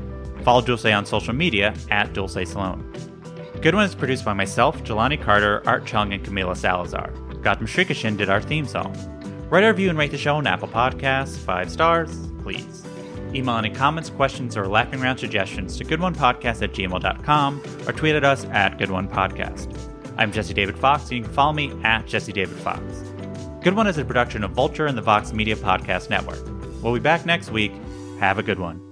Follow 0.44 0.60
Dulce 0.60 0.84
on 0.86 1.06
social 1.06 1.34
media 1.34 1.74
at 1.90 2.12
Dulce 2.12 2.48
Sloan. 2.48 2.92
Good 3.62 3.74
One 3.74 3.84
is 3.84 3.94
produced 3.94 4.24
by 4.24 4.34
myself, 4.34 4.82
Jelani 4.84 5.20
Carter, 5.20 5.66
Art 5.66 5.86
Chung, 5.86 6.12
and 6.12 6.24
Camila 6.24 6.56
Salazar. 6.56 7.10
Gautam 7.42 7.62
Srikishan 7.62 8.16
did 8.16 8.28
our 8.30 8.40
theme 8.40 8.66
song. 8.66 8.94
Write 9.50 9.64
a 9.64 9.68
review 9.68 9.88
and 9.88 9.98
rate 9.98 10.10
the 10.10 10.18
show 10.18 10.36
on 10.36 10.46
Apple 10.46 10.68
Podcasts, 10.68 11.38
five 11.38 11.70
stars, 11.70 12.28
please. 12.42 12.84
Email 13.34 13.56
any 13.56 13.70
comments, 13.70 14.10
questions, 14.10 14.56
or 14.56 14.66
laughing 14.66 15.00
round 15.00 15.18
suggestions 15.18 15.76
to 15.78 15.84
goodonepodcast 15.84 16.62
at 16.62 16.72
gmail.com 16.72 17.62
or 17.86 17.92
tweet 17.92 18.14
at 18.14 18.24
us 18.24 18.44
at 18.46 18.78
goodonepodcast. 18.78 19.74
I'm 20.18 20.32
Jesse 20.32 20.52
David 20.54 20.78
Fox, 20.78 21.04
and 21.04 21.12
you 21.12 21.22
can 21.22 21.32
follow 21.32 21.52
me 21.52 21.72
at 21.82 22.06
Jesse 22.06 22.32
David 22.32 22.56
Fox. 22.58 22.80
Good 23.62 23.74
One 23.74 23.86
is 23.86 23.98
a 23.98 24.04
production 24.04 24.44
of 24.44 24.50
Vulture 24.52 24.86
and 24.86 24.96
the 24.96 25.02
Vox 25.02 25.32
Media 25.32 25.56
Podcast 25.56 26.10
Network. 26.10 26.44
We'll 26.82 26.94
be 26.94 27.00
back 27.00 27.24
next 27.24 27.50
week. 27.50 27.72
Have 28.18 28.38
a 28.38 28.42
good 28.42 28.58
one. 28.58 28.87